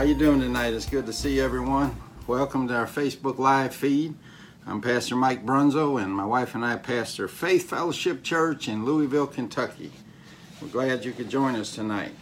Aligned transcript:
How 0.00 0.06
you 0.06 0.14
doing 0.14 0.40
tonight? 0.40 0.72
It's 0.72 0.86
good 0.86 1.04
to 1.04 1.12
see 1.12 1.40
everyone. 1.40 1.94
Welcome 2.26 2.66
to 2.68 2.74
our 2.74 2.86
Facebook 2.86 3.36
Live 3.36 3.74
feed. 3.74 4.14
I'm 4.66 4.80
Pastor 4.80 5.14
Mike 5.14 5.44
Brunzo, 5.44 6.02
and 6.02 6.10
my 6.10 6.24
wife 6.24 6.54
and 6.54 6.64
I 6.64 6.78
pastor 6.78 7.28
Faith 7.28 7.68
Fellowship 7.68 8.22
Church 8.22 8.66
in 8.66 8.86
Louisville, 8.86 9.26
Kentucky. 9.26 9.92
We're 10.62 10.68
glad 10.68 11.04
you 11.04 11.12
could 11.12 11.28
join 11.28 11.54
us 11.54 11.74
tonight. 11.74 12.12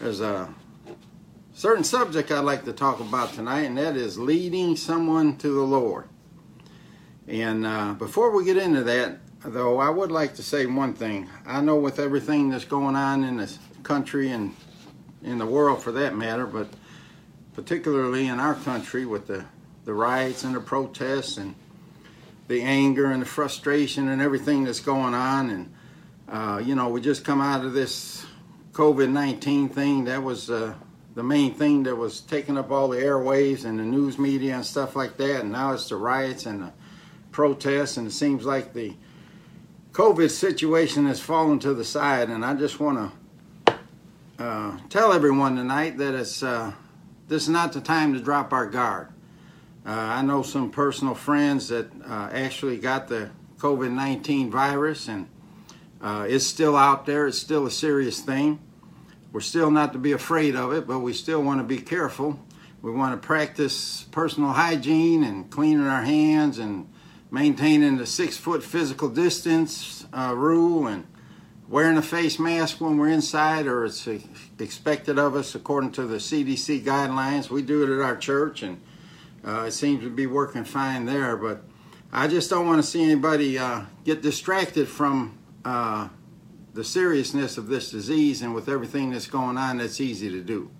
There's 0.00 0.20
a 0.20 0.52
certain 1.54 1.84
subject 1.84 2.32
I'd 2.32 2.40
like 2.40 2.64
to 2.64 2.72
talk 2.72 2.98
about 2.98 3.32
tonight, 3.32 3.66
and 3.66 3.78
that 3.78 3.96
is 3.96 4.18
leading 4.18 4.74
someone 4.74 5.36
to 5.36 5.46
the 5.46 5.62
Lord. 5.62 6.08
And 7.28 7.64
uh, 7.64 7.92
before 7.92 8.32
we 8.32 8.44
get 8.44 8.56
into 8.56 8.82
that, 8.82 9.20
though, 9.44 9.78
I 9.78 9.90
would 9.90 10.10
like 10.10 10.34
to 10.34 10.42
say 10.42 10.66
one 10.66 10.92
thing. 10.92 11.30
I 11.46 11.60
know 11.60 11.76
with 11.76 12.00
everything 12.00 12.50
that's 12.50 12.64
going 12.64 12.96
on 12.96 13.22
in 13.22 13.36
this 13.36 13.60
country 13.84 14.32
and 14.32 14.56
in 15.22 15.38
the 15.38 15.46
world 15.46 15.80
for 15.80 15.92
that 15.92 16.16
matter, 16.16 16.46
but 16.46 16.66
particularly 17.54 18.28
in 18.28 18.40
our 18.40 18.54
country 18.54 19.06
with 19.06 19.26
the, 19.26 19.44
the 19.84 19.92
riots 19.92 20.44
and 20.44 20.54
the 20.54 20.60
protests 20.60 21.36
and 21.36 21.54
the 22.48 22.62
anger 22.62 23.06
and 23.10 23.22
the 23.22 23.26
frustration 23.26 24.08
and 24.08 24.20
everything 24.20 24.64
that's 24.64 24.80
going 24.80 25.14
on. 25.14 25.50
And, 25.50 25.74
uh, 26.28 26.62
you 26.64 26.74
know, 26.74 26.88
we 26.88 27.00
just 27.00 27.24
come 27.24 27.40
out 27.40 27.64
of 27.64 27.72
this 27.72 28.24
COVID 28.72 29.10
19 29.10 29.68
thing. 29.68 30.04
That 30.04 30.22
was 30.22 30.50
uh, 30.50 30.74
the 31.14 31.22
main 31.22 31.54
thing 31.54 31.82
that 31.84 31.96
was 31.96 32.20
taking 32.20 32.56
up 32.56 32.70
all 32.70 32.88
the 32.88 32.98
airwaves 32.98 33.64
and 33.64 33.78
the 33.78 33.84
news 33.84 34.18
media 34.18 34.54
and 34.54 34.64
stuff 34.64 34.96
like 34.96 35.16
that. 35.18 35.42
And 35.42 35.52
now 35.52 35.72
it's 35.72 35.88
the 35.88 35.96
riots 35.96 36.46
and 36.46 36.62
the 36.62 36.72
protests. 37.30 37.96
And 37.96 38.06
it 38.06 38.12
seems 38.12 38.44
like 38.44 38.72
the 38.72 38.94
COVID 39.92 40.30
situation 40.30 41.06
has 41.06 41.20
fallen 41.20 41.58
to 41.60 41.74
the 41.74 41.84
side. 41.84 42.30
And 42.30 42.44
I 42.44 42.54
just 42.54 42.80
want 42.80 43.12
to 43.66 43.78
uh, 44.38 44.78
tell 44.88 45.12
everyone 45.12 45.56
tonight 45.56 45.98
that 45.98 46.14
it's 46.14 46.42
uh, 46.42 46.72
this 47.28 47.44
is 47.44 47.48
not 47.48 47.72
the 47.72 47.80
time 47.80 48.14
to 48.14 48.20
drop 48.20 48.52
our 48.52 48.66
guard. 48.66 49.08
Uh, 49.84 49.90
I 49.90 50.22
know 50.22 50.42
some 50.42 50.70
personal 50.70 51.14
friends 51.14 51.68
that 51.68 51.90
uh, 52.04 52.30
actually 52.32 52.78
got 52.78 53.08
the 53.08 53.30
COVID 53.58 53.90
19 53.90 54.50
virus, 54.50 55.08
and 55.08 55.28
uh, 56.00 56.26
it's 56.28 56.46
still 56.46 56.76
out 56.76 57.06
there. 57.06 57.26
It's 57.26 57.38
still 57.38 57.66
a 57.66 57.70
serious 57.70 58.20
thing. 58.20 58.60
We're 59.32 59.40
still 59.40 59.70
not 59.70 59.92
to 59.94 59.98
be 59.98 60.12
afraid 60.12 60.54
of 60.54 60.72
it, 60.72 60.86
but 60.86 61.00
we 61.00 61.12
still 61.12 61.42
want 61.42 61.60
to 61.60 61.64
be 61.64 61.78
careful. 61.78 62.38
We 62.82 62.90
want 62.90 63.20
to 63.20 63.26
practice 63.26 64.02
personal 64.10 64.50
hygiene 64.50 65.24
and 65.24 65.48
cleaning 65.50 65.86
our 65.86 66.02
hands 66.02 66.58
and 66.58 66.88
maintaining 67.30 67.96
the 67.96 68.06
six 68.06 68.36
foot 68.36 68.62
physical 68.62 69.08
distance 69.08 70.06
uh, 70.12 70.34
rule 70.36 70.86
and 70.86 71.06
wearing 71.72 71.96
a 71.96 72.02
face 72.02 72.38
mask 72.38 72.82
when 72.82 72.98
we're 72.98 73.08
inside 73.08 73.66
or 73.66 73.86
it's 73.86 74.06
expected 74.58 75.18
of 75.18 75.34
us 75.34 75.54
according 75.54 75.90
to 75.90 76.06
the 76.06 76.18
CDC 76.18 76.82
guidelines. 76.82 77.48
We 77.48 77.62
do 77.62 77.82
it 77.82 77.96
at 77.96 78.04
our 78.04 78.14
church 78.14 78.62
and 78.62 78.78
uh, 79.42 79.62
it 79.62 79.70
seems 79.70 80.04
to 80.04 80.10
be 80.10 80.26
working 80.26 80.64
fine 80.64 81.06
there. 81.06 81.34
But 81.34 81.62
I 82.12 82.28
just 82.28 82.50
don't 82.50 82.66
want 82.66 82.84
to 82.84 82.86
see 82.86 83.02
anybody 83.02 83.58
uh, 83.58 83.84
get 84.04 84.20
distracted 84.20 84.86
from 84.86 85.38
uh, 85.64 86.10
the 86.74 86.84
seriousness 86.84 87.56
of 87.56 87.68
this 87.68 87.90
disease 87.90 88.42
and 88.42 88.54
with 88.54 88.68
everything 88.68 89.08
that's 89.08 89.26
going 89.26 89.56
on, 89.56 89.78
that's 89.78 89.98
easy 89.98 90.28
to 90.30 90.42
do. 90.42 90.70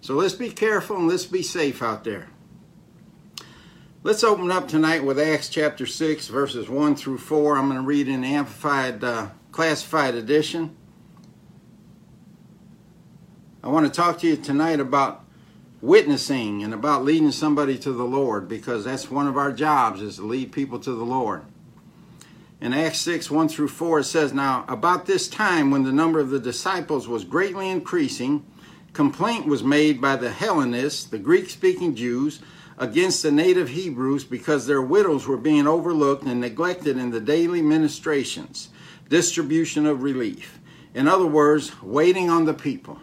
So 0.00 0.14
let's 0.14 0.32
be 0.32 0.48
careful 0.48 0.96
and 0.96 1.06
let's 1.06 1.26
be 1.26 1.42
safe 1.42 1.82
out 1.82 2.04
there. 2.04 2.30
Let's 4.02 4.24
open 4.24 4.50
up 4.50 4.68
tonight 4.68 5.04
with 5.04 5.18
Acts 5.18 5.50
chapter 5.50 5.84
6, 5.84 6.28
verses 6.28 6.70
1 6.70 6.96
through 6.96 7.18
4. 7.18 7.58
I'm 7.58 7.68
going 7.68 7.78
to 7.78 7.86
read 7.86 8.08
in 8.08 8.24
Amplified 8.24 9.04
uh, 9.04 9.28
Classified 9.54 10.16
Edition. 10.16 10.74
I 13.62 13.68
want 13.68 13.86
to 13.86 13.92
talk 13.92 14.18
to 14.18 14.26
you 14.26 14.36
tonight 14.36 14.80
about 14.80 15.24
witnessing 15.80 16.64
and 16.64 16.74
about 16.74 17.04
leading 17.04 17.30
somebody 17.30 17.78
to 17.78 17.92
the 17.92 18.02
Lord 18.02 18.48
because 18.48 18.84
that's 18.84 19.12
one 19.12 19.28
of 19.28 19.36
our 19.36 19.52
jobs 19.52 20.02
is 20.02 20.16
to 20.16 20.22
lead 20.22 20.50
people 20.50 20.80
to 20.80 20.90
the 20.90 21.04
Lord. 21.04 21.44
In 22.60 22.72
Acts 22.72 22.98
6, 23.02 23.30
1 23.30 23.48
through 23.48 23.68
4, 23.68 24.00
it 24.00 24.04
says, 24.04 24.32
Now, 24.32 24.64
about 24.66 25.06
this 25.06 25.28
time 25.28 25.70
when 25.70 25.84
the 25.84 25.92
number 25.92 26.18
of 26.18 26.30
the 26.30 26.40
disciples 26.40 27.06
was 27.06 27.22
greatly 27.22 27.70
increasing, 27.70 28.44
complaint 28.92 29.46
was 29.46 29.62
made 29.62 30.00
by 30.00 30.16
the 30.16 30.32
Hellenists, 30.32 31.04
the 31.04 31.18
Greek 31.20 31.48
speaking 31.48 31.94
Jews, 31.94 32.40
against 32.76 33.22
the 33.22 33.30
native 33.30 33.68
Hebrews 33.68 34.24
because 34.24 34.66
their 34.66 34.82
widows 34.82 35.28
were 35.28 35.36
being 35.36 35.68
overlooked 35.68 36.24
and 36.24 36.40
neglected 36.40 36.98
in 36.98 37.12
the 37.12 37.20
daily 37.20 37.62
ministrations 37.62 38.70
distribution 39.08 39.86
of 39.86 40.02
relief. 40.02 40.58
In 40.94 41.08
other 41.08 41.26
words, 41.26 41.82
waiting 41.82 42.30
on 42.30 42.44
the 42.44 42.54
people. 42.54 42.98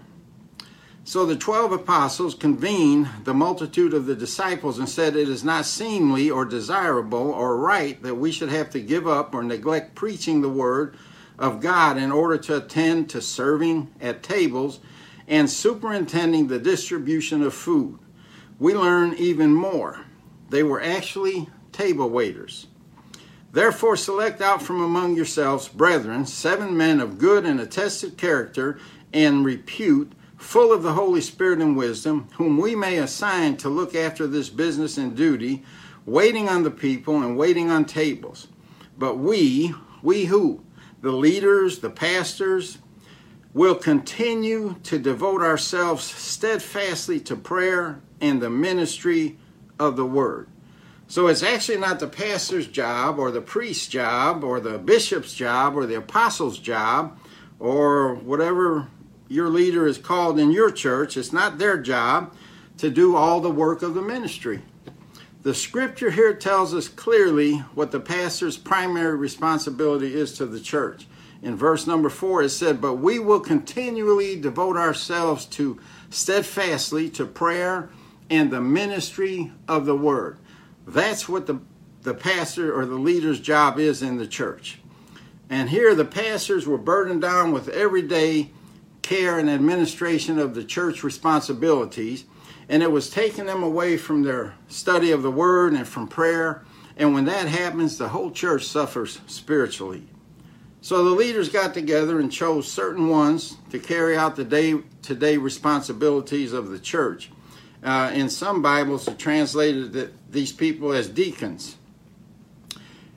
So 1.04 1.26
the 1.26 1.36
twelve 1.36 1.72
apostles 1.72 2.36
convened 2.36 3.10
the 3.24 3.34
multitude 3.34 3.94
of 3.94 4.06
the 4.06 4.16
disciples 4.16 4.80
and 4.80 4.88
said, 4.88 5.16
It 5.16 5.28
is 5.28 5.44
not 5.44 5.66
seemly 5.66 6.30
or 6.30 6.46
desirable 6.46 7.32
or 7.32 7.58
right 7.58 8.02
that 8.04 8.16
we 8.16 8.32
should 8.32 8.50
have 8.50 8.70
to 8.72 8.80
give 8.80 9.08
up 9.08 9.34
or 9.34 9.44
neglect 9.44 9.96
preaching 9.96 10.42
the 10.42 10.50
word 10.50 10.96
of 11.38 11.60
God 11.60 11.98
in 11.98 12.12
order 12.12 12.38
to 12.38 12.58
attend 12.58 13.10
to 13.10 13.22
serving 13.22 13.92
at 14.00 14.24
tables 14.24 14.80
and 15.28 15.50
superintending 15.50 16.48
the 16.48 16.60
distribution 16.60 17.42
of 17.42 17.54
food. 17.54 17.98
We 18.60 18.76
learn 18.76 19.16
even 19.16 19.54
more. 19.54 20.06
They 20.50 20.62
were 20.62 20.82
actually 20.82 21.50
table 21.72 22.10
waiters. 22.10 22.68
Therefore, 23.54 23.98
select 23.98 24.42
out 24.42 24.62
from 24.62 24.82
among 24.82 25.16
yourselves, 25.16 25.68
brethren, 25.68 26.26
seven 26.26 26.78
men 26.78 27.02
of 27.02 27.18
good 27.18 27.46
and 27.46 27.60
attested 27.60 28.18
character 28.18 28.80
and 29.14 29.44
repute, 29.44 30.14
full 30.38 30.72
of 30.72 30.84
the 30.84 30.94
Holy 30.94 31.22
Spirit 31.22 31.60
and 31.60 31.76
wisdom, 31.76 32.28
whom 32.38 32.58
we 32.58 32.76
may 32.76 32.98
assign 32.98 33.58
to 33.58 33.70
look 33.70 33.94
after 33.94 34.26
this 34.26 34.50
business 34.50 34.98
and 34.98 35.16
duty, 35.16 35.64
waiting 36.06 36.48
on 36.48 36.64
the 36.64 36.72
people 36.72 37.22
and 37.22 37.38
waiting 37.38 37.70
on 37.70 37.86
tables. 37.86 38.48
But 38.98 39.18
we, 39.18 39.74
we 40.02 40.26
who? 40.26 40.64
The 41.02 41.12
leaders, 41.12 41.80
the 41.80 41.90
pastors, 41.90 42.78
will 43.54 43.76
continue 43.76 44.76
to 44.84 44.98
devote 44.98 45.42
ourselves 45.42 46.04
steadfastly 46.04 47.20
to 47.20 47.36
prayer 47.36 48.02
and 48.22 48.42
the 48.42 48.50
ministry 48.50 49.38
of 49.78 49.98
the 49.98 50.06
word. 50.06 50.48
So 51.12 51.28
it's 51.28 51.44
actually 51.44 51.78
not 51.78 52.00
the 52.00 52.08
pastor's 52.08 52.68
job 52.68 53.20
or 53.20 53.32
the 53.32 53.42
priest's 53.42 53.86
job 53.86 54.46
or 54.46 54.62
the 54.62 54.78
bishop's 54.78 55.34
job 55.34 55.76
or 55.76 55.86
the 55.86 55.98
apostle's 55.98 56.58
job 56.58 57.20
or 57.60 58.16
whatever 58.16 58.88
your 59.28 59.50
leader 59.50 59.86
is 59.86 59.98
called 59.98 60.40
in 60.40 60.52
your 60.52 60.72
church. 60.72 61.18
It's 61.18 61.34
not 61.34 61.58
their 61.58 61.78
job 61.78 62.34
to 62.78 62.90
do 62.90 63.18
all 63.18 63.42
the 63.42 63.52
work 63.52 63.82
of 63.82 63.94
the 63.94 64.02
ministry. 64.02 64.62
The 65.42 65.54
scripture 65.54 66.12
here 66.12 66.34
tells 66.34 66.74
us 66.74 66.88
clearly 66.88 67.58
what 67.76 67.92
the 67.92 68.00
pastor's 68.00 68.58
primary 68.58 69.18
responsibility 69.18 70.16
is 70.16 70.32
to 70.38 70.46
the 70.46 70.62
church. 70.62 71.08
In 71.42 71.58
verse 71.58 71.86
number 71.86 72.08
four, 72.08 72.42
it 72.42 72.52
said, 72.52 72.80
But 72.80 73.00
we 73.00 73.20
will 73.20 73.42
continually 73.42 74.40
devote 74.40 74.78
ourselves 74.78 75.44
to 75.48 75.78
steadfastly 76.10 77.10
to 77.10 77.26
prayer 77.26 77.90
and 78.30 78.50
the 78.50 78.62
ministry 78.62 79.52
of 79.68 79.86
the 79.86 79.98
word. 79.98 80.38
That's 80.86 81.30
what 81.30 81.48
the, 81.48 81.60
the 82.02 82.14
pastor 82.14 82.78
or 82.78 82.86
the 82.86 82.96
leader's 82.96 83.40
job 83.40 83.80
is 83.80 84.02
in 84.02 84.18
the 84.18 84.28
church. 84.28 84.80
And 85.50 85.70
here 85.70 85.94
the 85.94 86.06
pastors 86.06 86.66
were 86.66 86.78
burdened 86.78 87.22
down 87.22 87.52
with 87.52 87.70
everyday 87.70 88.52
care 89.02 89.38
and 89.40 89.50
administration 89.50 90.40
of 90.40 90.56
the 90.56 90.64
church 90.64 91.04
responsibilities, 91.04 92.26
and 92.70 92.82
it 92.82 92.92
was 92.92 93.10
taking 93.10 93.46
them 93.46 93.64
away 93.64 93.98
from 93.98 94.24
their 94.24 94.56
study 94.70 95.12
of 95.12 95.24
the 95.24 95.32
word 95.32 95.74
and 95.74 95.88
from 95.88 96.08
prayer. 96.08 96.64
And 96.96 97.14
when 97.14 97.26
that 97.26 97.48
happens, 97.48 97.98
the 97.98 98.10
whole 98.10 98.32
church 98.32 98.66
suffers 98.66 99.20
spiritually. 99.28 100.08
So 100.82 101.04
the 101.04 101.12
leaders 101.12 101.50
got 101.50 101.74
together 101.74 102.20
and 102.20 102.32
chose 102.32 102.72
certain 102.72 103.08
ones 103.08 103.58
to 103.70 103.78
carry 103.78 104.18
out 104.18 104.36
the 104.36 104.44
day 104.44 104.76
to 105.04 105.16
day 105.16 105.38
responsibilities 105.38 106.54
of 106.54 106.70
the 106.70 106.80
church. 106.80 107.32
Uh, 107.84 108.12
in 108.14 108.30
some 108.30 108.62
Bibles, 108.62 109.08
it 109.08 109.18
translated 109.18 109.94
that 109.94 110.14
these 110.32 110.52
people 110.52 110.92
as 110.92 111.10
deacons. 111.10 111.78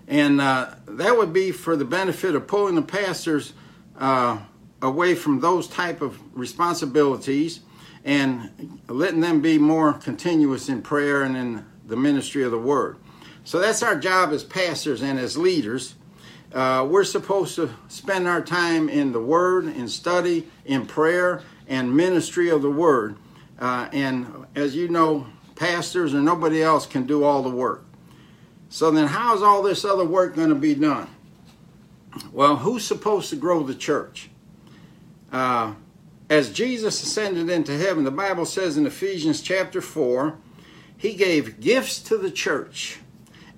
And 0.08 0.40
uh, 0.40 0.74
that 0.86 1.16
would 1.16 1.32
be 1.32 1.50
for 1.50 1.76
the 1.76 1.84
benefit 1.84 2.34
of 2.34 2.46
pulling 2.46 2.74
the 2.74 2.82
pastors 2.82 3.52
uh, 3.98 4.38
away 4.80 5.14
from 5.14 5.40
those 5.40 5.68
type 5.68 6.00
of 6.02 6.18
responsibilities 6.36 7.60
and 8.04 8.80
letting 8.88 9.20
them 9.20 9.40
be 9.40 9.58
more 9.58 9.94
continuous 9.94 10.68
in 10.68 10.82
prayer 10.82 11.22
and 11.22 11.36
in 11.36 11.64
the 11.86 11.96
ministry 11.96 12.42
of 12.42 12.50
the 12.50 12.58
word. 12.58 12.96
So 13.44 13.58
that's 13.58 13.82
our 13.82 13.96
job 13.96 14.32
as 14.32 14.44
pastors 14.44 15.02
and 15.02 15.18
as 15.18 15.36
leaders. 15.36 15.94
Uh, 16.52 16.86
we're 16.88 17.04
supposed 17.04 17.56
to 17.56 17.70
spend 17.88 18.28
our 18.28 18.40
time 18.40 18.88
in 18.88 19.12
the 19.12 19.20
word, 19.20 19.64
in 19.64 19.88
study, 19.88 20.46
in 20.64 20.86
prayer, 20.86 21.42
and 21.66 21.94
ministry 21.94 22.48
of 22.48 22.62
the 22.62 22.70
word. 22.70 23.16
Uh, 23.58 23.88
and 23.92 24.43
as 24.54 24.74
you 24.74 24.88
know, 24.88 25.26
pastors 25.54 26.14
or 26.14 26.20
nobody 26.20 26.62
else 26.62 26.86
can 26.86 27.06
do 27.06 27.24
all 27.24 27.42
the 27.42 27.50
work. 27.50 27.84
So 28.68 28.90
then, 28.90 29.06
how's 29.06 29.42
all 29.42 29.62
this 29.62 29.84
other 29.84 30.04
work 30.04 30.34
going 30.34 30.48
to 30.48 30.54
be 30.54 30.74
done? 30.74 31.08
Well, 32.32 32.56
who's 32.56 32.84
supposed 32.84 33.30
to 33.30 33.36
grow 33.36 33.62
the 33.62 33.74
church? 33.74 34.30
Uh, 35.32 35.74
as 36.30 36.52
Jesus 36.52 37.02
ascended 37.02 37.50
into 37.50 37.76
heaven, 37.76 38.04
the 38.04 38.10
Bible 38.10 38.46
says 38.46 38.76
in 38.76 38.86
Ephesians 38.86 39.40
chapter 39.40 39.80
4, 39.80 40.36
he 40.96 41.14
gave 41.14 41.60
gifts 41.60 42.00
to 42.00 42.16
the 42.16 42.30
church. 42.30 42.98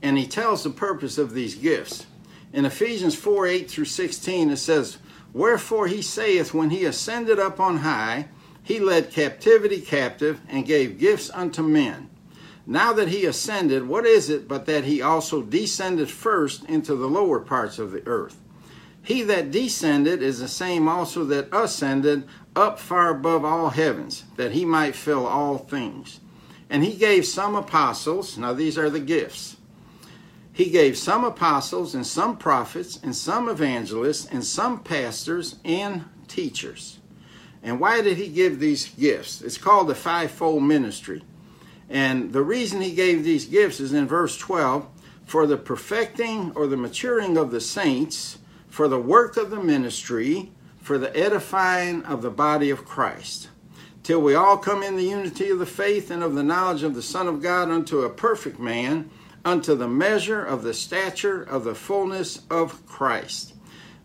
And 0.02 0.18
he 0.18 0.26
tells 0.26 0.64
the 0.64 0.70
purpose 0.70 1.16
of 1.16 1.32
these 1.32 1.54
gifts. 1.54 2.06
In 2.52 2.64
Ephesians 2.64 3.14
4 3.14 3.46
8 3.46 3.70
through 3.70 3.84
16, 3.86 4.50
it 4.50 4.56
says, 4.56 4.98
Wherefore 5.32 5.86
he 5.86 6.02
saith, 6.02 6.54
When 6.54 6.70
he 6.70 6.84
ascended 6.84 7.38
up 7.38 7.60
on 7.60 7.78
high, 7.78 8.28
he 8.66 8.80
led 8.80 9.12
captivity 9.12 9.80
captive 9.80 10.40
and 10.48 10.66
gave 10.66 10.98
gifts 10.98 11.30
unto 11.32 11.62
men. 11.62 12.10
Now 12.66 12.92
that 12.94 13.06
he 13.06 13.24
ascended, 13.24 13.86
what 13.86 14.04
is 14.04 14.28
it 14.28 14.48
but 14.48 14.66
that 14.66 14.82
he 14.82 15.00
also 15.00 15.40
descended 15.40 16.10
first 16.10 16.64
into 16.64 16.96
the 16.96 17.06
lower 17.06 17.38
parts 17.38 17.78
of 17.78 17.92
the 17.92 18.04
earth? 18.08 18.40
He 19.04 19.22
that 19.22 19.52
descended 19.52 20.20
is 20.20 20.40
the 20.40 20.48
same 20.48 20.88
also 20.88 21.22
that 21.26 21.48
ascended 21.52 22.26
up 22.56 22.80
far 22.80 23.10
above 23.10 23.44
all 23.44 23.70
heavens, 23.70 24.24
that 24.34 24.50
he 24.50 24.64
might 24.64 24.96
fill 24.96 25.28
all 25.28 25.58
things. 25.58 26.18
And 26.68 26.82
he 26.82 26.94
gave 26.94 27.24
some 27.24 27.54
apostles, 27.54 28.36
now 28.36 28.52
these 28.52 28.76
are 28.76 28.90
the 28.90 28.98
gifts. 28.98 29.58
He 30.52 30.70
gave 30.70 30.98
some 30.98 31.22
apostles 31.22 31.94
and 31.94 32.04
some 32.04 32.36
prophets 32.36 32.98
and 33.00 33.14
some 33.14 33.48
evangelists 33.48 34.26
and 34.26 34.44
some 34.44 34.82
pastors 34.82 35.54
and 35.64 36.06
teachers. 36.26 36.98
And 37.66 37.80
why 37.80 38.00
did 38.00 38.16
he 38.16 38.28
give 38.28 38.60
these 38.60 38.88
gifts? 38.90 39.42
It's 39.42 39.58
called 39.58 39.88
the 39.88 39.96
fivefold 39.96 40.62
ministry. 40.62 41.24
And 41.90 42.32
the 42.32 42.42
reason 42.42 42.80
he 42.80 42.94
gave 42.94 43.24
these 43.24 43.44
gifts 43.44 43.80
is 43.80 43.92
in 43.92 44.06
verse 44.06 44.38
12 44.38 44.86
for 45.26 45.48
the 45.48 45.56
perfecting 45.56 46.52
or 46.54 46.68
the 46.68 46.76
maturing 46.76 47.36
of 47.36 47.50
the 47.50 47.60
saints 47.60 48.38
for 48.68 48.86
the 48.86 49.00
work 49.00 49.36
of 49.36 49.50
the 49.50 49.60
ministry, 49.60 50.52
for 50.80 50.96
the 50.96 51.14
edifying 51.16 52.04
of 52.04 52.22
the 52.22 52.30
body 52.30 52.70
of 52.70 52.84
Christ, 52.84 53.48
till 54.04 54.20
we 54.20 54.36
all 54.36 54.58
come 54.58 54.84
in 54.84 54.96
the 54.96 55.02
unity 55.02 55.50
of 55.50 55.58
the 55.58 55.66
faith 55.66 56.08
and 56.12 56.22
of 56.22 56.36
the 56.36 56.44
knowledge 56.44 56.84
of 56.84 56.94
the 56.94 57.02
Son 57.02 57.26
of 57.26 57.42
God 57.42 57.68
unto 57.68 58.02
a 58.02 58.10
perfect 58.10 58.60
man, 58.60 59.10
unto 59.44 59.74
the 59.74 59.88
measure 59.88 60.44
of 60.44 60.62
the 60.62 60.74
stature 60.74 61.42
of 61.42 61.64
the 61.64 61.74
fullness 61.74 62.42
of 62.48 62.86
Christ, 62.86 63.54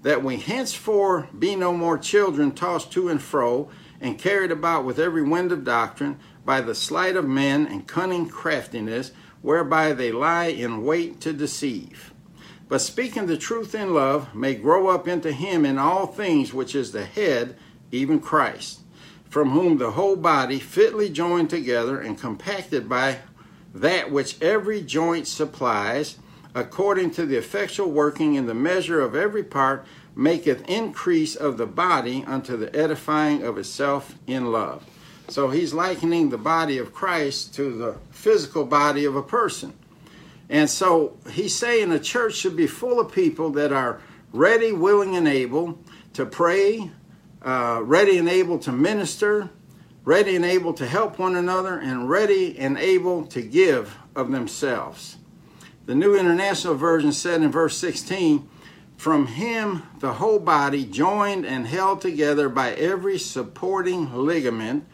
that 0.01 0.23
we 0.23 0.37
henceforth 0.37 1.27
be 1.37 1.55
no 1.55 1.73
more 1.73 1.97
children 1.97 2.51
tossed 2.51 2.91
to 2.91 3.09
and 3.09 3.21
fro, 3.21 3.69
and 3.99 4.17
carried 4.17 4.51
about 4.51 4.83
with 4.83 4.97
every 4.97 5.21
wind 5.21 5.51
of 5.51 5.63
doctrine, 5.63 6.17
by 6.43 6.59
the 6.59 6.73
sleight 6.73 7.15
of 7.15 7.27
men 7.27 7.67
and 7.67 7.87
cunning 7.87 8.27
craftiness, 8.27 9.11
whereby 9.41 9.93
they 9.93 10.11
lie 10.11 10.45
in 10.45 10.83
wait 10.83 11.21
to 11.21 11.33
deceive. 11.33 12.11
But 12.67 12.81
speaking 12.81 13.27
the 13.27 13.37
truth 13.37 13.75
in 13.75 13.93
love 13.93 14.33
may 14.33 14.55
grow 14.55 14.87
up 14.87 15.07
into 15.07 15.31
him 15.31 15.65
in 15.65 15.77
all 15.77 16.07
things 16.07 16.53
which 16.53 16.73
is 16.73 16.91
the 16.91 17.05
head, 17.05 17.55
even 17.91 18.19
Christ, 18.19 18.79
from 19.29 19.51
whom 19.51 19.77
the 19.77 19.91
whole 19.91 20.15
body, 20.15 20.57
fitly 20.57 21.09
joined 21.09 21.49
together 21.49 21.99
and 21.99 22.17
compacted 22.17 22.87
by 22.87 23.19
that 23.73 24.11
which 24.11 24.41
every 24.41 24.81
joint 24.81 25.27
supplies, 25.27 26.17
according 26.53 27.11
to 27.11 27.25
the 27.25 27.37
effectual 27.37 27.89
working 27.89 28.35
in 28.35 28.45
the 28.45 28.53
measure 28.53 29.01
of 29.01 29.15
every 29.15 29.43
part, 29.43 29.85
maketh 30.15 30.67
increase 30.69 31.35
of 31.35 31.57
the 31.57 31.65
body 31.65 32.23
unto 32.27 32.57
the 32.57 32.75
edifying 32.75 33.43
of 33.43 33.57
itself 33.57 34.15
in 34.27 34.51
love. 34.51 34.85
So 35.29 35.49
he's 35.49 35.73
likening 35.73 36.29
the 36.29 36.37
body 36.37 36.77
of 36.77 36.93
Christ 36.93 37.53
to 37.55 37.71
the 37.77 37.95
physical 38.11 38.65
body 38.65 39.05
of 39.05 39.15
a 39.15 39.23
person. 39.23 39.73
And 40.49 40.69
so 40.69 41.17
he's 41.31 41.55
saying 41.55 41.89
the 41.89 41.99
church 41.99 42.35
should 42.35 42.57
be 42.57 42.67
full 42.67 42.99
of 42.99 43.13
people 43.13 43.51
that 43.51 43.71
are 43.71 44.01
ready, 44.33 44.73
willing, 44.73 45.15
and 45.15 45.27
able 45.27 45.79
to 46.13 46.25
pray, 46.25 46.91
uh, 47.41 47.79
ready 47.81 48.17
and 48.17 48.27
able 48.27 48.59
to 48.59 48.73
minister, 48.73 49.49
ready 50.03 50.35
and 50.35 50.43
able 50.43 50.73
to 50.73 50.85
help 50.85 51.17
one 51.17 51.37
another, 51.37 51.79
and 51.79 52.09
ready 52.09 52.59
and 52.59 52.77
able 52.77 53.25
to 53.27 53.41
give 53.41 53.97
of 54.13 54.31
themselves. 54.31 55.15
The 55.85 55.95
New 55.95 56.15
International 56.15 56.75
Version 56.75 57.11
said 57.11 57.41
in 57.41 57.51
verse 57.51 57.75
16, 57.77 58.47
From 58.97 59.25
him 59.27 59.83
the 59.99 60.13
whole 60.13 60.39
body, 60.39 60.85
joined 60.85 61.45
and 61.45 61.65
held 61.65 62.01
together 62.01 62.49
by 62.49 62.73
every 62.73 63.17
supporting 63.17 64.13
ligament, 64.13 64.87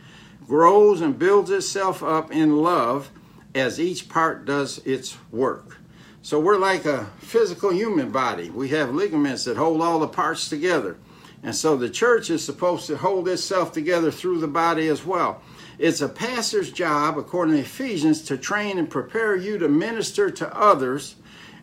grows 0.47 1.01
and 1.01 1.19
builds 1.19 1.51
itself 1.51 2.01
up 2.01 2.31
in 2.31 2.57
love 2.57 3.11
as 3.53 3.81
each 3.81 4.07
part 4.07 4.45
does 4.45 4.77
its 4.85 5.17
work. 5.29 5.77
So 6.21 6.39
we're 6.39 6.57
like 6.57 6.85
a 6.85 7.09
physical 7.19 7.71
human 7.71 8.11
body. 8.11 8.49
We 8.49 8.69
have 8.69 8.93
ligaments 8.93 9.43
that 9.43 9.57
hold 9.57 9.81
all 9.81 9.99
the 9.99 10.07
parts 10.07 10.47
together. 10.47 10.97
And 11.43 11.53
so 11.53 11.75
the 11.75 11.89
church 11.89 12.29
is 12.29 12.43
supposed 12.43 12.87
to 12.87 12.97
hold 12.97 13.27
itself 13.27 13.73
together 13.73 14.09
through 14.09 14.39
the 14.39 14.47
body 14.47 14.87
as 14.87 15.05
well. 15.05 15.41
It's 15.79 16.01
a 16.01 16.09
pastor's 16.09 16.71
job, 16.71 17.17
according 17.17 17.55
to 17.55 17.61
Ephesians, 17.61 18.21
to 18.23 18.37
train 18.37 18.77
and 18.77 18.89
prepare 18.89 19.35
you 19.35 19.57
to 19.59 19.69
minister 19.69 20.29
to 20.31 20.57
others. 20.57 21.15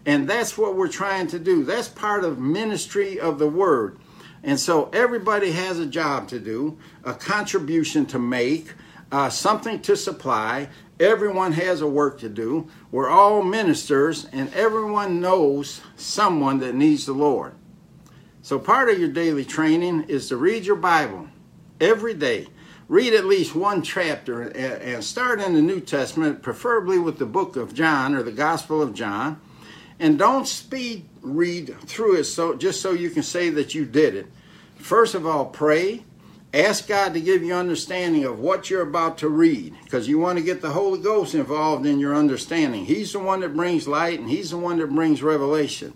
And 0.06 0.28
that's 0.28 0.56
what 0.56 0.76
we're 0.76 0.88
trying 0.88 1.26
to 1.28 1.38
do. 1.38 1.64
That's 1.64 1.88
part 1.88 2.24
of 2.24 2.38
ministry 2.38 3.18
of 3.18 3.38
the 3.38 3.48
word. 3.48 3.98
And 4.42 4.60
so 4.60 4.90
everybody 4.92 5.52
has 5.52 5.78
a 5.78 5.86
job 5.86 6.28
to 6.28 6.38
do, 6.38 6.78
a 7.02 7.14
contribution 7.14 8.06
to 8.06 8.18
make, 8.18 8.72
uh, 9.10 9.30
something 9.30 9.80
to 9.82 9.96
supply, 9.96 10.68
Everyone 11.00 11.52
has 11.52 11.80
a 11.80 11.88
work 11.88 12.20
to 12.20 12.28
do. 12.28 12.68
We're 12.92 13.08
all 13.08 13.42
ministers, 13.42 14.26
and 14.26 14.52
everyone 14.54 15.20
knows 15.20 15.80
someone 15.96 16.60
that 16.60 16.76
needs 16.76 17.06
the 17.06 17.12
Lord. 17.12 17.54
So, 18.42 18.60
part 18.60 18.90
of 18.90 19.00
your 19.00 19.08
daily 19.08 19.44
training 19.44 20.04
is 20.04 20.28
to 20.28 20.36
read 20.36 20.64
your 20.64 20.76
Bible 20.76 21.28
every 21.80 22.14
day. 22.14 22.46
Read 22.88 23.14
at 23.14 23.24
least 23.24 23.54
one 23.54 23.82
chapter 23.82 24.42
and 24.42 25.02
start 25.02 25.40
in 25.40 25.54
the 25.54 25.62
New 25.62 25.80
Testament, 25.80 26.42
preferably 26.42 26.98
with 26.98 27.18
the 27.18 27.26
book 27.26 27.56
of 27.56 27.74
John 27.74 28.14
or 28.14 28.22
the 28.22 28.32
Gospel 28.32 28.82
of 28.82 28.94
John. 28.94 29.40
And 29.98 30.18
don't 30.18 30.46
speed 30.46 31.08
read 31.22 31.74
through 31.80 32.16
it 32.16 32.24
so 32.24 32.54
just 32.54 32.82
so 32.82 32.92
you 32.92 33.10
can 33.10 33.22
say 33.22 33.48
that 33.50 33.74
you 33.74 33.84
did 33.84 34.14
it. 34.14 34.26
First 34.76 35.14
of 35.14 35.26
all, 35.26 35.46
pray 35.46 36.04
Ask 36.54 36.86
God 36.86 37.14
to 37.14 37.20
give 37.20 37.42
you 37.42 37.52
understanding 37.52 38.24
of 38.24 38.38
what 38.38 38.70
you're 38.70 38.82
about 38.82 39.18
to 39.18 39.28
read 39.28 39.74
because 39.82 40.06
you 40.06 40.20
want 40.20 40.38
to 40.38 40.44
get 40.44 40.62
the 40.62 40.70
Holy 40.70 41.00
Ghost 41.00 41.34
involved 41.34 41.84
in 41.84 41.98
your 41.98 42.14
understanding. 42.14 42.84
He's 42.84 43.12
the 43.12 43.18
one 43.18 43.40
that 43.40 43.56
brings 43.56 43.88
light 43.88 44.20
and 44.20 44.30
He's 44.30 44.50
the 44.50 44.58
one 44.58 44.78
that 44.78 44.94
brings 44.94 45.20
revelation. 45.20 45.94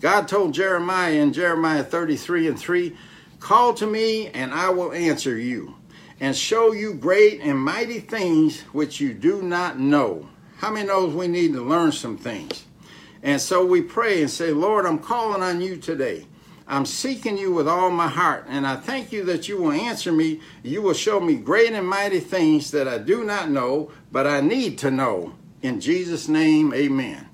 God 0.00 0.26
told 0.26 0.54
Jeremiah 0.54 1.12
in 1.12 1.34
Jeremiah 1.34 1.84
33 1.84 2.48
and 2.48 2.58
3 2.58 2.96
Call 3.40 3.74
to 3.74 3.86
me, 3.86 4.28
and 4.28 4.54
I 4.54 4.70
will 4.70 4.90
answer 4.92 5.36
you, 5.36 5.76
and 6.20 6.36
show 6.36 6.72
you 6.72 6.94
great 6.94 7.40
and 7.40 7.58
mighty 7.58 7.98
things 7.98 8.60
which 8.72 9.00
you 9.00 9.14
do 9.14 9.42
not 9.42 9.78
know. 9.78 10.28
How 10.58 10.70
many 10.70 10.86
knows 10.86 11.14
we 11.14 11.26
need 11.26 11.54
to 11.54 11.62
learn 11.62 11.92
some 11.92 12.18
things? 12.18 12.64
And 13.22 13.40
so 13.40 13.64
we 13.64 13.80
pray 13.80 14.20
and 14.20 14.30
say, 14.30 14.52
Lord, 14.52 14.86
I'm 14.86 14.98
calling 14.98 15.42
on 15.42 15.60
you 15.60 15.76
today. 15.76 16.26
I'm 16.68 16.86
seeking 16.86 17.36
you 17.36 17.52
with 17.52 17.66
all 17.66 17.90
my 17.90 18.06
heart, 18.06 18.44
and 18.48 18.64
I 18.64 18.76
thank 18.76 19.10
you 19.10 19.24
that 19.24 19.48
you 19.48 19.60
will 19.60 19.72
answer 19.72 20.12
me. 20.12 20.40
You 20.62 20.82
will 20.82 20.94
show 20.94 21.18
me 21.18 21.34
great 21.34 21.72
and 21.72 21.88
mighty 21.88 22.20
things 22.20 22.70
that 22.70 22.86
I 22.86 22.98
do 22.98 23.24
not 23.24 23.50
know, 23.50 23.90
but 24.12 24.26
I 24.26 24.40
need 24.40 24.78
to 24.78 24.90
know. 24.90 25.34
In 25.62 25.80
Jesus' 25.80 26.28
name, 26.28 26.72
amen. 26.72 27.28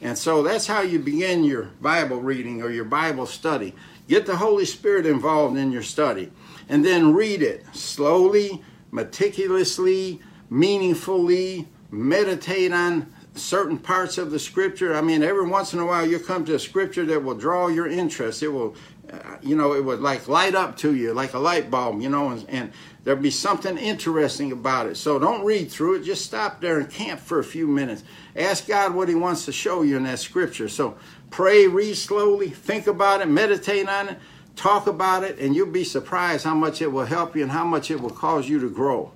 And 0.00 0.18
so 0.18 0.42
that's 0.42 0.66
how 0.66 0.80
you 0.80 0.98
begin 0.98 1.44
your 1.44 1.70
Bible 1.80 2.20
reading 2.20 2.62
or 2.62 2.70
your 2.70 2.84
Bible 2.84 3.26
study. 3.26 3.74
Get 4.08 4.26
the 4.26 4.36
Holy 4.36 4.64
Spirit 4.64 5.06
involved 5.06 5.56
in 5.56 5.70
your 5.70 5.84
study, 5.84 6.32
and 6.70 6.84
then 6.84 7.12
read 7.12 7.42
it 7.42 7.66
slowly, 7.74 8.62
meticulously, 8.92 10.20
meaningfully, 10.48 11.66
meditate 11.90 12.72
on 12.72 13.12
certain 13.34 13.76
parts 13.76 14.18
of 14.18 14.30
the 14.30 14.38
scripture. 14.38 14.94
I 14.94 15.00
mean, 15.00 15.24
every 15.24 15.48
once 15.48 15.74
in 15.74 15.80
a 15.80 15.84
while 15.84 16.06
you 16.06 16.20
come 16.20 16.44
to 16.44 16.54
a 16.54 16.58
scripture 16.60 17.04
that 17.06 17.24
will 17.24 17.34
draw 17.34 17.66
your 17.66 17.88
interest. 17.88 18.44
It 18.44 18.48
will, 18.48 18.76
uh, 19.12 19.36
you 19.42 19.56
know, 19.56 19.72
it 19.74 19.84
would 19.84 20.00
like 20.00 20.28
light 20.28 20.54
up 20.54 20.76
to 20.78 20.94
you 20.94 21.12
like 21.12 21.34
a 21.34 21.40
light 21.40 21.72
bulb, 21.72 22.00
you 22.00 22.08
know, 22.08 22.30
and, 22.30 22.48
and 22.48 22.72
there'll 23.02 23.20
be 23.20 23.32
something 23.32 23.76
interesting 23.76 24.52
about 24.52 24.86
it. 24.86 24.96
So 24.96 25.18
don't 25.18 25.44
read 25.44 25.72
through 25.72 25.96
it. 25.96 26.04
Just 26.04 26.24
stop 26.24 26.60
there 26.60 26.78
and 26.78 26.88
camp 26.88 27.18
for 27.18 27.40
a 27.40 27.44
few 27.44 27.66
minutes. 27.66 28.04
Ask 28.36 28.68
God 28.68 28.94
what 28.94 29.08
He 29.08 29.16
wants 29.16 29.44
to 29.46 29.52
show 29.52 29.82
you 29.82 29.96
in 29.96 30.04
that 30.04 30.20
scripture. 30.20 30.68
So 30.68 30.96
pray, 31.30 31.66
read 31.66 31.96
slowly, 31.96 32.48
think 32.48 32.86
about 32.86 33.22
it, 33.22 33.26
meditate 33.26 33.88
on 33.88 34.10
it, 34.10 34.18
talk 34.60 34.86
about 34.86 35.24
it, 35.24 35.38
and 35.38 35.56
you'll 35.56 35.66
be 35.66 35.84
surprised 35.84 36.44
how 36.44 36.54
much 36.54 36.82
it 36.82 36.92
will 36.92 37.06
help 37.06 37.34
you 37.34 37.42
and 37.42 37.50
how 37.50 37.64
much 37.64 37.90
it 37.90 38.00
will 38.00 38.10
cause 38.10 38.48
you 38.48 38.60
to 38.60 38.68
grow. 38.68 39.10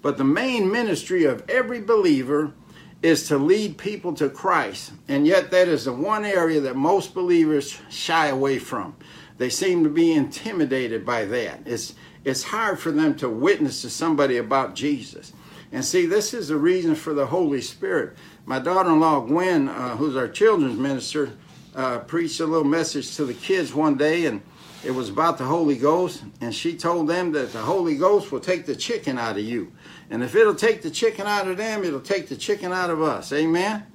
But 0.00 0.16
the 0.16 0.24
main 0.24 0.72
ministry 0.72 1.24
of 1.24 1.48
every 1.50 1.80
believer 1.80 2.52
is 3.02 3.28
to 3.28 3.36
lead 3.36 3.76
people 3.76 4.14
to 4.14 4.30
Christ. 4.30 4.92
And 5.06 5.26
yet, 5.26 5.50
that 5.50 5.68
is 5.68 5.84
the 5.84 5.92
one 5.92 6.24
area 6.24 6.60
that 6.62 6.76
most 6.76 7.14
believers 7.14 7.78
shy 7.90 8.28
away 8.28 8.58
from. 8.58 8.96
They 9.36 9.50
seem 9.50 9.84
to 9.84 9.90
be 9.90 10.12
intimidated 10.12 11.04
by 11.04 11.26
that. 11.26 11.60
It's, 11.66 11.94
it's 12.24 12.44
hard 12.44 12.78
for 12.78 12.90
them 12.90 13.14
to 13.16 13.28
witness 13.28 13.82
to 13.82 13.90
somebody 13.90 14.38
about 14.38 14.74
Jesus. 14.74 15.34
And 15.72 15.84
see, 15.84 16.06
this 16.06 16.32
is 16.32 16.48
the 16.48 16.56
reason 16.56 16.94
for 16.94 17.12
the 17.12 17.26
Holy 17.26 17.60
Spirit. 17.60 18.16
My 18.46 18.58
daughter 18.58 18.90
in 18.90 19.00
law, 19.00 19.20
Gwen, 19.20 19.68
uh, 19.68 19.96
who's 19.96 20.16
our 20.16 20.28
children's 20.28 20.78
minister, 20.78 21.32
uh, 21.74 21.98
preached 21.98 22.40
a 22.40 22.46
little 22.46 22.64
message 22.64 23.16
to 23.16 23.24
the 23.24 23.34
kids 23.34 23.74
one 23.74 23.96
day, 23.96 24.26
and 24.26 24.40
it 24.84 24.94
was 24.94 25.08
about 25.08 25.38
the 25.38 25.44
Holy 25.44 25.76
Ghost. 25.76 26.22
And 26.40 26.54
she 26.54 26.76
told 26.76 27.08
them 27.08 27.32
that 27.32 27.52
the 27.52 27.60
Holy 27.62 27.96
Ghost 27.96 28.30
will 28.30 28.40
take 28.40 28.66
the 28.66 28.76
chicken 28.76 29.18
out 29.18 29.38
of 29.38 29.44
you. 29.44 29.72
And 30.10 30.22
if 30.22 30.34
it'll 30.34 30.54
take 30.54 30.82
the 30.82 30.90
chicken 30.90 31.26
out 31.26 31.48
of 31.48 31.56
them, 31.56 31.84
it'll 31.84 32.00
take 32.00 32.28
the 32.28 32.36
chicken 32.36 32.72
out 32.72 32.90
of 32.90 33.02
us. 33.02 33.32
Amen? 33.32 33.86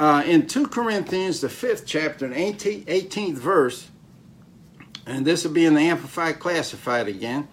Uh, 0.00 0.24
in 0.26 0.46
2 0.46 0.66
Corinthians, 0.68 1.40
the 1.40 1.48
fifth 1.48 1.86
chapter, 1.86 2.26
and 2.26 2.34
18th 2.34 3.34
verse, 3.34 3.90
and 5.06 5.24
this 5.24 5.44
will 5.44 5.52
be 5.52 5.66
in 5.66 5.74
the 5.74 5.82
Amplified 5.82 6.40
Classified 6.40 7.06
again, 7.06 7.46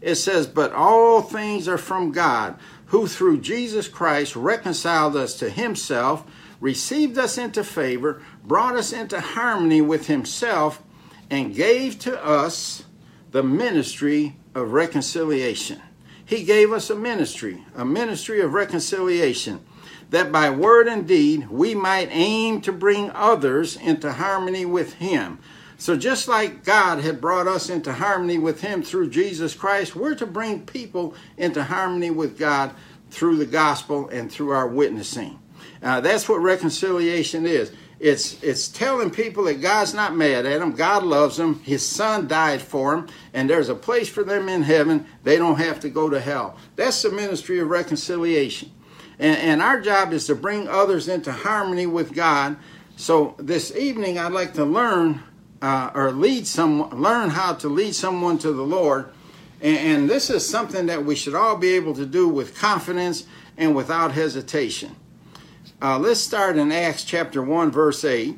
it 0.00 0.14
says, 0.14 0.46
But 0.46 0.72
all 0.72 1.22
things 1.22 1.66
are 1.66 1.78
from 1.78 2.12
God, 2.12 2.56
who 2.86 3.06
through 3.06 3.40
Jesus 3.40 3.88
Christ 3.88 4.36
reconciled 4.36 5.16
us 5.16 5.34
to 5.40 5.50
himself, 5.50 6.24
received 6.60 7.18
us 7.18 7.36
into 7.36 7.64
favor, 7.64 8.22
brought 8.44 8.76
us 8.76 8.92
into 8.92 9.20
harmony 9.20 9.80
with 9.80 10.06
himself, 10.06 10.82
and 11.30 11.54
gave 11.54 11.98
to 12.00 12.24
us 12.24 12.84
the 13.30 13.42
ministry 13.42 14.36
of 14.54 14.72
reconciliation. 14.72 15.80
He 16.24 16.44
gave 16.44 16.72
us 16.72 16.90
a 16.90 16.94
ministry, 16.94 17.64
a 17.74 17.84
ministry 17.84 18.40
of 18.40 18.52
reconciliation, 18.52 19.60
that 20.10 20.32
by 20.32 20.50
word 20.50 20.86
and 20.86 21.06
deed 21.06 21.48
we 21.48 21.74
might 21.74 22.08
aim 22.10 22.60
to 22.62 22.72
bring 22.72 23.10
others 23.10 23.76
into 23.76 24.12
harmony 24.12 24.64
with 24.64 24.94
Him. 24.94 25.38
So, 25.80 25.96
just 25.96 26.26
like 26.26 26.64
God 26.64 26.98
had 26.98 27.20
brought 27.20 27.46
us 27.46 27.70
into 27.70 27.92
harmony 27.92 28.36
with 28.36 28.60
Him 28.60 28.82
through 28.82 29.10
Jesus 29.10 29.54
Christ, 29.54 29.94
we're 29.94 30.16
to 30.16 30.26
bring 30.26 30.66
people 30.66 31.14
into 31.36 31.62
harmony 31.62 32.10
with 32.10 32.38
God 32.38 32.74
through 33.10 33.36
the 33.36 33.46
gospel 33.46 34.08
and 34.08 34.30
through 34.30 34.50
our 34.50 34.66
witnessing. 34.66 35.38
Uh, 35.82 36.00
that's 36.00 36.28
what 36.28 36.40
reconciliation 36.42 37.46
is. 37.46 37.72
It's 38.00 38.40
it's 38.44 38.68
telling 38.68 39.10
people 39.10 39.44
that 39.44 39.60
God's 39.60 39.92
not 39.92 40.14
mad 40.14 40.46
at 40.46 40.60
them. 40.60 40.72
God 40.72 41.02
loves 41.02 41.36
them. 41.36 41.60
His 41.64 41.84
Son 41.84 42.28
died 42.28 42.62
for 42.62 42.94
them, 42.94 43.08
and 43.34 43.50
there's 43.50 43.68
a 43.68 43.74
place 43.74 44.08
for 44.08 44.22
them 44.22 44.48
in 44.48 44.62
heaven. 44.62 45.06
They 45.24 45.36
don't 45.36 45.58
have 45.58 45.80
to 45.80 45.88
go 45.88 46.08
to 46.08 46.20
hell. 46.20 46.56
That's 46.76 47.02
the 47.02 47.10
ministry 47.10 47.58
of 47.58 47.68
reconciliation, 47.68 48.70
and, 49.18 49.36
and 49.38 49.62
our 49.62 49.80
job 49.80 50.12
is 50.12 50.26
to 50.26 50.36
bring 50.36 50.68
others 50.68 51.08
into 51.08 51.32
harmony 51.32 51.86
with 51.86 52.14
God. 52.14 52.56
So 52.96 53.34
this 53.38 53.74
evening, 53.74 54.16
I'd 54.16 54.32
like 54.32 54.54
to 54.54 54.64
learn 54.64 55.22
uh, 55.60 55.90
or 55.92 56.12
lead 56.12 56.46
some 56.46 56.90
learn 56.90 57.30
how 57.30 57.54
to 57.54 57.68
lead 57.68 57.96
someone 57.96 58.38
to 58.38 58.52
the 58.52 58.62
Lord, 58.62 59.08
and, 59.60 59.76
and 59.76 60.10
this 60.10 60.30
is 60.30 60.48
something 60.48 60.86
that 60.86 61.04
we 61.04 61.16
should 61.16 61.34
all 61.34 61.56
be 61.56 61.70
able 61.70 61.94
to 61.94 62.06
do 62.06 62.28
with 62.28 62.56
confidence 62.56 63.26
and 63.56 63.74
without 63.74 64.12
hesitation. 64.12 64.94
Uh, 65.80 65.96
let's 65.96 66.18
start 66.18 66.58
in 66.58 66.72
Acts 66.72 67.04
chapter 67.04 67.40
1, 67.40 67.70
verse 67.70 68.04
8. 68.04 68.36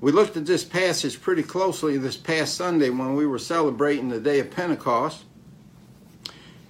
We 0.00 0.10
looked 0.10 0.36
at 0.36 0.44
this 0.44 0.64
passage 0.64 1.22
pretty 1.22 1.44
closely 1.44 1.96
this 1.96 2.16
past 2.16 2.56
Sunday 2.56 2.90
when 2.90 3.14
we 3.14 3.28
were 3.28 3.38
celebrating 3.38 4.08
the 4.08 4.18
day 4.18 4.40
of 4.40 4.50
Pentecost. 4.50 5.22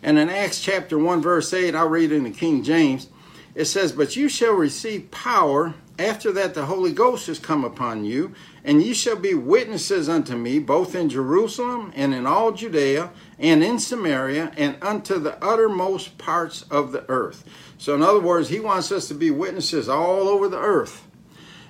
And 0.03 0.19
in 0.19 0.29
Acts 0.29 0.61
chapter 0.61 0.99
1, 0.99 1.23
verse 1.23 1.55
8, 1.55 1.75
I'll 1.75 1.89
read 1.89 2.13
in 2.13 2.25
the 2.25 2.31
King 2.31 2.63
James. 2.63 3.09
It 3.55 3.65
says, 3.65 3.93
But 3.93 4.15
you 4.15 4.29
shall 4.29 4.53
receive 4.53 5.11
power 5.11 5.73
after 5.99 6.33
that 6.33 6.53
the 6.53 6.67
Holy 6.67 6.93
Ghost 6.93 7.27
has 7.29 7.39
come 7.39 7.65
upon 7.65 8.05
you, 8.05 8.35
and 8.65 8.83
ye 8.83 8.95
shall 8.95 9.17
be 9.17 9.35
witnesses 9.35 10.09
unto 10.09 10.35
me, 10.37 10.59
both 10.59 10.95
in 10.95 11.11
Jerusalem 11.11 11.93
and 11.95 12.15
in 12.15 12.27
all 12.27 12.53
Judea 12.53 13.11
and 13.39 13.63
in 13.63 13.79
Samaria 13.79 14.53
and 14.57 14.77
unto 14.81 15.19
the 15.19 15.43
uttermost 15.45 16.17
parts 16.17 16.63
of 16.71 16.93
the 16.93 17.05
earth. 17.09 17.45
So, 17.77 17.95
in 17.95 18.03
other 18.03 18.21
words, 18.21 18.49
he 18.49 18.61
wants 18.61 18.91
us 18.91 19.07
to 19.09 19.15
be 19.15 19.31
witnesses 19.31 19.89
all 19.89 20.29
over 20.29 20.49
the 20.49 20.59
earth. 20.59 21.07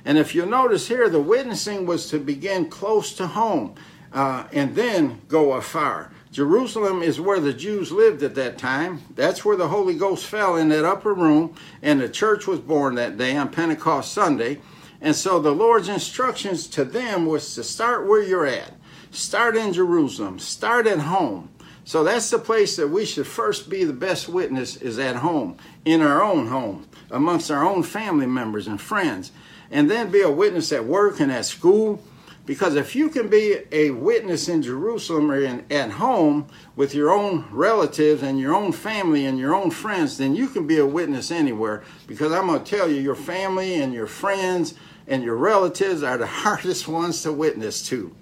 And 0.05 0.19
if 0.19 0.35
you 0.35 0.47
notice 0.47 0.87
here, 0.87 1.09
the 1.09 1.21
witnessing 1.21 1.87
was 1.87 2.09
to 2.11 2.19
begin 2.19 2.69
close 2.69 3.15
to 3.15 3.27
home 3.27 3.75
uh, 4.13 4.45
and 4.53 4.77
then 4.77 5.21
go 5.29 5.55
afar. 5.55 6.13
Jerusalem 6.31 7.03
is 7.03 7.21
where 7.21 7.41
the 7.41 7.53
Jews 7.53 7.93
lived 7.93 8.23
at 8.23 8.35
that 8.35 8.59
time. 8.59 9.03
That's 9.15 9.45
where 9.45 9.57
the 9.57 9.69
Holy 9.69 9.95
Ghost 9.95 10.27
fell 10.27 10.57
in 10.57 10.69
that 10.71 10.85
upper 10.85 11.15
room, 11.15 11.55
and 11.81 12.01
the 12.01 12.09
church 12.09 12.47
was 12.47 12.59
born 12.59 12.97
that 12.97 13.17
day 13.17 13.37
on 13.37 13.51
Pentecost 13.51 14.13
Sunday. 14.13 14.61
And 15.05 15.15
so 15.15 15.39
the 15.39 15.53
Lord's 15.53 15.91
instructions 15.91 16.67
to 16.69 16.83
them 16.83 17.27
was 17.27 17.55
to 17.57 17.63
start 17.63 18.07
where 18.07 18.23
you're 18.23 18.47
at. 18.47 18.73
Start 19.11 19.55
in 19.55 19.75
Jerusalem. 19.75 20.39
Start 20.39 20.87
at 20.87 21.01
home. 21.01 21.51
So 21.85 22.03
that's 22.03 22.31
the 22.31 22.39
place 22.39 22.77
that 22.77 22.89
we 22.89 23.05
should 23.05 23.27
first 23.27 23.69
be 23.69 23.85
the 23.85 23.93
best 23.93 24.31
witness 24.31 24.77
is 24.77 24.99
at 24.99 25.17
home, 25.17 25.59
in 25.85 26.01
our 26.01 26.23
own 26.23 26.47
home, 26.47 26.89
amongst 27.11 27.51
our 27.51 27.67
own 27.67 27.83
family 27.83 28.25
members 28.25 28.67
and 28.67 28.81
friends, 28.81 29.31
and 29.71 29.91
then 29.91 30.11
be 30.11 30.23
a 30.23 30.31
witness 30.31 30.73
at 30.73 30.87
work 30.87 31.21
and 31.21 31.31
at 31.31 31.45
school. 31.45 32.03
Because 32.47 32.75
if 32.75 32.97
you 32.97 33.11
can 33.11 33.29
be 33.29 33.59
a 33.73 33.91
witness 33.91 34.49
in 34.49 34.63
Jerusalem 34.63 35.31
or 35.31 35.39
in, 35.39 35.67
at 35.71 35.91
home 35.93 36.47
with 36.77 36.95
your 36.95 37.11
own 37.11 37.45
relatives 37.51 38.23
and 38.23 38.41
your 38.41 38.55
own 38.55 38.73
family 38.73 39.27
and 39.27 39.39
your 39.39 39.55
own 39.55 39.71
friends, 39.71 40.17
then 40.17 40.35
you 40.35 40.49
can 40.49 40.67
be 40.67 40.79
a 40.79 40.87
witness 40.87 41.31
anywhere. 41.31 41.83
Because 42.07 42.33
I'm 42.33 42.47
going 42.47 42.65
to 42.65 42.77
tell 42.77 42.89
you, 42.89 43.01
your 43.03 43.15
family 43.15 43.75
and 43.75 43.93
your 43.93 44.07
friends 44.07 44.75
and 45.07 45.23
your 45.23 45.37
relatives 45.37 46.03
are 46.03 46.19
the 46.19 46.27
hardest 46.45 46.89
ones 46.89 47.23
to 47.23 47.33
witness 47.33 47.87
to. 47.89 48.15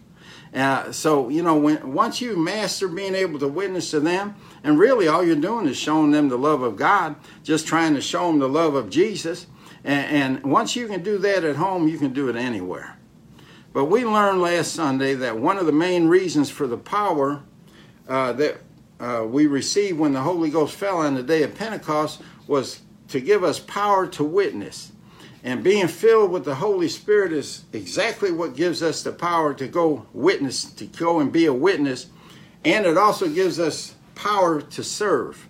Uh, 0.54 0.92
so 0.92 1.28
you 1.30 1.42
know, 1.42 1.56
when 1.56 1.94
once 1.94 2.20
you 2.20 2.36
master 2.36 2.86
being 2.86 3.14
able 3.14 3.38
to 3.38 3.48
witness 3.48 3.90
to 3.90 4.00
them, 4.00 4.34
and 4.62 4.78
really 4.78 5.08
all 5.08 5.24
you're 5.24 5.34
doing 5.34 5.66
is 5.66 5.76
showing 5.76 6.10
them 6.10 6.28
the 6.28 6.36
love 6.36 6.62
of 6.62 6.76
God, 6.76 7.16
just 7.42 7.66
trying 7.66 7.94
to 7.94 8.02
show 8.02 8.26
them 8.26 8.38
the 8.38 8.48
love 8.48 8.74
of 8.74 8.90
Jesus. 8.90 9.46
And, 9.84 10.42
and 10.44 10.52
once 10.52 10.76
you 10.76 10.86
can 10.86 11.02
do 11.02 11.18
that 11.18 11.42
at 11.44 11.56
home, 11.56 11.88
you 11.88 11.98
can 11.98 12.12
do 12.12 12.28
it 12.28 12.36
anywhere. 12.36 12.98
But 13.72 13.86
we 13.86 14.04
learned 14.04 14.42
last 14.42 14.74
Sunday 14.74 15.14
that 15.14 15.38
one 15.38 15.56
of 15.56 15.64
the 15.66 15.72
main 15.72 16.06
reasons 16.06 16.50
for 16.50 16.66
the 16.66 16.76
power 16.76 17.42
uh, 18.06 18.32
that 18.34 18.58
uh, 19.00 19.24
we 19.26 19.46
received 19.46 19.98
when 19.98 20.12
the 20.12 20.20
Holy 20.20 20.50
Ghost 20.50 20.76
fell 20.76 20.98
on 20.98 21.14
the 21.14 21.22
day 21.22 21.42
of 21.42 21.54
Pentecost 21.54 22.20
was 22.46 22.82
to 23.08 23.20
give 23.20 23.42
us 23.42 23.58
power 23.58 24.06
to 24.08 24.22
witness. 24.22 24.91
And 25.44 25.64
being 25.64 25.88
filled 25.88 26.30
with 26.30 26.44
the 26.44 26.54
Holy 26.54 26.88
Spirit 26.88 27.32
is 27.32 27.64
exactly 27.72 28.30
what 28.30 28.54
gives 28.54 28.82
us 28.82 29.02
the 29.02 29.12
power 29.12 29.54
to 29.54 29.66
go 29.66 30.06
witness, 30.12 30.64
to 30.64 30.86
go 30.86 31.18
and 31.18 31.32
be 31.32 31.46
a 31.46 31.52
witness. 31.52 32.06
And 32.64 32.86
it 32.86 32.96
also 32.96 33.28
gives 33.28 33.58
us 33.58 33.94
power 34.14 34.60
to 34.60 34.84
serve. 34.84 35.48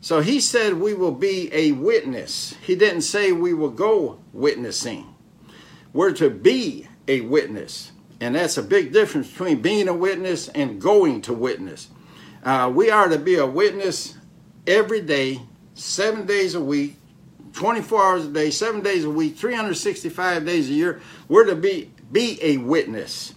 So 0.00 0.20
he 0.20 0.38
said 0.38 0.74
we 0.74 0.94
will 0.94 1.12
be 1.12 1.52
a 1.52 1.72
witness. 1.72 2.54
He 2.62 2.76
didn't 2.76 3.02
say 3.02 3.32
we 3.32 3.52
will 3.52 3.70
go 3.70 4.20
witnessing. 4.32 5.12
We're 5.92 6.12
to 6.12 6.30
be 6.30 6.86
a 7.08 7.22
witness. 7.22 7.90
And 8.20 8.36
that's 8.36 8.56
a 8.56 8.62
big 8.62 8.92
difference 8.92 9.28
between 9.28 9.60
being 9.60 9.88
a 9.88 9.94
witness 9.94 10.48
and 10.48 10.80
going 10.80 11.22
to 11.22 11.32
witness. 11.32 11.88
Uh, 12.44 12.70
we 12.72 12.90
are 12.90 13.08
to 13.08 13.18
be 13.18 13.34
a 13.36 13.46
witness 13.46 14.16
every 14.66 15.00
day, 15.00 15.40
seven 15.74 16.26
days 16.26 16.54
a 16.54 16.60
week, 16.60 16.96
24 17.56 18.04
hours 18.04 18.26
a 18.26 18.28
day, 18.28 18.50
seven 18.50 18.82
days 18.82 19.04
a 19.04 19.10
week, 19.10 19.36
365 19.36 20.44
days 20.44 20.68
a 20.68 20.72
year. 20.72 21.00
We're 21.28 21.46
to 21.46 21.56
be, 21.56 21.90
be 22.12 22.38
a 22.42 22.58
witness. 22.58 23.34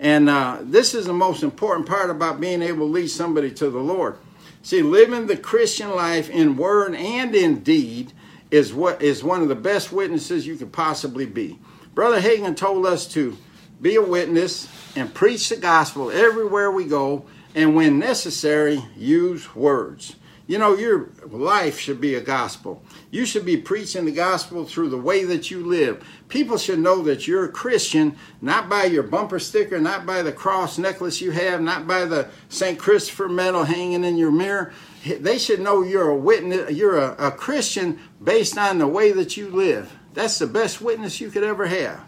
And 0.00 0.28
uh, 0.28 0.58
this 0.62 0.94
is 0.94 1.06
the 1.06 1.14
most 1.14 1.42
important 1.42 1.88
part 1.88 2.10
about 2.10 2.40
being 2.40 2.62
able 2.62 2.86
to 2.86 2.92
lead 2.92 3.08
somebody 3.08 3.50
to 3.52 3.70
the 3.70 3.78
Lord. 3.78 4.18
See, 4.62 4.82
living 4.82 5.26
the 5.26 5.36
Christian 5.36 5.94
life 5.94 6.28
in 6.28 6.56
word 6.56 6.94
and 6.94 7.34
in 7.34 7.60
deed 7.60 8.12
is 8.50 8.74
what 8.74 9.00
is 9.00 9.22
one 9.22 9.42
of 9.42 9.48
the 9.48 9.54
best 9.54 9.92
witnesses 9.92 10.46
you 10.46 10.56
could 10.56 10.72
possibly 10.72 11.26
be. 11.26 11.58
Brother 11.94 12.20
Hagin 12.20 12.56
told 12.56 12.86
us 12.86 13.06
to 13.08 13.36
be 13.80 13.94
a 13.96 14.02
witness 14.02 14.68
and 14.96 15.14
preach 15.14 15.48
the 15.48 15.56
gospel 15.56 16.10
everywhere 16.10 16.70
we 16.70 16.86
go, 16.86 17.24
and 17.54 17.76
when 17.76 17.98
necessary, 17.98 18.82
use 18.96 19.54
words. 19.54 20.16
You 20.46 20.58
know, 20.58 20.74
your 20.74 21.08
life 21.26 21.78
should 21.78 22.02
be 22.02 22.16
a 22.16 22.20
gospel. 22.20 22.82
You 23.10 23.24
should 23.24 23.46
be 23.46 23.56
preaching 23.56 24.04
the 24.04 24.12
gospel 24.12 24.66
through 24.66 24.90
the 24.90 24.98
way 24.98 25.24
that 25.24 25.50
you 25.50 25.64
live. 25.64 26.06
People 26.28 26.58
should 26.58 26.80
know 26.80 27.00
that 27.02 27.26
you're 27.26 27.46
a 27.46 27.52
Christian, 27.52 28.16
not 28.42 28.68
by 28.68 28.84
your 28.84 29.04
bumper 29.04 29.38
sticker, 29.38 29.80
not 29.80 30.04
by 30.04 30.20
the 30.20 30.32
cross 30.32 30.76
necklace 30.76 31.22
you 31.22 31.30
have, 31.30 31.62
not 31.62 31.86
by 31.86 32.04
the 32.04 32.28
St. 32.50 32.78
Christopher 32.78 33.28
medal 33.28 33.64
hanging 33.64 34.04
in 34.04 34.18
your 34.18 34.30
mirror. 34.30 34.74
They 35.06 35.38
should 35.38 35.60
know 35.60 35.82
you're 35.82 36.10
a 36.10 36.16
witness, 36.16 36.72
you're 36.72 36.98
a, 36.98 37.28
a 37.28 37.30
Christian 37.30 37.98
based 38.22 38.58
on 38.58 38.76
the 38.76 38.88
way 38.88 39.12
that 39.12 39.38
you 39.38 39.48
live. 39.48 39.96
That's 40.12 40.38
the 40.38 40.46
best 40.46 40.82
witness 40.82 41.22
you 41.22 41.30
could 41.30 41.44
ever 41.44 41.66
have. 41.66 42.02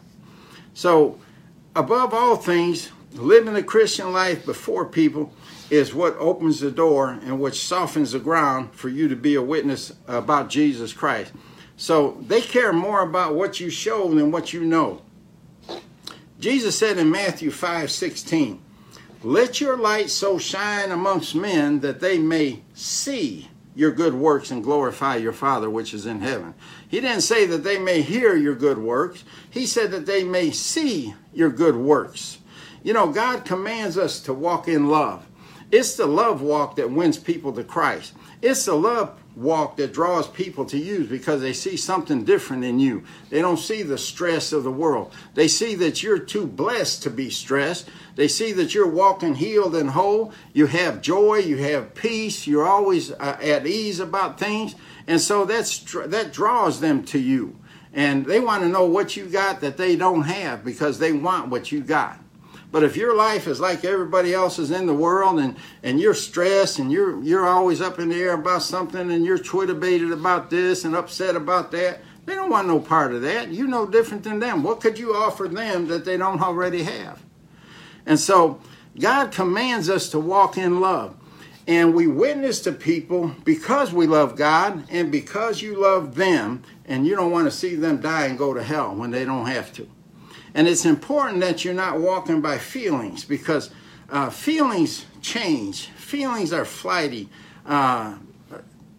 So, 0.75 1.19
above 1.75 2.13
all 2.13 2.37
things, 2.37 2.91
living 3.15 3.55
the 3.55 3.63
Christian 3.63 4.13
life 4.13 4.45
before 4.45 4.85
people 4.85 5.33
is 5.71 5.95
what 5.95 6.17
opens 6.19 6.61
the 6.61 6.71
door 6.71 7.11
and 7.11 7.41
which 7.41 7.65
softens 7.65 8.13
the 8.13 8.19
ground 8.19 8.73
for 8.73 8.89
you 8.89 9.09
to 9.09 9.17
be 9.17 9.35
a 9.35 9.43
witness 9.43 9.93
about 10.07 10.49
Jesus 10.49 10.93
Christ. 10.93 11.33
So 11.77 12.17
they 12.27 12.41
care 12.41 12.73
more 12.73 13.03
about 13.03 13.35
what 13.35 13.61
you 13.61 13.69
show 13.69 14.09
than 14.15 14.31
what 14.31 14.53
you 14.53 14.65
know. 14.65 15.03
Jesus 16.39 16.79
said 16.79 16.99
in 16.99 17.11
Matthew 17.11 17.51
5 17.51 17.91
16, 17.91 18.61
Let 19.23 19.61
your 19.61 19.77
light 19.77 20.11
so 20.11 20.39
shine 20.39 20.91
amongst 20.91 21.35
men 21.35 21.81
that 21.81 22.01
they 22.01 22.19
may 22.19 22.63
see 22.75 23.49
your 23.75 23.91
good 23.91 24.15
works 24.15 24.51
and 24.51 24.65
glorify 24.65 25.17
your 25.17 25.33
Father 25.33 25.69
which 25.69 25.93
is 25.93 26.07
in 26.07 26.21
heaven. 26.21 26.55
He 26.89 27.01
didn't 27.01 27.23
say 27.23 27.47
that 27.47 27.65
they 27.65 27.79
may 27.79 28.03
hear 28.03 28.37
your 28.37 28.55
good 28.55 28.79
works, 28.79 29.25
He 29.51 29.67
said 29.67 29.91
that 29.91 30.07
they 30.07 30.25
may 30.25 30.51
see 30.51 31.15
your 31.35 31.51
good 31.51 31.77
works. 31.77 32.39
You 32.83 32.93
know, 32.93 33.11
God 33.11 33.45
commands 33.45 33.99
us 33.99 34.21
to 34.21 34.33
walk 34.33 34.69
in 34.69 34.89
love. 34.89 35.26
It's 35.73 35.97
the 35.97 36.07
love 36.07 36.43
walk 36.43 36.77
that 36.77 36.91
wins 36.91 37.19
people 37.19 37.53
to 37.55 37.65
Christ. 37.65 38.15
It's 38.41 38.65
the 38.65 38.75
love 38.75 39.19
walk 39.35 39.77
that 39.77 39.93
draws 39.93 40.29
people 40.29 40.65
to 40.65 40.79
you 40.79 41.05
because 41.05 41.41
they 41.41 41.53
see 41.53 41.77
something 41.77 42.25
different 42.25 42.65
in 42.65 42.79
you. 42.79 43.03
They 43.31 43.41
don't 43.41 43.59
see 43.59 43.83
the 43.83 43.99
stress 43.99 44.53
of 44.53 44.65
the 44.65 44.71
world. 44.71 45.13
They 45.35 45.49
see 45.49 45.75
that 45.77 46.03
you're 46.03 46.19
too 46.19 46.47
blessed 46.47 47.03
to 47.03 47.11
be 47.11 47.31
stressed. 47.31 47.89
They 48.15 48.29
see 48.29 48.53
that 48.53 48.75
you're 48.75 48.89
walking 48.89 49.35
healed 49.35 49.75
and 49.75 49.91
whole. 49.91 50.33
You 50.55 50.67
have 50.67 51.03
joy, 51.03 51.39
you 51.39 51.59
have 51.59 51.95
peace, 51.95 52.47
you're 52.47 52.67
always 52.67 53.11
uh, 53.13 53.39
at 53.43 53.67
ease 53.67 54.01
about 54.01 54.39
things. 54.39 54.75
And 55.07 55.21
so 55.21 55.45
that's 55.45 55.79
that 55.95 56.33
draws 56.33 56.81
them 56.81 57.05
to 57.07 57.19
you. 57.19 57.59
And 57.93 58.27
they 58.27 58.41
want 58.41 58.63
to 58.63 58.69
know 58.69 58.85
what 58.85 59.17
you 59.17 59.27
got 59.27 59.61
that 59.61 59.77
they 59.77 59.97
don't 59.97 60.23
have 60.23 60.65
because 60.65 60.99
they 60.99 61.13
want 61.13 61.49
what 61.49 61.73
you 61.73 61.81
got. 61.81 62.19
But 62.73 62.83
if 62.83 62.97
your 62.97 63.15
life 63.15 63.47
is 63.47 63.61
like 63.61 63.85
everybody 63.85 64.35
else's 64.35 64.71
in 64.71 64.87
the 64.87 64.95
world 64.95 65.39
and, 65.39 65.57
and 65.83 66.01
you're 66.01 66.15
stressed 66.15 66.79
and 66.79 66.91
you're 66.91 67.23
you're 67.23 67.47
always 67.47 67.81
up 67.81 67.99
in 67.99 68.09
the 68.09 68.17
air 68.17 68.35
about 68.35 68.63
something 68.63 69.11
and 69.11 69.25
you're 69.25 69.39
twitterbated 69.39 70.13
about 70.13 70.51
this 70.51 70.85
and 70.85 70.95
upset 70.95 71.37
about 71.37 71.71
that, 71.73 72.01
they 72.27 72.35
don't 72.35 72.51
want 72.51 72.67
no 72.67 72.81
part 72.81 73.15
of 73.15 73.23
that. 73.23 73.53
You're 73.53 73.69
no 73.69 73.87
different 73.87 74.25
than 74.25 74.41
them. 74.41 74.63
What 74.63 74.81
could 74.81 74.99
you 74.99 75.15
offer 75.15 75.47
them 75.49 75.87
that 75.87 76.05
they 76.05 76.17
don't 76.17 76.43
already 76.43 76.83
have? 76.83 77.23
And 78.05 78.19
so 78.19 78.61
God 78.99 79.33
commands 79.33 79.89
us 79.89 80.09
to 80.11 80.19
walk 80.19 80.59
in 80.59 80.81
love. 80.81 81.17
And 81.69 81.95
we 81.95 82.07
witness 82.07 82.61
to 82.61 82.73
people 82.73 83.35
because 83.45 83.93
we 83.93 84.07
love 84.07 84.37
God 84.37 84.85
and 84.89 85.11
because 85.11 85.63
you 85.63 85.81
love 85.81 86.15
them 86.15 86.63
and 86.85 87.07
you 87.07 87.17
don't 87.17 87.33
want 87.33 87.47
to 87.47 87.51
see 87.51 87.75
them 87.75 88.01
die 88.01 88.27
and 88.27 88.39
go 88.39 88.55
to 88.55 88.63
hell 88.63 88.95
when 88.95 89.11
they 89.11 89.25
don't 89.25 89.47
have 89.47 89.73
to. 89.75 89.89
And 90.57 90.67
it's 90.67 90.87
important 90.87 91.41
that 91.43 91.67
you're 91.67 91.75
not 91.75 92.01
walking 92.01 92.41
by 92.41 92.57
feelings 92.57 93.27
because 93.27 93.71
uh, 94.09 94.31
feelings 94.31 95.05
change. 95.21 95.89
Feelings 95.99 96.51
are 96.51 96.65
flighty. 96.65 97.29
Uh, 97.67 98.15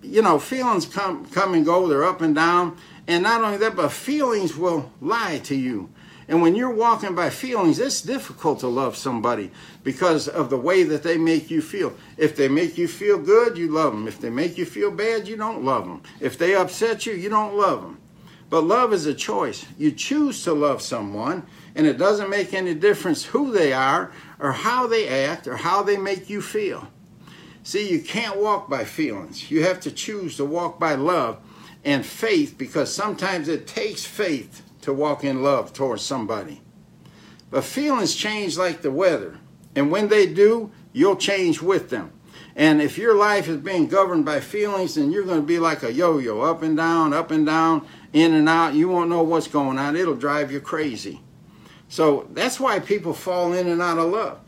you 0.04 0.22
know, 0.22 0.38
feelings 0.38 0.86
come 0.86 1.26
come 1.26 1.56
and 1.56 1.66
go. 1.66 1.88
They're 1.88 2.04
up 2.04 2.22
and 2.22 2.36
down. 2.36 2.78
And 3.08 3.24
not 3.24 3.42
only 3.42 3.58
that, 3.58 3.76
but 3.76 3.92
feelings 3.92 4.56
will 4.56 4.92
lie 5.02 5.40
to 5.46 5.56
you. 5.56 5.90
And 6.28 6.44
when 6.44 6.56
you're 6.56 6.70
walking 6.70 7.16
by 7.16 7.32
feelings, 7.32 7.80
it's 7.80 8.02
difficult 8.02 8.60
to 8.60 8.68
love 8.68 8.96
somebody 8.96 9.50
because 9.84 10.28
of 10.28 10.52
the 10.52 10.58
way 10.58 10.84
that 10.84 11.02
they 11.02 11.18
make 11.18 11.50
you 11.50 11.64
feel. 11.64 11.92
If 12.18 12.36
they 12.36 12.50
make 12.50 12.78
you 12.78 12.88
feel 12.88 13.18
good, 13.18 13.58
you 13.58 13.72
love 13.72 13.94
them. 13.94 14.08
If 14.08 14.22
they 14.22 14.30
make 14.30 14.60
you 14.60 14.66
feel 14.66 14.92
bad, 14.92 15.28
you 15.28 15.38
don't 15.38 15.64
love 15.64 15.86
them. 15.86 16.04
If 16.20 16.38
they 16.38 16.54
upset 16.54 17.08
you, 17.08 17.14
you 17.14 17.30
don't 17.30 17.56
love 17.56 17.82
them. 17.82 17.98
But 18.50 18.62
love 18.62 18.94
is 18.94 19.06
a 19.06 19.13
choice. 19.13 19.66
You 19.77 19.92
choose 19.92 20.44
to 20.44 20.54
love 20.54 20.82
someone, 20.82 21.46
and 21.75 21.86
it 21.86 21.98
doesn't 21.98 22.30
make 22.30 22.54
any 22.54 22.74
difference 22.74 23.25
who 23.25 23.51
they 23.51 23.74
are, 23.74 24.12
or 24.39 24.54
how 24.54 24.88
they 24.88 25.08
act, 25.08 25.48
or 25.48 25.58
how 25.58 25.84
they 25.84 25.98
make 25.98 26.30
you 26.30 26.42
feel. 26.42 26.88
See, 27.63 27.91
you 27.91 28.00
can't 28.00 28.38
walk 28.38 28.69
by 28.69 28.86
feelings. 28.86 29.52
You 29.52 29.63
have 29.63 29.82
to 29.82 29.91
choose 29.91 30.38
to 30.38 30.45
walk 30.45 30.80
by 30.80 30.95
love 30.95 31.39
and 31.84 32.06
faith 32.06 32.58
because 32.58 32.93
sometimes 32.93 33.50
it 33.50 33.67
takes 33.67 34.06
faith 34.06 34.62
to 34.82 34.93
walk 34.93 35.26
in 35.26 35.43
love 35.43 35.74
towards 35.74 36.02
somebody. 36.02 36.62
But 37.50 37.65
feelings 37.65 38.15
change 38.15 38.58
like 38.58 38.82
the 38.82 38.91
weather, 38.91 39.39
and 39.76 39.91
when 39.91 40.08
they 40.08 40.26
do, 40.28 40.72
you'll 40.93 41.17
change 41.17 41.62
with 41.62 41.89
them. 41.89 42.12
And 42.56 42.82
if 42.82 42.98
your 42.98 43.15
life 43.15 43.48
is 43.48 43.58
being 43.58 43.88
governed 43.88 44.26
by 44.26 44.39
feelings, 44.39 44.95
then 44.95 45.12
you're 45.12 45.24
going 45.26 45.41
to 45.41 45.45
be 45.45 45.60
like 45.60 45.84
a 45.84 45.93
yo 45.93 46.17
yo, 46.17 46.41
up 46.41 46.63
and 46.63 46.76
down, 46.76 47.13
up 47.13 47.32
and 47.32 47.45
down, 47.45 47.86
in 48.17 48.34
and 48.34 48.49
out. 48.49 48.73
You 48.73 48.89
won't 48.89 49.10
know 49.10 49.23
what's 49.23 49.47
going 49.47 49.77
on. 49.80 49.95
It'll 49.95 50.15
drive 50.15 50.51
you 50.51 50.60
crazy. 50.60 51.21
So 51.89 52.27
that's 52.34 52.60
why 52.60 52.80
people 52.80 53.13
fall 53.13 53.53
in 53.53 53.67
and 53.67 53.82
out 53.82 53.97
of 53.97 54.12
love. 54.12 54.39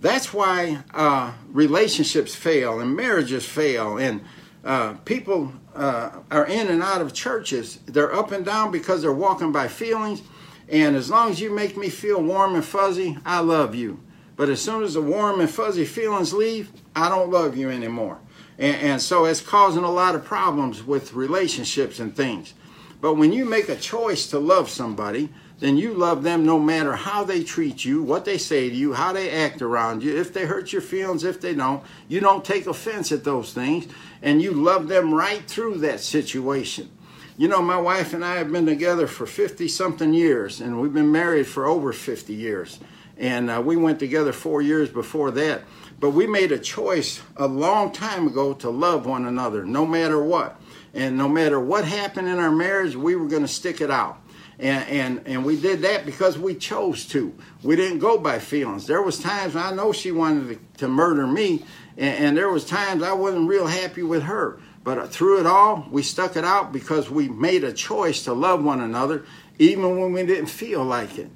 That's 0.00 0.32
why 0.32 0.82
uh, 0.94 1.32
relationships 1.48 2.34
fail 2.34 2.80
and 2.80 2.94
marriages 2.94 3.46
fail 3.46 3.98
and 3.98 4.22
uh, 4.64 4.94
people 5.04 5.52
uh, 5.74 6.10
are 6.30 6.46
in 6.46 6.68
and 6.68 6.82
out 6.82 7.00
of 7.00 7.12
churches. 7.12 7.78
They're 7.86 8.12
up 8.12 8.32
and 8.32 8.44
down 8.44 8.72
because 8.72 9.00
they're 9.00 9.12
walking 9.12 9.52
by 9.52 9.68
feelings. 9.68 10.22
And 10.68 10.96
as 10.96 11.08
long 11.08 11.30
as 11.30 11.40
you 11.40 11.54
make 11.54 11.76
me 11.76 11.88
feel 11.88 12.20
warm 12.20 12.56
and 12.56 12.64
fuzzy, 12.64 13.16
I 13.24 13.40
love 13.40 13.74
you. 13.74 14.00
But 14.34 14.48
as 14.48 14.60
soon 14.60 14.82
as 14.82 14.94
the 14.94 15.00
warm 15.00 15.40
and 15.40 15.48
fuzzy 15.48 15.84
feelings 15.84 16.32
leave, 16.32 16.72
I 16.94 17.08
don't 17.08 17.30
love 17.30 17.56
you 17.56 17.70
anymore. 17.70 18.18
And, 18.58 18.76
and 18.76 19.02
so 19.02 19.24
it's 19.24 19.40
causing 19.40 19.84
a 19.84 19.90
lot 19.90 20.14
of 20.14 20.24
problems 20.24 20.82
with 20.82 21.14
relationships 21.14 22.00
and 22.00 22.14
things. 22.14 22.52
But 23.00 23.14
when 23.14 23.32
you 23.32 23.44
make 23.44 23.68
a 23.68 23.76
choice 23.76 24.26
to 24.28 24.38
love 24.38 24.70
somebody, 24.70 25.28
then 25.58 25.76
you 25.76 25.94
love 25.94 26.22
them 26.22 26.44
no 26.44 26.58
matter 26.58 26.96
how 26.96 27.24
they 27.24 27.42
treat 27.42 27.84
you, 27.84 28.02
what 28.02 28.24
they 28.24 28.36
say 28.36 28.68
to 28.68 28.74
you, 28.74 28.92
how 28.92 29.12
they 29.12 29.30
act 29.30 29.62
around 29.62 30.02
you, 30.02 30.16
if 30.16 30.32
they 30.32 30.44
hurt 30.44 30.72
your 30.72 30.82
feelings, 30.82 31.24
if 31.24 31.40
they 31.40 31.54
don't. 31.54 31.82
You 32.08 32.20
don't 32.20 32.44
take 32.44 32.66
offense 32.66 33.10
at 33.10 33.24
those 33.24 33.52
things, 33.52 33.86
and 34.20 34.42
you 34.42 34.52
love 34.52 34.88
them 34.88 35.14
right 35.14 35.42
through 35.46 35.78
that 35.78 36.00
situation. 36.00 36.90
You 37.38 37.48
know, 37.48 37.62
my 37.62 37.78
wife 37.78 38.14
and 38.14 38.24
I 38.24 38.36
have 38.36 38.50
been 38.50 38.66
together 38.66 39.06
for 39.06 39.26
50 39.26 39.68
something 39.68 40.12
years, 40.12 40.60
and 40.60 40.80
we've 40.80 40.92
been 40.92 41.12
married 41.12 41.46
for 41.46 41.66
over 41.66 41.92
50 41.92 42.34
years. 42.34 42.78
And 43.18 43.50
uh, 43.50 43.62
we 43.64 43.76
went 43.76 43.98
together 43.98 44.32
four 44.32 44.60
years 44.60 44.90
before 44.90 45.30
that. 45.32 45.62
But 45.98 46.10
we 46.10 46.26
made 46.26 46.52
a 46.52 46.58
choice 46.58 47.22
a 47.36 47.46
long 47.46 47.92
time 47.92 48.26
ago 48.26 48.52
to 48.54 48.68
love 48.68 49.06
one 49.06 49.24
another, 49.26 49.64
no 49.64 49.86
matter 49.86 50.22
what. 50.22 50.60
And 50.96 51.18
no 51.18 51.28
matter 51.28 51.60
what 51.60 51.84
happened 51.84 52.26
in 52.26 52.38
our 52.38 52.50
marriage, 52.50 52.96
we 52.96 53.16
were 53.16 53.28
going 53.28 53.42
to 53.42 53.48
stick 53.48 53.82
it 53.82 53.90
out. 53.90 54.18
And, 54.58 54.88
and 54.88 55.28
and 55.28 55.44
we 55.44 55.60
did 55.60 55.82
that 55.82 56.06
because 56.06 56.38
we 56.38 56.54
chose 56.54 57.04
to. 57.08 57.34
We 57.62 57.76
didn't 57.76 57.98
go 57.98 58.16
by 58.16 58.38
feelings. 58.38 58.86
There 58.86 59.02
was 59.02 59.18
times 59.18 59.54
I 59.54 59.74
know 59.74 59.92
she 59.92 60.10
wanted 60.10 60.48
to, 60.48 60.78
to 60.78 60.88
murder 60.88 61.26
me, 61.26 61.66
and, 61.98 62.24
and, 62.24 62.36
there 62.36 62.48
was 62.48 62.64
times 62.64 63.02
I 63.02 63.12
wasn't 63.12 63.50
real 63.50 63.66
happy 63.66 64.02
with 64.02 64.22
her. 64.22 64.58
But 64.82 65.12
through 65.12 65.40
it 65.40 65.46
all, 65.46 65.86
we 65.90 66.02
stuck 66.02 66.36
it 66.36 66.44
out 66.44 66.72
because 66.72 67.10
we 67.10 67.28
made 67.28 67.64
a 67.64 67.72
choice 67.74 68.24
to 68.24 68.32
love 68.32 68.64
one 68.64 68.80
another, 68.80 69.26
even 69.58 70.00
when 70.00 70.14
we 70.14 70.24
didn't 70.24 70.46
feel 70.46 70.82
like 70.82 71.18
it. 71.18 71.28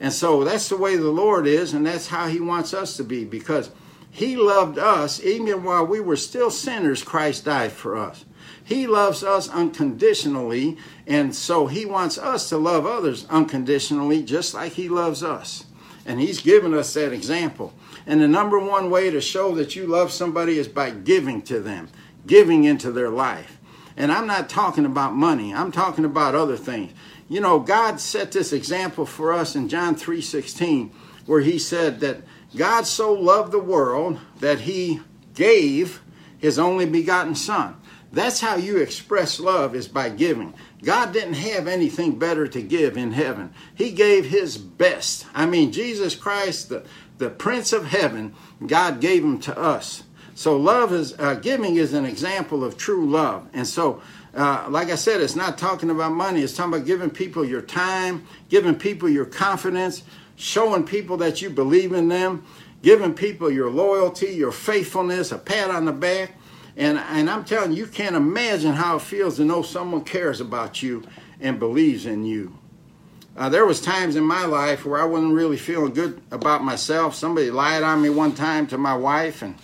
And 0.00 0.12
so 0.12 0.42
that's 0.42 0.68
the 0.68 0.76
way 0.76 0.96
the 0.96 1.10
Lord 1.10 1.46
is, 1.46 1.72
and 1.72 1.86
that's 1.86 2.08
how 2.08 2.26
He 2.26 2.40
wants 2.40 2.74
us 2.74 2.96
to 2.96 3.04
be 3.04 3.24
because 3.24 3.70
He 4.10 4.34
loved 4.34 4.78
us 4.78 5.22
even 5.22 5.62
while 5.62 5.86
we 5.86 6.00
were 6.00 6.16
still 6.16 6.50
sinners. 6.50 7.04
Christ 7.04 7.44
died 7.44 7.70
for 7.70 7.96
us. 7.96 8.24
He 8.64 8.86
loves 8.86 9.22
us 9.22 9.48
unconditionally, 9.48 10.78
and 11.06 11.34
so 11.34 11.66
He 11.66 11.84
wants 11.84 12.16
us 12.16 12.48
to 12.48 12.56
love 12.56 12.86
others 12.86 13.26
unconditionally, 13.26 14.22
just 14.22 14.54
like 14.54 14.72
He 14.72 14.88
loves 14.88 15.22
us. 15.22 15.66
And 16.06 16.20
He's 16.20 16.40
given 16.40 16.74
us 16.74 16.92
that 16.94 17.12
example. 17.12 17.74
And 18.06 18.20
the 18.20 18.28
number 18.28 18.58
one 18.58 18.90
way 18.90 19.10
to 19.10 19.20
show 19.20 19.54
that 19.54 19.76
you 19.76 19.86
love 19.86 20.10
somebody 20.10 20.58
is 20.58 20.68
by 20.68 20.90
giving 20.90 21.42
to 21.42 21.60
them, 21.60 21.88
giving 22.26 22.64
into 22.64 22.90
their 22.90 23.10
life. 23.10 23.58
And 23.96 24.10
I'm 24.10 24.26
not 24.26 24.48
talking 24.48 24.84
about 24.84 25.14
money, 25.14 25.54
I'm 25.54 25.70
talking 25.70 26.04
about 26.04 26.34
other 26.34 26.56
things. 26.56 26.92
You 27.28 27.40
know, 27.40 27.58
God 27.58 28.00
set 28.00 28.32
this 28.32 28.52
example 28.52 29.06
for 29.06 29.32
us 29.32 29.54
in 29.54 29.68
John 29.68 29.94
3:16 29.94 30.90
where 31.26 31.40
he 31.40 31.58
said 31.58 32.00
that 32.00 32.22
God 32.54 32.86
so 32.86 33.12
loved 33.12 33.50
the 33.52 33.58
world 33.58 34.18
that 34.40 34.60
he 34.60 35.00
gave 35.34 36.00
his 36.44 36.58
only 36.58 36.84
begotten 36.84 37.34
son. 37.34 37.74
That's 38.12 38.38
how 38.38 38.56
you 38.56 38.76
express 38.76 39.40
love 39.40 39.74
is 39.74 39.88
by 39.88 40.10
giving. 40.10 40.52
God 40.82 41.10
didn't 41.10 41.34
have 41.34 41.66
anything 41.66 42.18
better 42.18 42.46
to 42.46 42.60
give 42.60 42.98
in 42.98 43.12
heaven. 43.12 43.54
He 43.74 43.92
gave 43.92 44.26
his 44.26 44.58
best. 44.58 45.26
I 45.32 45.46
mean, 45.46 45.72
Jesus 45.72 46.14
Christ, 46.14 46.68
the, 46.68 46.84
the 47.16 47.30
Prince 47.30 47.72
of 47.72 47.86
Heaven, 47.86 48.34
God 48.66 49.00
gave 49.00 49.24
him 49.24 49.38
to 49.40 49.58
us. 49.58 50.02
So 50.34 50.58
love 50.58 50.92
is 50.92 51.14
uh, 51.18 51.36
giving 51.36 51.76
is 51.76 51.94
an 51.94 52.04
example 52.04 52.62
of 52.62 52.76
true 52.76 53.08
love. 53.08 53.48
And 53.54 53.66
so, 53.66 54.02
uh, 54.34 54.66
like 54.68 54.90
I 54.90 54.96
said, 54.96 55.22
it's 55.22 55.36
not 55.36 55.56
talking 55.56 55.88
about 55.88 56.12
money. 56.12 56.42
It's 56.42 56.54
talking 56.54 56.74
about 56.74 56.86
giving 56.86 57.08
people 57.08 57.42
your 57.42 57.62
time, 57.62 58.26
giving 58.50 58.74
people 58.74 59.08
your 59.08 59.24
confidence, 59.24 60.02
showing 60.36 60.84
people 60.84 61.16
that 61.16 61.40
you 61.40 61.48
believe 61.48 61.94
in 61.94 62.08
them, 62.08 62.44
giving 62.84 63.14
people 63.14 63.50
your 63.50 63.70
loyalty, 63.70 64.26
your 64.26 64.52
faithfulness, 64.52 65.32
a 65.32 65.38
pat 65.38 65.70
on 65.70 65.86
the 65.86 65.92
back. 65.92 66.32
And, 66.76 66.98
and 66.98 67.30
I'm 67.30 67.42
telling 67.42 67.72
you, 67.72 67.78
you 67.78 67.86
can't 67.86 68.14
imagine 68.14 68.74
how 68.74 68.96
it 68.96 69.02
feels 69.02 69.36
to 69.36 69.44
know 69.44 69.62
someone 69.62 70.04
cares 70.04 70.38
about 70.38 70.82
you 70.82 71.02
and 71.40 71.58
believes 71.58 72.04
in 72.04 72.26
you. 72.26 72.58
Uh, 73.38 73.48
there 73.48 73.64
was 73.64 73.80
times 73.80 74.16
in 74.16 74.22
my 74.22 74.44
life 74.44 74.84
where 74.84 75.00
I 75.00 75.06
wasn't 75.06 75.32
really 75.32 75.56
feeling 75.56 75.94
good 75.94 76.20
about 76.30 76.62
myself. 76.62 77.14
Somebody 77.14 77.50
lied 77.50 77.82
on 77.82 78.02
me 78.02 78.10
one 78.10 78.34
time 78.34 78.66
to 78.66 78.76
my 78.76 78.94
wife, 78.94 79.40
and 79.40 79.56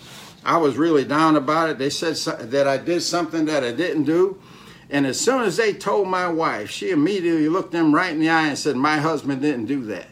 I 0.43 0.57
was 0.57 0.75
really 0.75 1.05
down 1.05 1.35
about 1.35 1.69
it. 1.69 1.77
They 1.77 1.91
said 1.91 2.17
so, 2.17 2.31
that 2.31 2.67
I 2.67 2.77
did 2.77 3.01
something 3.01 3.45
that 3.45 3.63
I 3.63 3.71
didn't 3.71 4.05
do. 4.05 4.41
And 4.89 5.05
as 5.05 5.19
soon 5.19 5.43
as 5.43 5.57
they 5.57 5.73
told 5.73 6.07
my 6.07 6.27
wife, 6.27 6.71
she 6.71 6.89
immediately 6.89 7.49
looked 7.49 7.71
them 7.71 7.93
right 7.93 8.11
in 8.11 8.19
the 8.19 8.29
eye 8.29 8.47
and 8.47 8.57
said, 8.57 8.75
My 8.75 8.97
husband 8.97 9.43
didn't 9.43 9.67
do 9.67 9.85
that. 9.85 10.07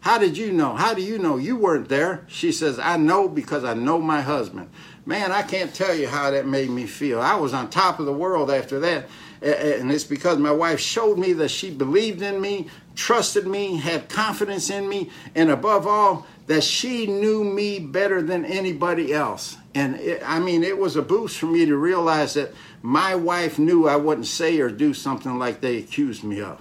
How 0.00 0.18
did 0.18 0.36
you 0.36 0.50
know? 0.50 0.74
How 0.74 0.94
do 0.94 1.02
you 1.02 1.18
know? 1.18 1.36
You 1.36 1.56
weren't 1.56 1.88
there. 1.88 2.24
She 2.26 2.52
says, 2.52 2.78
I 2.78 2.96
know 2.96 3.28
because 3.28 3.64
I 3.64 3.74
know 3.74 4.00
my 4.00 4.22
husband. 4.22 4.70
Man, 5.04 5.30
I 5.30 5.42
can't 5.42 5.74
tell 5.74 5.94
you 5.94 6.08
how 6.08 6.30
that 6.30 6.46
made 6.46 6.70
me 6.70 6.86
feel. 6.86 7.20
I 7.20 7.34
was 7.34 7.52
on 7.52 7.68
top 7.70 7.98
of 7.98 8.06
the 8.06 8.12
world 8.12 8.50
after 8.50 8.80
that. 8.80 9.08
And 9.42 9.90
it's 9.90 10.04
because 10.04 10.38
my 10.38 10.52
wife 10.52 10.80
showed 10.80 11.18
me 11.18 11.32
that 11.34 11.50
she 11.50 11.70
believed 11.70 12.20
in 12.20 12.40
me, 12.40 12.68
trusted 12.94 13.46
me, 13.46 13.76
had 13.76 14.08
confidence 14.08 14.68
in 14.68 14.88
me, 14.88 15.10
and 15.34 15.50
above 15.50 15.86
all, 15.86 16.26
that 16.46 16.62
she 16.62 17.06
knew 17.06 17.42
me 17.44 17.78
better 17.78 18.20
than 18.20 18.44
anybody 18.44 19.14
else. 19.14 19.56
And 19.74 19.96
it, 19.96 20.22
I 20.24 20.40
mean, 20.40 20.62
it 20.62 20.76
was 20.76 20.96
a 20.96 21.02
boost 21.02 21.38
for 21.38 21.46
me 21.46 21.64
to 21.64 21.76
realize 21.76 22.34
that 22.34 22.52
my 22.82 23.14
wife 23.14 23.58
knew 23.58 23.88
I 23.88 23.96
wouldn't 23.96 24.26
say 24.26 24.60
or 24.60 24.68
do 24.68 24.92
something 24.92 25.38
like 25.38 25.60
they 25.60 25.78
accused 25.78 26.22
me 26.24 26.42
of. 26.42 26.60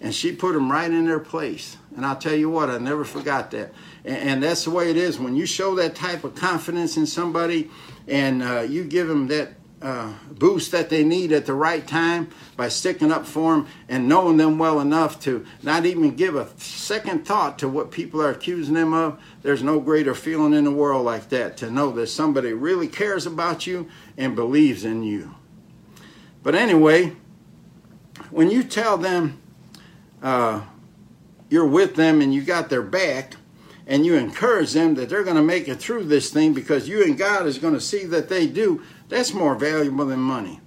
And 0.00 0.14
she 0.14 0.32
put 0.32 0.52
them 0.52 0.70
right 0.70 0.90
in 0.90 1.06
their 1.06 1.20
place. 1.20 1.76
And 1.96 2.04
I'll 2.04 2.16
tell 2.16 2.34
you 2.34 2.50
what, 2.50 2.70
I 2.70 2.78
never 2.78 3.04
forgot 3.04 3.50
that. 3.52 3.72
And, 4.04 4.16
and 4.16 4.42
that's 4.42 4.64
the 4.64 4.70
way 4.70 4.90
it 4.90 4.96
is. 4.96 5.18
When 5.18 5.36
you 5.36 5.46
show 5.46 5.74
that 5.76 5.94
type 5.94 6.24
of 6.24 6.34
confidence 6.34 6.96
in 6.96 7.06
somebody 7.06 7.70
and 8.08 8.42
uh, 8.42 8.60
you 8.60 8.84
give 8.84 9.08
them 9.08 9.28
that 9.28 9.54
uh, 9.84 10.14
boost 10.30 10.72
that 10.72 10.88
they 10.88 11.04
need 11.04 11.30
at 11.30 11.44
the 11.44 11.52
right 11.52 11.86
time 11.86 12.30
by 12.56 12.68
sticking 12.68 13.12
up 13.12 13.26
for 13.26 13.54
them 13.54 13.68
and 13.86 14.08
knowing 14.08 14.38
them 14.38 14.58
well 14.58 14.80
enough 14.80 15.20
to 15.20 15.44
not 15.62 15.84
even 15.84 16.16
give 16.16 16.34
a 16.34 16.48
second 16.58 17.26
thought 17.26 17.58
to 17.58 17.68
what 17.68 17.90
people 17.90 18.22
are 18.22 18.30
accusing 18.30 18.74
them 18.74 18.94
of. 18.94 19.20
There's 19.42 19.62
no 19.62 19.80
greater 19.80 20.14
feeling 20.14 20.54
in 20.54 20.64
the 20.64 20.70
world 20.70 21.04
like 21.04 21.28
that 21.28 21.58
to 21.58 21.70
know 21.70 21.90
that 21.92 22.06
somebody 22.06 22.54
really 22.54 22.88
cares 22.88 23.26
about 23.26 23.66
you 23.66 23.88
and 24.16 24.34
believes 24.34 24.86
in 24.86 25.02
you. 25.02 25.34
But 26.42 26.54
anyway, 26.54 27.14
when 28.30 28.50
you 28.50 28.62
tell 28.62 28.96
them 28.96 29.38
uh, 30.22 30.62
you're 31.48 31.66
with 31.66 31.94
them 31.96 32.20
and 32.20 32.34
you 32.34 32.42
got 32.42 32.68
their 32.68 32.82
back, 32.82 33.36
and 33.86 34.06
you 34.06 34.14
encourage 34.14 34.72
them 34.72 34.94
that 34.94 35.08
they're 35.08 35.24
going 35.24 35.36
to 35.36 35.42
make 35.42 35.68
it 35.68 35.76
through 35.76 36.04
this 36.04 36.30
thing 36.30 36.54
because 36.54 36.88
you 36.88 37.04
and 37.04 37.18
God 37.18 37.46
is 37.46 37.58
going 37.58 37.74
to 37.74 37.80
see 37.80 38.04
that 38.06 38.28
they 38.28 38.46
do, 38.46 38.82
that's 39.08 39.34
more 39.34 39.54
valuable 39.54 40.06
than 40.06 40.20
money. 40.20 40.60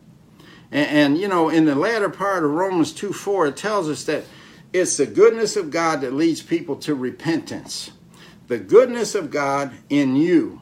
And, 0.72 0.90
and, 0.90 1.18
you 1.18 1.28
know, 1.28 1.50
in 1.50 1.66
the 1.66 1.76
latter 1.76 2.10
part 2.10 2.44
of 2.44 2.52
Romans 2.52 2.92
2 2.94 3.14
4, 3.14 3.48
it 3.48 3.58
tells 3.58 3.90
us 3.90 4.04
that 4.04 4.26
it's 4.74 4.98
the 4.98 5.06
goodness 5.06 5.56
of 5.56 5.72
God 5.72 6.02
that 6.02 6.14
leads 6.14 6.42
people 6.42 6.76
to 6.78 6.94
repentance. 6.94 7.92
The 8.48 8.60
goodness 8.60 9.16
of 9.16 9.32
God 9.32 9.74
in 9.90 10.16
you. 10.16 10.62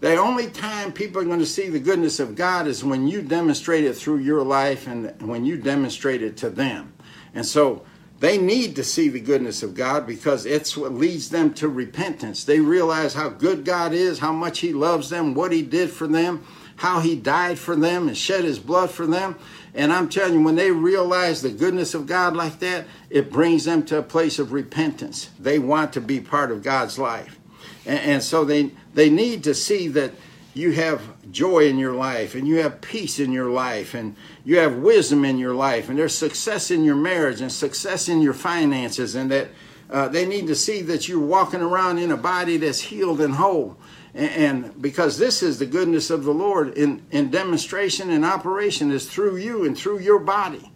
The 0.00 0.16
only 0.16 0.48
time 0.48 0.92
people 0.92 1.22
are 1.22 1.24
going 1.24 1.38
to 1.38 1.46
see 1.46 1.68
the 1.68 1.80
goodness 1.80 2.20
of 2.20 2.34
God 2.34 2.66
is 2.66 2.84
when 2.84 3.08
you 3.08 3.22
demonstrate 3.22 3.84
it 3.84 3.94
through 3.94 4.18
your 4.18 4.42
life 4.42 4.86
and 4.86 5.20
when 5.22 5.46
you 5.46 5.56
demonstrate 5.56 6.22
it 6.22 6.36
to 6.38 6.50
them. 6.50 6.92
And 7.34 7.46
so 7.46 7.84
they 8.18 8.38
need 8.38 8.76
to 8.76 8.84
see 8.84 9.08
the 9.08 9.20
goodness 9.20 9.62
of 9.62 9.74
God 9.74 10.06
because 10.06 10.46
it's 10.46 10.76
what 10.76 10.94
leads 10.94 11.28
them 11.28 11.52
to 11.54 11.68
repentance. 11.68 12.44
They 12.44 12.60
realize 12.60 13.14
how 13.14 13.28
good 13.28 13.64
God 13.64 13.92
is, 13.92 14.18
how 14.18 14.32
much 14.32 14.60
He 14.60 14.72
loves 14.72 15.10
them, 15.10 15.34
what 15.34 15.52
He 15.52 15.62
did 15.62 15.90
for 15.90 16.06
them, 16.06 16.44
how 16.76 17.00
he 17.00 17.16
died 17.16 17.58
for 17.58 17.74
them 17.74 18.06
and 18.06 18.16
shed 18.16 18.44
his 18.44 18.58
blood 18.58 18.90
for 18.90 19.06
them. 19.06 19.36
And 19.74 19.92
I'm 19.92 20.08
telling 20.08 20.34
you, 20.34 20.42
when 20.42 20.56
they 20.56 20.70
realize 20.70 21.42
the 21.42 21.50
goodness 21.50 21.94
of 21.94 22.06
God 22.06 22.36
like 22.36 22.60
that, 22.60 22.86
it 23.10 23.30
brings 23.30 23.64
them 23.64 23.84
to 23.86 23.98
a 23.98 24.02
place 24.02 24.38
of 24.38 24.52
repentance. 24.52 25.30
They 25.38 25.58
want 25.58 25.92
to 25.94 26.00
be 26.00 26.20
part 26.20 26.50
of 26.50 26.62
God's 26.62 26.98
life. 26.98 27.38
And, 27.84 27.98
and 27.98 28.22
so 28.22 28.44
they, 28.44 28.72
they 28.94 29.10
need 29.10 29.44
to 29.44 29.54
see 29.54 29.88
that 29.88 30.12
you 30.56 30.72
have 30.72 31.02
joy 31.30 31.68
in 31.68 31.78
your 31.78 31.92
life 31.92 32.34
and 32.34 32.48
you 32.48 32.56
have 32.56 32.80
peace 32.80 33.18
in 33.18 33.30
your 33.30 33.50
life 33.50 33.94
and 33.94 34.16
you 34.44 34.58
have 34.58 34.76
wisdom 34.76 35.24
in 35.24 35.36
your 35.36 35.54
life 35.54 35.88
and 35.88 35.98
there's 35.98 36.14
success 36.14 36.70
in 36.70 36.82
your 36.82 36.96
marriage 36.96 37.40
and 37.40 37.52
success 37.52 38.08
in 38.08 38.22
your 38.22 38.32
finances 38.32 39.14
and 39.14 39.30
that 39.30 39.48
uh, 39.90 40.08
they 40.08 40.26
need 40.26 40.46
to 40.46 40.54
see 40.54 40.82
that 40.82 41.08
you're 41.08 41.20
walking 41.20 41.60
around 41.60 41.98
in 41.98 42.10
a 42.10 42.16
body 42.16 42.56
that's 42.56 42.80
healed 42.80 43.20
and 43.20 43.34
whole 43.34 43.76
and 44.16 44.80
because 44.80 45.18
this 45.18 45.42
is 45.42 45.58
the 45.58 45.66
goodness 45.66 46.08
of 46.08 46.24
the 46.24 46.32
Lord 46.32 46.76
in, 46.78 47.04
in 47.10 47.30
demonstration 47.30 48.08
and 48.10 48.24
operation 48.24 48.90
is 48.90 49.06
through 49.06 49.36
you 49.36 49.64
and 49.64 49.76
through 49.76 49.98
your 49.98 50.18
body. 50.18 50.72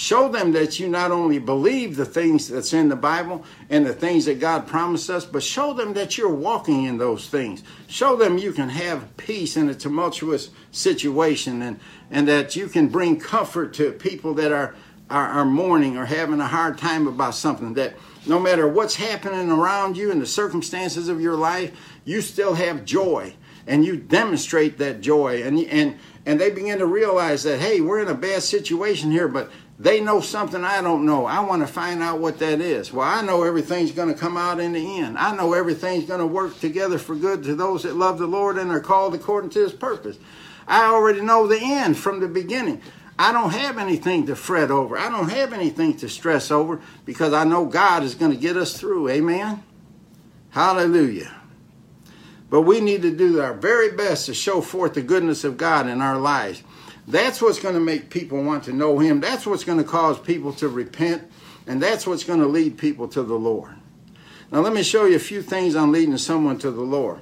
Show 0.00 0.30
them 0.30 0.52
that 0.52 0.80
you 0.80 0.88
not 0.88 1.10
only 1.10 1.38
believe 1.38 1.94
the 1.94 2.06
things 2.06 2.48
that's 2.48 2.72
in 2.72 2.88
the 2.88 2.96
Bible 2.96 3.44
and 3.68 3.84
the 3.84 3.92
things 3.92 4.24
that 4.24 4.40
God 4.40 4.66
promised 4.66 5.10
us, 5.10 5.26
but 5.26 5.42
show 5.42 5.74
them 5.74 5.92
that 5.92 6.16
you're 6.16 6.34
walking 6.34 6.84
in 6.84 6.96
those 6.96 7.28
things. 7.28 7.62
Show 7.86 8.16
them 8.16 8.38
you 8.38 8.52
can 8.52 8.70
have 8.70 9.14
peace 9.18 9.58
in 9.58 9.68
a 9.68 9.74
tumultuous 9.74 10.48
situation 10.72 11.60
and, 11.60 11.78
and 12.10 12.26
that 12.28 12.56
you 12.56 12.68
can 12.68 12.88
bring 12.88 13.20
comfort 13.20 13.74
to 13.74 13.92
people 13.92 14.32
that 14.36 14.52
are, 14.52 14.74
are, 15.10 15.26
are 15.26 15.44
mourning 15.44 15.98
or 15.98 16.06
having 16.06 16.40
a 16.40 16.46
hard 16.46 16.78
time 16.78 17.06
about 17.06 17.34
something. 17.34 17.74
That 17.74 17.92
no 18.24 18.40
matter 18.40 18.66
what's 18.66 18.94
happening 18.94 19.50
around 19.50 19.98
you 19.98 20.10
and 20.10 20.22
the 20.22 20.26
circumstances 20.26 21.10
of 21.10 21.20
your 21.20 21.36
life, 21.36 21.78
you 22.06 22.22
still 22.22 22.54
have 22.54 22.86
joy 22.86 23.34
and 23.66 23.84
you 23.84 23.96
demonstrate 23.96 24.78
that 24.78 25.00
joy 25.00 25.42
and 25.42 25.58
and 25.66 25.98
and 26.26 26.40
they 26.40 26.50
begin 26.50 26.78
to 26.78 26.86
realize 26.86 27.42
that 27.42 27.60
hey 27.60 27.80
we're 27.80 28.00
in 28.00 28.08
a 28.08 28.14
bad 28.14 28.42
situation 28.42 29.10
here 29.10 29.28
but 29.28 29.50
they 29.80 30.02
know 30.02 30.20
something 30.20 30.62
I 30.62 30.82
don't 30.82 31.06
know. 31.06 31.24
I 31.24 31.40
want 31.40 31.62
to 31.62 31.66
find 31.66 32.02
out 32.02 32.20
what 32.20 32.38
that 32.40 32.60
is. 32.60 32.92
Well, 32.92 33.08
I 33.08 33.22
know 33.22 33.44
everything's 33.44 33.92
going 33.92 34.12
to 34.12 34.20
come 34.20 34.36
out 34.36 34.60
in 34.60 34.74
the 34.74 34.98
end. 34.98 35.16
I 35.16 35.34
know 35.34 35.54
everything's 35.54 36.04
going 36.04 36.20
to 36.20 36.26
work 36.26 36.60
together 36.60 36.98
for 36.98 37.16
good 37.16 37.42
to 37.44 37.54
those 37.54 37.84
that 37.84 37.96
love 37.96 38.18
the 38.18 38.26
Lord 38.26 38.58
and 38.58 38.70
are 38.70 38.80
called 38.80 39.14
according 39.14 39.48
to 39.50 39.60
his 39.60 39.72
purpose. 39.72 40.18
I 40.68 40.84
already 40.84 41.22
know 41.22 41.46
the 41.46 41.58
end 41.58 41.96
from 41.96 42.20
the 42.20 42.28
beginning. 42.28 42.82
I 43.18 43.32
don't 43.32 43.52
have 43.52 43.78
anything 43.78 44.26
to 44.26 44.36
fret 44.36 44.70
over. 44.70 44.98
I 44.98 45.08
don't 45.08 45.30
have 45.30 45.54
anything 45.54 45.96
to 45.98 46.10
stress 46.10 46.50
over 46.50 46.82
because 47.06 47.32
I 47.32 47.44
know 47.44 47.64
God 47.64 48.02
is 48.02 48.14
going 48.14 48.32
to 48.32 48.38
get 48.38 48.58
us 48.58 48.78
through. 48.78 49.08
Amen. 49.08 49.62
Hallelujah. 50.50 51.34
But 52.50 52.62
we 52.62 52.82
need 52.82 53.00
to 53.00 53.16
do 53.16 53.40
our 53.40 53.54
very 53.54 53.92
best 53.92 54.26
to 54.26 54.34
show 54.34 54.60
forth 54.60 54.92
the 54.92 55.02
goodness 55.02 55.42
of 55.42 55.56
God 55.56 55.86
in 55.86 56.02
our 56.02 56.18
lives. 56.18 56.62
That's 57.10 57.42
what's 57.42 57.58
going 57.58 57.74
to 57.74 57.80
make 57.80 58.10
people 58.10 58.42
want 58.42 58.64
to 58.64 58.72
know 58.72 58.98
Him. 58.98 59.20
That's 59.20 59.46
what's 59.46 59.64
going 59.64 59.78
to 59.78 59.84
cause 59.84 60.18
people 60.18 60.52
to 60.54 60.68
repent. 60.68 61.30
And 61.66 61.82
that's 61.82 62.06
what's 62.06 62.24
going 62.24 62.40
to 62.40 62.46
lead 62.46 62.78
people 62.78 63.08
to 63.08 63.22
the 63.22 63.34
Lord. 63.34 63.74
Now, 64.50 64.60
let 64.60 64.72
me 64.72 64.82
show 64.82 65.04
you 65.04 65.16
a 65.16 65.20
few 65.20 65.42
things 65.42 65.76
on 65.76 65.92
leading 65.92 66.16
someone 66.18 66.58
to 66.58 66.70
the 66.70 66.82
Lord. 66.82 67.20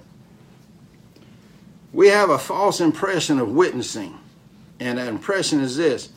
We 1.93 2.09
have 2.09 2.31
a 2.31 2.39
false 2.39 2.81
impression 2.81 3.39
of 3.39 3.51
witnessing. 3.51 4.19
And 4.81 4.99
that 4.99 5.09
impression 5.09 5.61
is 5.61 5.77
this 5.77 6.11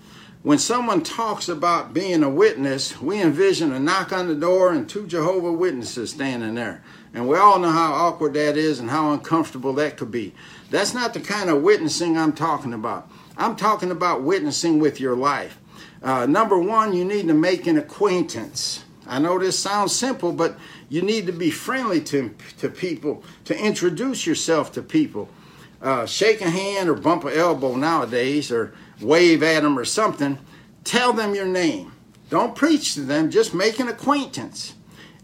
when 0.43 0.57
someone 0.57 1.03
talks 1.03 1.49
about 1.49 1.93
being 1.93 2.23
a 2.23 2.29
witness, 2.29 2.99
we 2.99 3.21
envision 3.21 3.71
a 3.71 3.79
knock 3.79 4.11
on 4.11 4.27
the 4.27 4.35
door 4.35 4.73
and 4.73 4.89
two 4.89 5.05
Jehovah 5.05 5.51
Witnesses 5.51 6.11
standing 6.11 6.55
there. 6.55 6.83
And 7.13 7.27
we 7.27 7.37
all 7.37 7.59
know 7.59 7.69
how 7.69 7.93
awkward 7.93 8.33
that 8.33 8.57
is 8.57 8.79
and 8.79 8.89
how 8.89 9.11
uncomfortable 9.11 9.73
that 9.73 9.97
could 9.97 10.09
be. 10.09 10.33
That's 10.71 10.93
not 10.93 11.13
the 11.13 11.19
kind 11.19 11.49
of 11.49 11.61
witnessing 11.61 12.17
I'm 12.17 12.31
talking 12.31 12.73
about. 12.73 13.11
I'm 13.37 13.57
talking 13.57 13.91
about 13.91 14.23
witnessing 14.23 14.79
with 14.79 15.01
your 15.01 15.17
life. 15.17 15.59
Uh, 16.01 16.25
number 16.25 16.57
one, 16.57 16.93
you 16.93 17.03
need 17.03 17.27
to 17.27 17.33
make 17.33 17.67
an 17.67 17.77
acquaintance. 17.77 18.85
I 19.05 19.19
know 19.19 19.37
this 19.37 19.59
sounds 19.59 19.93
simple, 19.93 20.31
but 20.31 20.57
you 20.87 21.01
need 21.01 21.25
to 21.25 21.33
be 21.33 21.51
friendly 21.51 21.99
to, 22.05 22.33
to 22.59 22.69
people, 22.69 23.21
to 23.45 23.57
introduce 23.57 24.25
yourself 24.25 24.71
to 24.71 24.81
people. 24.81 25.27
Uh, 25.81 26.05
shake 26.05 26.39
a 26.39 26.49
hand 26.49 26.87
or 26.87 26.93
bump 26.93 27.25
an 27.25 27.33
elbow 27.33 27.75
nowadays, 27.75 28.49
or 28.49 28.73
wave 29.01 29.43
at 29.43 29.63
them 29.63 29.77
or 29.77 29.83
something. 29.83 30.37
Tell 30.85 31.11
them 31.11 31.35
your 31.35 31.47
name. 31.47 31.91
Don't 32.29 32.55
preach 32.55 32.93
to 32.93 33.01
them, 33.01 33.29
just 33.29 33.53
make 33.53 33.79
an 33.79 33.89
acquaintance. 33.89 34.75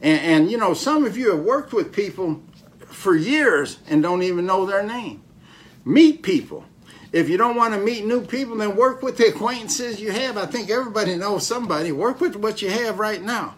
And, 0.02 0.20
and, 0.20 0.52
you 0.52 0.58
know, 0.58 0.74
some 0.74 1.06
of 1.06 1.16
you 1.16 1.32
have 1.32 1.40
worked 1.40 1.72
with 1.72 1.94
people 1.94 2.44
for 2.88 3.16
years 3.16 3.78
and 3.88 4.04
don't 4.04 4.24
even 4.24 4.46
know 4.46 4.66
their 4.66 4.84
name. 4.84 5.24
Meet 5.88 6.22
people. 6.22 6.66
If 7.14 7.30
you 7.30 7.38
don't 7.38 7.56
want 7.56 7.74
to 7.74 7.80
meet 7.80 8.06
new 8.06 8.26
people, 8.26 8.58
then 8.58 8.76
work 8.76 9.02
with 9.02 9.16
the 9.16 9.28
acquaintances 9.28 10.02
you 10.02 10.12
have. 10.12 10.36
I 10.36 10.46
think 10.46 10.70
everybody 10.70 11.16
knows 11.16 11.48
somebody. 11.48 11.94
Work 11.94 12.20
with 12.20 12.36
what 12.36 12.62
you 12.62 12.70
have 12.70 13.00
right 13.00 13.22
now. 13.22 13.56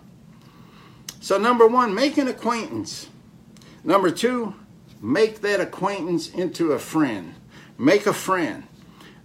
So, 1.22 1.39
number 1.39 1.68
one, 1.68 1.96
make 1.96 2.18
an 2.18 2.28
acquaintance. 2.28 3.10
Number 3.84 4.12
two, 4.12 4.54
make 5.02 5.42
that 5.42 5.60
acquaintance 5.60 6.30
into 6.30 6.74
a 6.74 6.80
friend. 6.80 7.34
Make 7.80 8.06
a 8.06 8.13
friend 8.13 8.65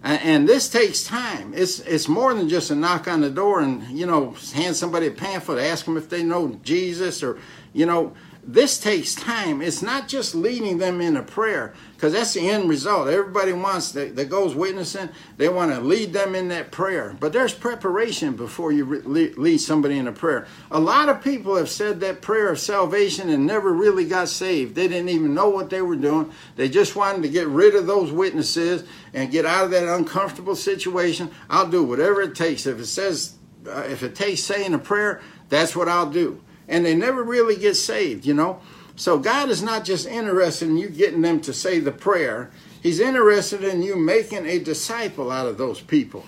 and 0.05 0.47
this 0.47 0.69
takes 0.69 1.03
time. 1.03 1.53
It's 1.55 1.79
it's 1.79 2.07
more 2.07 2.33
than 2.35 2.47
just 2.47 2.69
a 2.69 2.75
knock 2.75 3.07
on 3.07 3.21
the 3.21 3.29
door 3.29 3.61
and 3.61 3.83
you 3.89 4.05
know 4.05 4.35
hand 4.53 4.75
somebody 4.75 5.07
a 5.07 5.11
pamphlet, 5.11 5.59
ask 5.59 5.85
them 5.85 5.97
if 5.97 6.09
they 6.09 6.21
know 6.21 6.59
Jesus 6.63 7.23
or 7.23 7.39
you 7.73 7.87
know 7.87 8.13
this 8.47 8.77
takes 8.77 9.15
time. 9.15 9.59
It's 9.59 9.81
not 9.81 10.07
just 10.07 10.35
leading 10.35 10.77
them 10.77 11.01
in 11.01 11.17
a 11.17 11.23
prayer, 11.23 11.73
because 11.95 12.13
that's 12.13 12.33
the 12.33 12.47
end 12.47 12.69
result. 12.69 13.07
Everybody 13.07 13.53
wants 13.53 13.91
that, 13.93 14.15
that 14.15 14.29
goes 14.29 14.53
witnessing, 14.53 15.09
they 15.37 15.49
want 15.49 15.71
to 15.73 15.81
lead 15.81 16.13
them 16.13 16.35
in 16.35 16.49
that 16.49 16.71
prayer. 16.71 17.17
But 17.19 17.33
there's 17.33 17.55
preparation 17.55 18.35
before 18.35 18.71
you 18.71 18.85
re- 18.85 19.33
lead 19.33 19.57
somebody 19.57 19.97
in 19.97 20.07
a 20.07 20.11
prayer. 20.11 20.45
A 20.69 20.79
lot 20.79 21.09
of 21.09 21.23
people 21.23 21.55
have 21.55 21.69
said 21.69 21.99
that 22.01 22.21
prayer 22.21 22.49
of 22.49 22.59
salvation 22.59 23.29
and 23.29 23.47
never 23.47 23.73
really 23.73 24.05
got 24.05 24.29
saved. 24.29 24.75
They 24.75 24.87
didn't 24.87 25.09
even 25.09 25.33
know 25.33 25.49
what 25.49 25.71
they 25.71 25.81
were 25.81 25.95
doing. 25.95 26.31
They 26.55 26.69
just 26.69 26.95
wanted 26.95 27.23
to 27.23 27.29
get 27.29 27.47
rid 27.47 27.75
of 27.75 27.87
those 27.87 28.11
witnesses 28.11 28.83
and 29.13 29.31
get 29.31 29.45
out 29.45 29.65
of 29.65 29.71
that 29.71 29.87
uncomfortable 29.87 30.55
situation. 30.55 31.31
I'll 31.49 31.69
do 31.69 31.83
whatever 31.83 32.21
it 32.21 32.35
takes. 32.35 32.67
If 32.67 32.79
it 32.79 32.85
says, 32.85 33.37
uh, 33.67 33.85
if 33.89 34.03
it 34.03 34.13
takes 34.13 34.41
saying 34.41 34.75
a 34.75 34.79
prayer, 34.79 35.21
that's 35.49 35.75
what 35.75 35.89
I'll 35.89 36.09
do 36.11 36.41
and 36.67 36.85
they 36.85 36.95
never 36.95 37.23
really 37.23 37.55
get 37.55 37.75
saved, 37.75 38.25
you 38.25 38.33
know. 38.33 38.61
So 38.95 39.19
God 39.19 39.49
is 39.49 39.61
not 39.61 39.83
just 39.83 40.07
interested 40.07 40.69
in 40.69 40.77
you 40.77 40.89
getting 40.89 41.21
them 41.21 41.41
to 41.41 41.53
say 41.53 41.79
the 41.79 41.91
prayer, 41.91 42.51
He's 42.85 42.99
interested 42.99 43.63
in 43.63 43.81
you 43.81 43.95
making 43.95 44.45
a 44.45 44.59
disciple 44.59 45.31
out 45.31 45.47
of 45.47 45.57
those 45.57 45.81
people. 45.81 46.23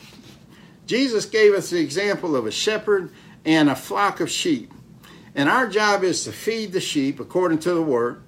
Jesus 0.87 1.27
gave 1.27 1.53
us 1.53 1.69
the 1.69 1.79
example 1.79 2.35
of 2.35 2.47
a 2.47 2.51
shepherd 2.51 3.11
and 3.45 3.69
a 3.69 3.75
flock 3.75 4.19
of 4.21 4.31
sheep. 4.31 4.73
And 5.35 5.49
our 5.49 5.67
job 5.67 6.03
is 6.03 6.23
to 6.23 6.31
feed 6.31 6.71
the 6.71 6.81
sheep 6.81 7.19
according 7.19 7.59
to 7.59 7.75
the 7.75 7.83
word, 7.83 8.23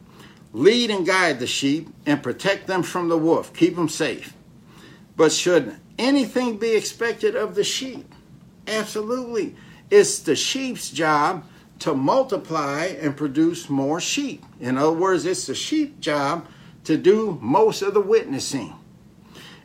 lead 0.53 0.91
and 0.91 1.07
guide 1.07 1.39
the 1.39 1.47
sheep, 1.47 1.89
and 2.05 2.21
protect 2.21 2.67
them 2.67 2.83
from 2.83 3.09
the 3.09 3.17
wolf, 3.17 3.51
keep 3.51 3.75
them 3.75 3.89
safe. 3.89 4.35
But 5.15 5.31
should 5.31 5.77
anything 5.97 6.57
be 6.57 6.75
expected 6.75 7.35
of 7.35 7.55
the 7.55 7.63
sheep? 7.63 8.13
Absolutely. 8.67 9.55
It's 9.89 10.19
the 10.19 10.35
sheep's 10.35 10.91
job 10.91 11.45
to 11.79 11.93
multiply 11.93 12.85
and 12.85 13.15
produce 13.15 13.69
more 13.69 13.99
sheep. 13.99 14.43
In 14.59 14.77
other 14.77 14.91
words, 14.91 15.25
it's 15.25 15.47
the 15.47 15.55
sheep 15.55 15.99
job 15.99 16.47
to 16.83 16.97
do 16.97 17.37
most 17.41 17.81
of 17.81 17.93
the 17.93 18.01
witnessing. 18.01 18.75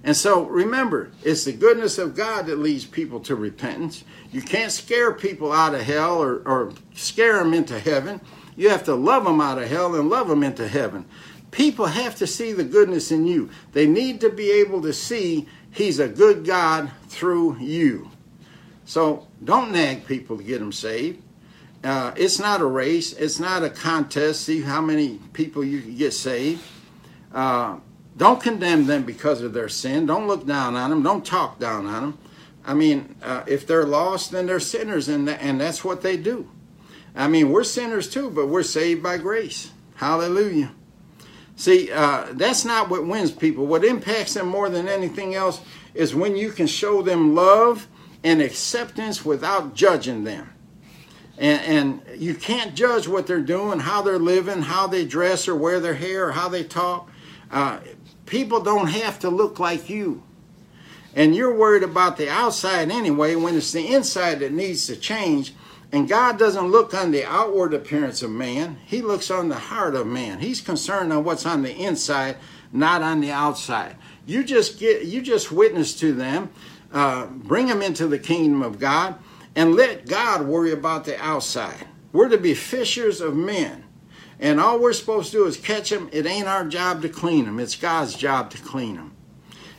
And 0.05 0.17
so 0.17 0.45
remember, 0.45 1.11
it's 1.23 1.45
the 1.45 1.53
goodness 1.53 1.97
of 1.99 2.15
God 2.15 2.47
that 2.47 2.59
leads 2.59 2.85
people 2.85 3.21
to 3.21 3.35
repentance. 3.35 4.05
You 4.33 4.43
can't 4.43 4.71
scare 4.71 5.13
people 5.13 5.51
out 5.51 5.75
of 5.75 5.81
hell 5.81 6.23
or, 6.23 6.43
or 6.47 6.73
scare 6.93 7.39
them 7.39 7.55
into 7.55 7.79
heaven. 7.81 8.21
You 8.55 8.69
have 8.69 8.85
to 8.85 8.95
love 8.95 9.25
them 9.25 9.41
out 9.41 9.59
of 9.59 9.69
hell 9.69 9.95
and 9.95 10.11
love 10.11 10.29
them 10.29 10.43
into 10.43 10.69
heaven. 10.69 11.07
People 11.51 11.87
have 11.87 12.17
to 12.17 12.27
see 12.27 12.53
the 12.53 12.65
goodness 12.65 13.11
in 13.11 13.27
you. 13.27 13.49
They 13.73 13.87
need 13.87 14.21
to 14.21 14.31
be 14.31 14.51
able 14.51 14.83
to 14.83 14.93
see 14.93 15.49
He's 15.71 15.99
a 15.99 16.09
good 16.09 16.45
God 16.45 16.91
through 17.09 17.59
you. 17.59 18.11
So 18.85 19.27
don't 19.43 19.73
nag 19.73 20.07
people 20.07 20.37
to 20.37 20.45
get 20.45 20.59
them 20.59 20.73
saved. 20.73 21.23
Uh, 21.85 22.13
it's 22.17 22.39
not 22.39 22.63
a 22.63 22.67
race. 22.67 23.13
It's 23.13 23.39
not 23.39 23.63
a 23.63 23.69
contest. 23.69 24.43
See 24.43 24.63
how 24.63 24.81
many 24.81 25.21
people 25.35 25.63
you 25.63 25.83
can 25.83 25.97
get 25.97 26.15
saved. 26.15 26.63
Uh, 27.33 27.77
don't 28.17 28.43
condemn 28.43 28.87
them 28.87 29.03
because 29.03 29.43
of 29.43 29.53
their 29.53 29.69
sin. 29.69 30.07
Don't 30.07 30.27
look 30.27 30.47
down 30.47 30.77
on 30.77 30.91
them. 30.91 31.03
Don't 31.03 31.27
talk 31.27 31.59
down 31.59 31.87
on 31.87 32.01
them. 32.03 32.19
I 32.65 32.73
mean, 32.73 33.17
uh, 33.23 33.43
if 33.47 33.67
they're 33.67 33.85
lost, 33.85 34.31
then 34.31 34.47
they're 34.47 34.61
sinners, 34.61 35.09
and, 35.09 35.29
and 35.29 35.61
that's 35.61 35.85
what 35.85 36.01
they 36.01 36.17
do. 36.17 36.49
I 37.15 37.29
mean, 37.29 37.51
we're 37.51 37.65
sinners 37.65 38.09
too, 38.09 38.31
but 38.31 38.49
we're 38.49 38.63
saved 38.63 39.03
by 39.03 39.19
grace. 39.19 39.71
Hallelujah. 39.97 40.73
See, 41.57 41.93
uh, 41.93 42.29
that's 42.33 42.65
not 42.65 42.89
what 42.89 43.07
wins 43.07 43.31
people. 43.31 43.67
What 43.67 43.85
impacts 43.85 44.35
them 44.35 44.49
more 44.49 44.71
than 44.71 44.89
anything 44.89 45.35
else 45.35 45.61
is 45.93 46.15
when 46.15 46.37
you 46.37 46.51
can 46.51 46.67
show 46.67 47.03
them 47.03 47.35
love 47.35 47.87
and 48.25 48.41
acceptance 48.41 49.25
without 49.25 49.75
judging 49.75 50.25
them. 50.25 50.54
And, 51.37 52.03
and 52.07 52.21
you 52.21 52.35
can't 52.35 52.75
judge 52.75 53.09
what 53.09 53.27
they're 53.27 53.41
doing, 53.41 53.81
how 53.81 54.03
they're 54.03 54.19
living, 54.19 54.63
how 54.63 54.87
they 54.87 55.05
dress 55.05 55.49
or 55.49 55.57
wear 55.57 55.81
their 55.81 55.95
hair 55.95 56.29
or 56.29 56.33
how 56.33 56.49
they 56.49 56.63
talk. 56.63 57.11
Uh, 57.51 57.81
people 58.27 58.61
don't 58.61 58.89
have 58.89 59.19
to 59.21 59.31
look 59.31 59.59
like 59.59 59.91
you. 59.91 60.23
And 61.17 61.35
you're 61.35 61.55
worried 61.55 61.83
about 61.83 62.17
the 62.17 62.29
outside 62.29 62.91
anyway 62.91 63.35
when 63.37 63.57
it's 63.57 63.73
the 63.73 63.93
inside 63.93 64.41
that 64.41 64.53
needs 64.53 64.87
to 64.87 64.97
change. 64.97 65.55
And 65.93 66.09
God 66.09 66.39
doesn't 66.39 66.73
look 66.73 66.93
on 66.93 67.13
the 67.13 67.25
outward 67.25 67.73
appearance 67.73 68.23
of 68.23 68.31
man, 68.31 68.79
He 68.85 69.01
looks 69.01 69.31
on 69.31 69.49
the 69.49 69.55
heart 69.55 69.95
of 69.95 70.09
man. 70.09 70.41
He's 70.41 70.61
concerned 70.61 71.13
on 71.13 71.23
what's 71.23 71.47
on 71.47 71.63
the 71.63 71.73
inside, 71.73 72.37
not 72.73 73.03
on 73.03 73.21
the 73.21 73.31
outside. 73.31 73.95
You 74.27 74.43
just 74.43 74.81
get 74.81 75.05
you 75.05 75.23
just 75.23 75.53
witness 75.53 75.95
to 76.01 76.13
them, 76.13 76.51
uh, 76.93 77.27
bring 77.27 77.67
them 77.67 77.81
into 77.81 78.09
the 78.09 78.19
kingdom 78.19 78.63
of 78.63 78.81
God 78.81 79.17
and 79.57 79.75
let 79.75 80.07
God 80.07 80.47
worry 80.47 80.73
about 80.73 81.05
the 81.05 81.21
outside. 81.23 81.87
We're 82.13 82.29
to 82.29 82.39
be 82.39 82.55
fishers 82.55 83.21
of 83.21 83.37
men. 83.37 83.85
And 84.41 84.61
all 84.61 84.79
we're 84.79 84.93
supposed 84.93 85.33
to 85.33 85.39
do 85.39 85.47
is 85.47 85.57
catch 85.57 85.91
them. 85.91 86.09
It 86.13 86.27
ain't 86.27 86.49
our 86.49 86.65
job 86.65 87.03
to 87.03 87.09
clean 87.09 87.45
them, 87.45 87.61
it's 87.61 87.77
God's 87.77 88.15
job 88.15 88.51
to 88.51 88.59
clean 88.59 88.97
them. 88.97 89.13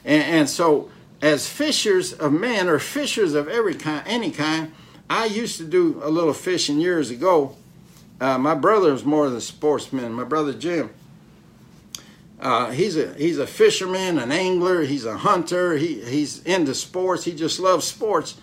And, 0.04 0.24
and 0.24 0.50
so, 0.50 0.90
as 1.22 1.48
fishers 1.48 2.14
of 2.14 2.32
men 2.32 2.68
or 2.68 2.80
fishers 2.80 3.34
of 3.34 3.48
every 3.48 3.74
kind, 3.74 4.04
any 4.06 4.32
kind, 4.32 4.72
I 5.10 5.26
used 5.26 5.58
to 5.58 5.66
do 5.66 6.00
a 6.04 6.10
little 6.10 6.34
fishing 6.34 6.80
years 6.80 7.10
ago. 7.10 7.56
Uh, 8.20 8.38
my 8.38 8.56
brother 8.56 8.92
was 8.92 9.04
more 9.04 9.26
of 9.26 9.34
the 9.34 9.42
sportsman. 9.42 10.14
My 10.14 10.24
brother 10.24 10.54
Jim. 10.54 10.90
Uh, 12.40 12.72
he's 12.72 12.98
a 12.98 13.14
he's 13.16 13.38
a 13.38 13.48
fisherman, 13.48 14.20
an 14.20 14.32
angler. 14.32 14.84
He's 14.84 15.06
a 15.06 15.18
hunter. 15.18 15.78
He 15.78 16.02
he's 16.02 16.44
into 16.44 16.76
sports. 16.76 17.24
He 17.24 17.34
just 17.34 17.60
loves 17.60 17.86
sports. 17.86 18.36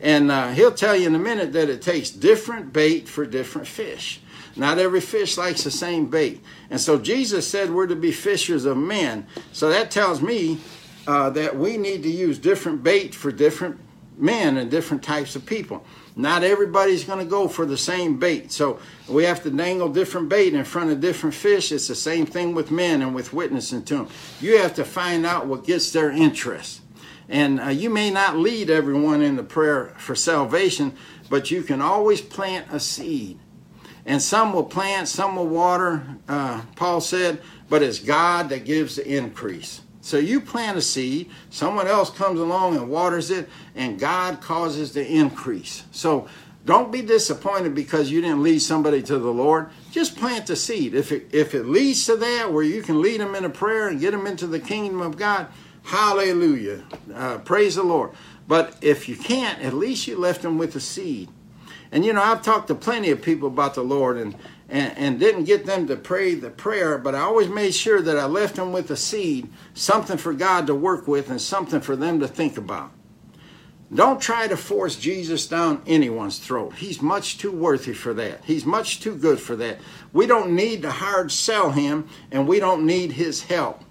And 0.00 0.30
uh, 0.30 0.52
he'll 0.52 0.72
tell 0.72 0.96
you 0.96 1.06
in 1.06 1.14
a 1.14 1.18
minute 1.18 1.52
that 1.52 1.68
it 1.68 1.82
takes 1.82 2.10
different 2.10 2.72
bait 2.72 3.08
for 3.08 3.24
different 3.24 3.66
fish. 3.66 4.20
Not 4.56 4.78
every 4.78 5.00
fish 5.00 5.36
likes 5.36 5.64
the 5.64 5.70
same 5.70 6.06
bait. 6.06 6.42
And 6.70 6.80
so 6.80 6.98
Jesus 6.98 7.46
said 7.48 7.70
we're 7.70 7.86
to 7.86 7.96
be 7.96 8.12
fishers 8.12 8.64
of 8.64 8.76
men. 8.76 9.26
So 9.52 9.68
that 9.70 9.90
tells 9.90 10.22
me 10.22 10.58
uh, 11.06 11.30
that 11.30 11.56
we 11.56 11.76
need 11.76 12.02
to 12.04 12.10
use 12.10 12.38
different 12.38 12.82
bait 12.82 13.14
for 13.14 13.32
different 13.32 13.80
men 14.16 14.56
and 14.56 14.70
different 14.70 15.02
types 15.02 15.34
of 15.34 15.44
people. 15.44 15.84
Not 16.16 16.44
everybody's 16.44 17.04
going 17.04 17.18
to 17.18 17.24
go 17.24 17.48
for 17.48 17.66
the 17.66 17.76
same 17.76 18.18
bait. 18.18 18.52
So 18.52 18.78
we 19.08 19.24
have 19.24 19.42
to 19.42 19.50
dangle 19.50 19.88
different 19.88 20.28
bait 20.28 20.54
in 20.54 20.64
front 20.64 20.90
of 20.90 21.00
different 21.00 21.34
fish. 21.34 21.72
It's 21.72 21.88
the 21.88 21.96
same 21.96 22.24
thing 22.24 22.54
with 22.54 22.70
men 22.70 23.02
and 23.02 23.14
with 23.14 23.32
witnessing 23.32 23.82
to 23.86 23.94
them. 23.96 24.08
You 24.40 24.58
have 24.58 24.74
to 24.74 24.84
find 24.84 25.26
out 25.26 25.46
what 25.46 25.64
gets 25.64 25.90
their 25.90 26.10
interest. 26.10 26.80
And 27.28 27.60
uh, 27.60 27.68
you 27.68 27.90
may 27.90 28.10
not 28.10 28.36
lead 28.36 28.70
everyone 28.70 29.22
in 29.22 29.36
the 29.36 29.42
prayer 29.42 29.94
for 29.96 30.14
salvation, 30.14 30.94
but 31.30 31.50
you 31.50 31.62
can 31.62 31.80
always 31.80 32.20
plant 32.20 32.66
a 32.70 32.78
seed. 32.78 33.38
And 34.06 34.20
some 34.20 34.52
will 34.52 34.64
plant, 34.64 35.08
some 35.08 35.36
will 35.36 35.48
water, 35.48 36.04
uh, 36.28 36.62
Paul 36.76 37.00
said, 37.00 37.40
but 37.68 37.82
it's 37.82 37.98
God 37.98 38.50
that 38.50 38.64
gives 38.66 38.96
the 38.96 39.08
increase. 39.08 39.80
So 40.02 40.18
you 40.18 40.42
plant 40.42 40.76
a 40.76 40.82
seed, 40.82 41.30
someone 41.48 41.86
else 41.86 42.10
comes 42.10 42.38
along 42.38 42.76
and 42.76 42.90
waters 42.90 43.30
it, 43.30 43.48
and 43.74 43.98
God 43.98 44.42
causes 44.42 44.92
the 44.92 45.06
increase. 45.06 45.84
So 45.92 46.28
don't 46.66 46.92
be 46.92 47.00
disappointed 47.00 47.74
because 47.74 48.10
you 48.10 48.20
didn't 48.20 48.42
lead 48.42 48.60
somebody 48.60 49.02
to 49.02 49.18
the 49.18 49.30
Lord. 49.30 49.70
Just 49.90 50.16
plant 50.16 50.46
the 50.46 50.56
seed. 50.56 50.94
If 50.94 51.10
it, 51.10 51.28
if 51.32 51.54
it 51.54 51.64
leads 51.64 52.04
to 52.06 52.16
that, 52.16 52.52
where 52.52 52.62
you 52.62 52.82
can 52.82 53.00
lead 53.00 53.20
them 53.20 53.34
in 53.34 53.46
a 53.46 53.50
prayer 53.50 53.88
and 53.88 53.98
get 53.98 54.10
them 54.10 54.26
into 54.26 54.46
the 54.46 54.60
kingdom 54.60 55.00
of 55.00 55.16
God, 55.16 55.48
Hallelujah. 55.84 56.82
Uh, 57.14 57.38
praise 57.38 57.76
the 57.76 57.82
Lord. 57.82 58.10
But 58.48 58.76
if 58.80 59.08
you 59.08 59.16
can't, 59.16 59.60
at 59.60 59.74
least 59.74 60.06
you 60.06 60.18
left 60.18 60.42
them 60.42 60.58
with 60.58 60.74
a 60.74 60.80
seed. 60.80 61.28
And 61.92 62.04
you 62.04 62.12
know, 62.12 62.22
I've 62.22 62.42
talked 62.42 62.68
to 62.68 62.74
plenty 62.74 63.10
of 63.10 63.22
people 63.22 63.48
about 63.48 63.74
the 63.74 63.84
Lord 63.84 64.16
and, 64.16 64.34
and, 64.68 64.96
and 64.98 65.20
didn't 65.20 65.44
get 65.44 65.66
them 65.66 65.86
to 65.86 65.96
pray 65.96 66.34
the 66.34 66.50
prayer, 66.50 66.98
but 66.98 67.14
I 67.14 67.20
always 67.20 67.48
made 67.48 67.74
sure 67.74 68.02
that 68.02 68.18
I 68.18 68.24
left 68.24 68.56
them 68.56 68.72
with 68.72 68.90
a 68.90 68.96
seed, 68.96 69.48
something 69.74 70.16
for 70.16 70.32
God 70.32 70.66
to 70.66 70.74
work 70.74 71.06
with 71.06 71.30
and 71.30 71.40
something 71.40 71.80
for 71.80 71.94
them 71.94 72.18
to 72.20 72.28
think 72.28 72.56
about. 72.56 72.90
Don't 73.94 74.20
try 74.20 74.48
to 74.48 74.56
force 74.56 74.96
Jesus 74.96 75.46
down 75.46 75.82
anyone's 75.86 76.38
throat. 76.38 76.74
He's 76.74 77.00
much 77.00 77.38
too 77.38 77.52
worthy 77.52 77.92
for 77.92 78.12
that. 78.14 78.40
He's 78.44 78.66
much 78.66 79.00
too 79.00 79.14
good 79.14 79.38
for 79.38 79.54
that. 79.56 79.78
We 80.12 80.26
don't 80.26 80.56
need 80.56 80.82
to 80.82 80.90
hard 80.90 81.30
sell 81.30 81.70
him, 81.70 82.08
and 82.32 82.48
we 82.48 82.58
don't 82.58 82.86
need 82.86 83.12
his 83.12 83.44
help. 83.44 83.84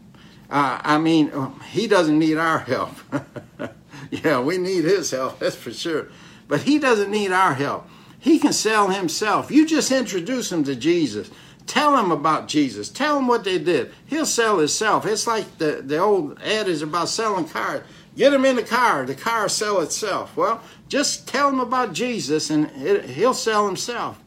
Uh, 0.54 0.80
I 0.84 1.00
mean, 1.00 1.32
uh, 1.32 1.50
he 1.72 1.88
doesn't 1.88 2.20
need 2.20 2.38
our 2.38 2.60
help. 2.60 2.92
yeah, 4.12 4.40
we 4.40 4.60
need 4.60 4.84
his 4.84 5.10
help, 5.10 5.40
that's 5.40 5.56
for 5.56 5.74
sure. 5.74 6.10
But 6.48 6.62
he 6.62 6.78
doesn't 6.78 7.10
need 7.10 7.32
our 7.32 7.56
help. 7.56 7.90
He 8.20 8.38
can 8.38 8.54
sell 8.54 8.90
himself. 8.90 9.50
You 9.50 9.66
just 9.66 9.92
introduce 9.92 10.52
him 10.52 10.64
to 10.66 10.76
Jesus. 10.76 11.32
Tell 11.66 11.98
him 11.98 12.12
about 12.12 12.48
Jesus. 12.48 12.90
Tell 12.90 13.18
him 13.18 13.28
what 13.28 13.44
they 13.44 13.58
did. 13.58 13.94
He'll 14.06 14.28
sell 14.28 14.60
himself. 14.60 15.08
It's 15.08 15.26
like 15.26 15.58
the, 15.58 15.82
the 15.84 15.98
old 15.98 16.40
adage 16.44 16.84
about 16.84 17.10
selling 17.10 17.48
cars. 17.50 17.82
Get 18.16 18.32
him 18.32 18.46
in 18.46 18.56
the 18.56 18.64
car. 18.64 19.08
The 19.08 19.16
car 19.16 19.50
sell 19.50 19.82
itself. 19.82 20.38
Well, 20.38 20.62
just 20.88 21.28
tell 21.28 21.50
him 21.50 21.62
about 21.62 21.94
Jesus 21.94 22.52
and 22.52 22.70
it, 22.76 23.10
he'll 23.10 23.34
sell 23.34 23.66
himself. 23.66 24.22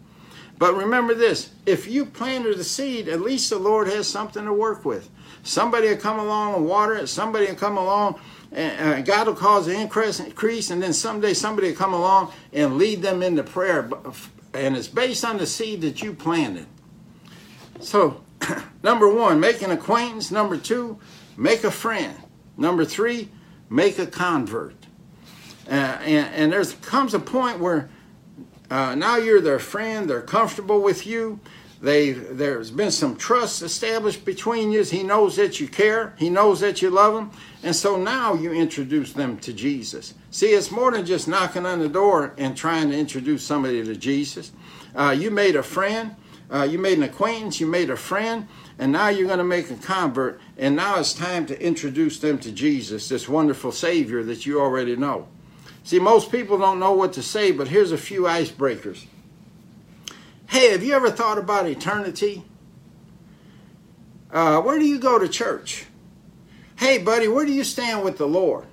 But 0.58 0.74
remember 0.74 1.14
this 1.14 1.50
if 1.66 1.86
you 1.86 2.04
planted 2.04 2.56
the 2.56 2.64
seed, 2.64 3.06
at 3.06 3.20
least 3.20 3.50
the 3.50 3.60
Lord 3.60 3.86
has 3.86 4.08
something 4.08 4.44
to 4.44 4.52
work 4.52 4.84
with. 4.84 5.08
Somebody 5.46 5.88
will 5.88 5.96
come 5.96 6.18
along 6.18 6.54
and 6.54 6.66
water 6.66 6.94
it. 6.94 7.06
Somebody 7.06 7.46
will 7.46 7.54
come 7.54 7.78
along 7.78 8.18
and 8.52 9.04
God 9.04 9.26
will 9.26 9.35
cause 9.35 9.68
an 9.68 9.76
increase, 9.76 10.70
and 10.70 10.82
then 10.82 10.92
someday 10.92 11.35
somebody 11.35 11.70
will 11.70 11.76
come 11.76 11.92
along 11.92 12.32
and 12.52 12.78
lead 12.78 13.02
them 13.02 13.22
into 13.22 13.42
prayer. 13.42 13.88
And 14.54 14.76
it's 14.76 14.88
based 14.88 15.24
on 15.24 15.37
the 15.37 15.46
seed 15.46 15.82
that 15.82 16.02
you 16.02 16.14
planted. 16.14 16.66
So, 17.80 18.22
number 18.82 19.09
one, 19.09 19.40
make 19.40 19.62
an 19.62 19.70
acquaintance. 19.70 20.30
Number 20.30 20.56
two, 20.56 20.98
make 21.37 21.64
a 21.64 21.70
friend. 21.70 22.16
Number 22.56 22.85
three, 22.85 23.28
make 23.68 23.98
a 23.98 24.06
convert. 24.06 24.76
Uh, 25.68 25.72
and, 25.72 26.35
and 26.35 26.52
there 26.52 26.64
comes 26.64 27.12
a 27.12 27.18
point 27.18 27.59
where 27.59 27.90
uh, 28.70 28.94
now 28.94 29.16
you're 29.16 29.40
their 29.40 29.59
friend, 29.59 30.09
they're 30.09 30.22
comfortable 30.22 30.80
with 30.80 31.06
you. 31.06 31.40
They, 31.80 32.12
there's 32.12 32.70
been 32.70 32.90
some 32.90 33.16
trust 33.16 33.60
established 33.60 34.24
between 34.24 34.72
you. 34.72 34.82
He 34.82 35.02
knows 35.02 35.36
that 35.36 35.60
you 35.60 35.68
care. 35.68 36.14
He 36.18 36.30
knows 36.30 36.60
that 36.60 36.80
you 36.80 36.88
love 36.88 37.14
him. 37.14 37.30
And 37.62 37.76
so 37.76 37.96
now 37.96 38.32
you 38.34 38.52
introduce 38.52 39.12
them 39.12 39.38
to 39.40 39.52
Jesus. 39.52 40.14
See, 40.30 40.48
it's 40.48 40.70
more 40.70 40.90
than 40.90 41.04
just 41.04 41.28
knocking 41.28 41.66
on 41.66 41.80
the 41.80 41.88
door 41.88 42.32
and 42.38 42.56
trying 42.56 42.90
to 42.90 42.98
introduce 42.98 43.44
somebody 43.44 43.84
to 43.84 43.94
Jesus. 43.94 44.52
Uh, 44.94 45.14
you 45.16 45.30
made 45.30 45.54
a 45.54 45.62
friend. 45.62 46.16
Uh, 46.50 46.62
you 46.62 46.78
made 46.78 46.96
an 46.96 47.04
acquaintance. 47.04 47.60
You 47.60 47.66
made 47.66 47.90
a 47.90 47.96
friend. 47.96 48.48
And 48.78 48.90
now 48.90 49.08
you're 49.08 49.26
going 49.26 49.38
to 49.38 49.44
make 49.44 49.70
a 49.70 49.76
convert. 49.76 50.40
And 50.56 50.76
now 50.76 50.98
it's 50.98 51.12
time 51.12 51.44
to 51.46 51.62
introduce 51.62 52.18
them 52.18 52.38
to 52.38 52.52
Jesus, 52.52 53.08
this 53.08 53.28
wonderful 53.28 53.72
Savior 53.72 54.22
that 54.24 54.46
you 54.46 54.60
already 54.60 54.96
know. 54.96 55.28
See, 55.84 55.98
most 55.98 56.32
people 56.32 56.58
don't 56.58 56.80
know 56.80 56.92
what 56.92 57.12
to 57.12 57.22
say, 57.22 57.52
but 57.52 57.68
here's 57.68 57.92
a 57.92 57.98
few 57.98 58.22
icebreakers. 58.22 59.04
Hey, 60.48 60.70
have 60.70 60.82
you 60.82 60.94
ever 60.94 61.11
thought 61.11 61.38
about 61.38 61.66
eternity? 61.66 62.44
Uh, 64.30 64.61
where 64.61 64.78
do 64.78 64.87
you 64.87 64.98
go 64.98 65.18
to 65.18 65.28
church? 65.28 65.87
Hey, 66.76 66.98
buddy, 66.98 67.28
where 67.28 67.46
do 67.46 67.52
you 67.52 67.64
stand 67.64 68.04
with 68.04 68.18
the 68.18 68.26
Lord? 68.26 68.66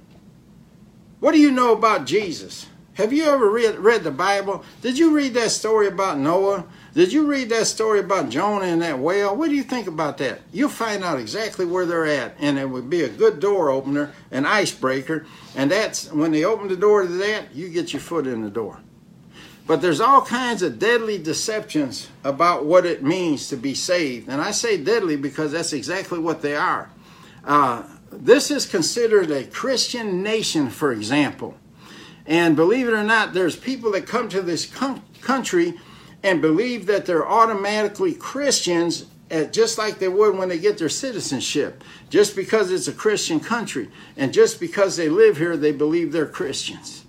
What 1.19 1.31
do 1.31 1.39
you 1.39 1.51
know 1.51 1.73
about 1.73 2.05
Jesus? 2.05 2.67
Have 2.95 3.12
you 3.12 3.23
ever 3.23 3.49
read, 3.49 3.79
read 3.79 4.03
the 4.03 4.12
Bible? 4.12 4.63
Did 4.81 4.99
you 4.99 5.15
read 5.15 5.33
that 5.33 5.49
story 5.49 5.88
about 5.88 6.19
Noah? 6.19 6.65
Did 6.93 7.12
you 7.12 7.25
read 7.25 7.49
that 7.49 7.65
story 7.65 7.99
about 7.99 8.29
Jonah 8.29 8.65
and 8.65 8.81
that 8.83 8.99
whale? 8.99 9.36
What 9.36 9.49
do 9.49 9.55
you 9.55 9.63
think 9.63 9.88
about 9.88 10.19
that? 10.19 10.41
You'll 10.51 10.69
find 10.69 11.03
out 11.03 11.19
exactly 11.19 11.65
where 11.65 11.88
they're 11.88 12.05
at, 12.05 12.36
and 12.39 12.59
it 12.59 12.69
would 12.69 12.89
be 12.89 13.01
a 13.01 13.09
good 13.09 13.39
door 13.39 13.71
opener, 13.71 14.13
an 14.29 14.45
icebreaker, 14.45 15.25
and 15.55 15.71
that's 15.71 16.12
when 16.12 16.31
they 16.31 16.43
open 16.43 16.67
the 16.67 16.75
door 16.75 17.01
to 17.01 17.07
that, 17.07 17.55
you 17.55 17.69
get 17.69 17.93
your 17.93 18.01
foot 18.01 18.27
in 18.27 18.43
the 18.43 18.51
door. 18.51 18.79
But 19.65 19.82
there's 19.82 20.02
all 20.02 20.21
kinds 20.21 20.62
of 20.62 20.78
deadly 20.78 21.17
deceptions 21.17 22.10
about 22.23 22.65
what 22.65 22.86
it 22.86 23.02
means 23.02 23.47
to 23.47 23.56
be 23.56 23.73
saved. 23.73 24.28
And 24.28 24.41
I 24.41 24.52
say 24.52 24.78
deadly 24.78 25.15
because 25.15 25.54
that's 25.54 25.71
exactly 25.71 26.19
what 26.19 26.41
they 26.41 26.56
are. 26.56 26.91
Uh, 27.45 27.84
this 28.12 28.52
is 28.52 28.65
considered 28.65 29.32
a 29.32 29.45
Christian 29.45 30.21
nation, 30.21 30.69
for 30.69 30.91
example. 30.91 31.56
And 32.26 32.56
believe 32.56 32.88
it 32.88 32.93
or 32.93 33.04
not, 33.04 33.34
there's 33.34 33.56
people 33.56 33.91
that 33.91 34.06
come 34.06 34.30
to 34.30 34.41
this 34.41 34.65
com- 34.65 35.04
country 35.21 35.80
and 36.21 36.41
believe 36.41 36.86
that 36.86 37.06
they're 37.06 37.28
automatically 37.28 38.13
Christians 38.13 39.06
uh, 39.32 39.45
just 39.45 39.78
like 39.78 39.99
they 39.99 40.08
would 40.08 40.38
when 40.38 40.49
they 40.49 40.60
get 40.60 40.78
their 40.78 40.89
citizenship. 40.89 41.84
Just 42.10 42.36
because 42.36 42.69
it's 42.69 42.88
a 42.88 42.93
Christian 42.93 43.39
country 43.39 43.89
and 44.15 44.34
just 44.34 44.60
because 44.60 44.95
they 44.95 45.10
live 45.10 45.38
here, 45.38 45.58
they 45.58 45.71
believe 45.71 46.12
they're 46.12 46.26
Christians. 46.26 47.02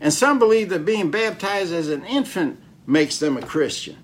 And 0.00 0.12
some 0.12 0.38
believe 0.38 0.68
that 0.70 0.84
being 0.84 1.10
baptized 1.10 1.72
as 1.72 1.88
an 1.88 2.04
infant 2.04 2.60
makes 2.86 3.18
them 3.18 3.36
a 3.36 3.42
Christian. 3.42 3.96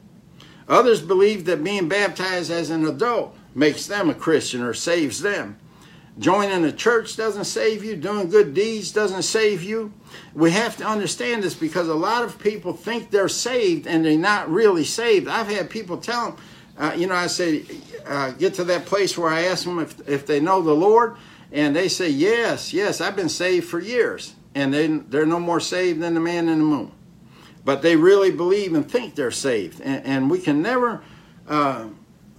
Others 0.68 1.02
believe 1.02 1.44
that 1.44 1.62
being 1.62 1.88
baptized 1.88 2.50
as 2.50 2.70
an 2.70 2.86
adult 2.86 3.36
makes 3.54 3.86
them 3.86 4.08
a 4.08 4.14
Christian 4.14 4.62
or 4.62 4.74
saves 4.74 5.20
them. 5.20 5.58
Joining 6.18 6.64
a 6.64 6.72
church 6.72 7.16
doesn't 7.16 7.44
save 7.44 7.82
you, 7.82 7.96
doing 7.96 8.28
good 8.28 8.52
deeds 8.52 8.92
doesn't 8.92 9.22
save 9.22 9.62
you. 9.62 9.92
We 10.34 10.50
have 10.50 10.76
to 10.76 10.84
understand 10.84 11.42
this 11.42 11.54
because 11.54 11.88
a 11.88 11.94
lot 11.94 12.22
of 12.22 12.38
people 12.38 12.74
think 12.74 13.10
they're 13.10 13.28
saved 13.28 13.86
and 13.86 14.04
they're 14.04 14.18
not 14.18 14.50
really 14.50 14.84
saved. 14.84 15.26
I've 15.26 15.48
had 15.48 15.70
people 15.70 15.96
tell 15.96 16.32
them, 16.32 16.36
uh, 16.78 16.92
you 16.94 17.06
know, 17.06 17.14
I 17.14 17.28
say, 17.28 17.64
uh, 18.06 18.32
get 18.32 18.54
to 18.54 18.64
that 18.64 18.84
place 18.84 19.16
where 19.16 19.30
I 19.30 19.44
ask 19.44 19.64
them 19.64 19.78
if, 19.78 20.06
if 20.06 20.26
they 20.26 20.38
know 20.38 20.60
the 20.60 20.74
Lord, 20.74 21.16
and 21.50 21.74
they 21.76 21.88
say, 21.88 22.08
yes, 22.08 22.72
yes, 22.72 23.00
I've 23.00 23.16
been 23.16 23.28
saved 23.28 23.66
for 23.66 23.78
years 23.78 24.34
and 24.54 24.72
they, 24.72 24.86
they're 24.86 25.26
no 25.26 25.40
more 25.40 25.60
saved 25.60 26.00
than 26.00 26.14
the 26.14 26.20
man 26.20 26.48
in 26.48 26.58
the 26.58 26.64
moon. 26.64 26.92
But 27.64 27.82
they 27.82 27.96
really 27.96 28.30
believe 28.30 28.74
and 28.74 28.90
think 28.90 29.14
they're 29.14 29.30
saved. 29.30 29.80
And, 29.80 30.04
and 30.04 30.30
we 30.30 30.40
can 30.40 30.62
never 30.62 31.02
uh, 31.48 31.86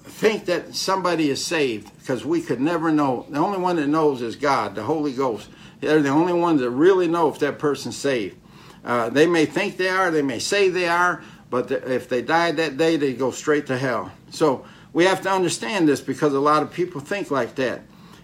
think 0.04 0.46
that 0.46 0.76
somebody 0.76 1.30
is 1.30 1.44
saved 1.44 1.98
because 2.00 2.26
we 2.26 2.42
could 2.42 2.60
never 2.60 2.92
know. 2.92 3.26
The 3.30 3.40
only 3.40 3.58
one 3.58 3.78
that 3.78 3.88
knows 3.88 4.22
is 4.22 4.36
God, 4.36 4.76
the 4.76 4.84
Holy 4.84 5.14
Ghost. 5.14 5.50
They're 5.80 6.02
the 6.02 6.10
only 6.10 6.34
ones 6.34 6.62
that 6.62 6.70
really 6.70 7.08
know 7.08 7.30
if 7.30 7.40
that 7.40 7.60
person's 7.60 7.98
saved. 7.98 8.38
Uh, 8.84 9.10
they 9.10 9.28
may 9.28 9.46
think 9.46 9.78
they 9.78 9.90
are, 9.90 10.12
they 10.12 10.22
may 10.22 10.40
say 10.40 10.70
they 10.70 10.88
are, 10.88 11.24
but 11.50 11.72
if 11.72 12.10
they 12.10 12.22
died 12.22 12.58
that 12.58 12.78
day, 12.78 12.98
they 12.98 13.14
go 13.14 13.32
straight 13.32 13.68
to 13.68 13.78
hell. 13.78 14.12
So 14.30 14.66
we 14.92 15.06
have 15.06 15.22
to 15.22 15.32
understand 15.32 15.88
this 15.88 16.02
because 16.02 16.34
a 16.34 16.40
lot 16.40 16.64
of 16.64 16.72
people 16.72 17.00
think 17.00 17.32
like 17.32 17.56
that. 17.56 17.82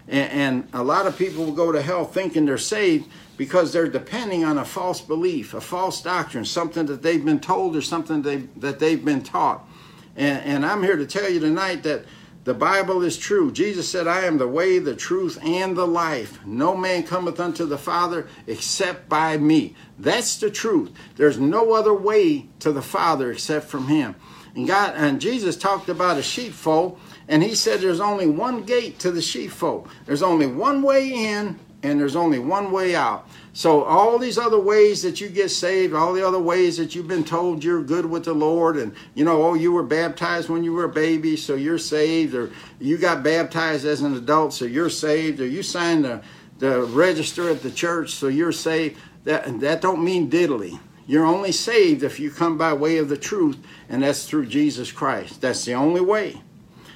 And, 0.08 0.32
and 0.32 0.68
a 0.72 0.82
lot 0.82 1.06
of 1.06 1.16
people 1.16 1.44
will 1.44 1.52
go 1.52 1.72
to 1.72 1.80
hell 1.80 2.04
thinking 2.04 2.44
they're 2.44 2.58
saved 2.58 3.08
because 3.40 3.72
they're 3.72 3.88
depending 3.88 4.44
on 4.44 4.58
a 4.58 4.64
false 4.66 5.00
belief, 5.00 5.54
a 5.54 5.60
false 5.62 6.02
doctrine, 6.02 6.44
something 6.44 6.84
that 6.84 7.00
they've 7.00 7.24
been 7.24 7.40
told 7.40 7.74
or 7.74 7.80
something 7.80 8.20
they, 8.20 8.36
that 8.54 8.78
they've 8.78 9.02
been 9.02 9.22
taught. 9.22 9.66
And, 10.14 10.44
and 10.44 10.66
I'm 10.66 10.82
here 10.82 10.96
to 10.96 11.06
tell 11.06 11.26
you 11.26 11.40
tonight 11.40 11.82
that 11.84 12.04
the 12.44 12.52
Bible 12.52 13.02
is 13.02 13.16
true. 13.16 13.50
Jesus 13.50 13.88
said, 13.88 14.06
I 14.06 14.26
am 14.26 14.36
the 14.36 14.46
way, 14.46 14.78
the 14.78 14.94
truth, 14.94 15.38
and 15.42 15.74
the 15.74 15.86
life. 15.86 16.44
No 16.44 16.76
man 16.76 17.02
cometh 17.02 17.40
unto 17.40 17.64
the 17.64 17.78
Father 17.78 18.28
except 18.46 19.08
by 19.08 19.38
me. 19.38 19.74
That's 19.98 20.36
the 20.36 20.50
truth. 20.50 20.92
There's 21.16 21.38
no 21.38 21.72
other 21.72 21.94
way 21.94 22.50
to 22.58 22.72
the 22.72 22.82
Father 22.82 23.32
except 23.32 23.68
from 23.68 23.88
him. 23.88 24.16
And 24.54 24.66
God 24.66 24.92
and 24.96 25.18
Jesus 25.18 25.56
talked 25.56 25.88
about 25.88 26.18
a 26.18 26.22
sheepfold, 26.22 27.00
and 27.26 27.42
he 27.42 27.54
said 27.54 27.80
there's 27.80 28.00
only 28.00 28.26
one 28.26 28.64
gate 28.64 28.98
to 28.98 29.10
the 29.10 29.22
sheepfold. 29.22 29.88
There's 30.04 30.22
only 30.22 30.46
one 30.46 30.82
way 30.82 31.08
in 31.10 31.58
and 31.82 31.98
there's 31.98 32.16
only 32.16 32.38
one 32.38 32.72
way 32.72 32.94
out. 32.94 33.26
So 33.52 33.82
all 33.84 34.18
these 34.18 34.38
other 34.38 34.58
ways 34.58 35.02
that 35.02 35.20
you 35.20 35.28
get 35.28 35.48
saved, 35.48 35.94
all 35.94 36.12
the 36.12 36.26
other 36.26 36.38
ways 36.38 36.76
that 36.76 36.94
you've 36.94 37.08
been 37.08 37.24
told 37.24 37.64
you're 37.64 37.82
good 37.82 38.06
with 38.06 38.24
the 38.24 38.34
Lord, 38.34 38.76
and 38.76 38.94
you 39.14 39.24
know, 39.24 39.42
oh, 39.42 39.54
you 39.54 39.72
were 39.72 39.82
baptized 39.82 40.48
when 40.48 40.62
you 40.62 40.72
were 40.72 40.84
a 40.84 40.88
baby, 40.88 41.36
so 41.36 41.54
you're 41.54 41.78
saved, 41.78 42.34
or 42.34 42.50
you 42.78 42.96
got 42.96 43.22
baptized 43.22 43.84
as 43.86 44.02
an 44.02 44.14
adult, 44.16 44.52
so 44.52 44.64
you're 44.64 44.90
saved, 44.90 45.40
or 45.40 45.46
you 45.46 45.62
signed 45.62 46.04
the, 46.04 46.22
the 46.58 46.82
register 46.82 47.48
at 47.48 47.62
the 47.62 47.70
church, 47.70 48.10
so 48.14 48.28
you're 48.28 48.52
saved. 48.52 48.98
That 49.24 49.60
that 49.60 49.80
don't 49.80 50.04
mean 50.04 50.30
diddly. 50.30 50.78
You're 51.06 51.26
only 51.26 51.50
saved 51.50 52.04
if 52.04 52.20
you 52.20 52.30
come 52.30 52.56
by 52.56 52.72
way 52.72 52.98
of 52.98 53.08
the 53.08 53.16
truth, 53.16 53.58
and 53.88 54.02
that's 54.02 54.26
through 54.26 54.46
Jesus 54.46 54.92
Christ. 54.92 55.40
That's 55.40 55.64
the 55.64 55.74
only 55.74 56.00
way. 56.00 56.40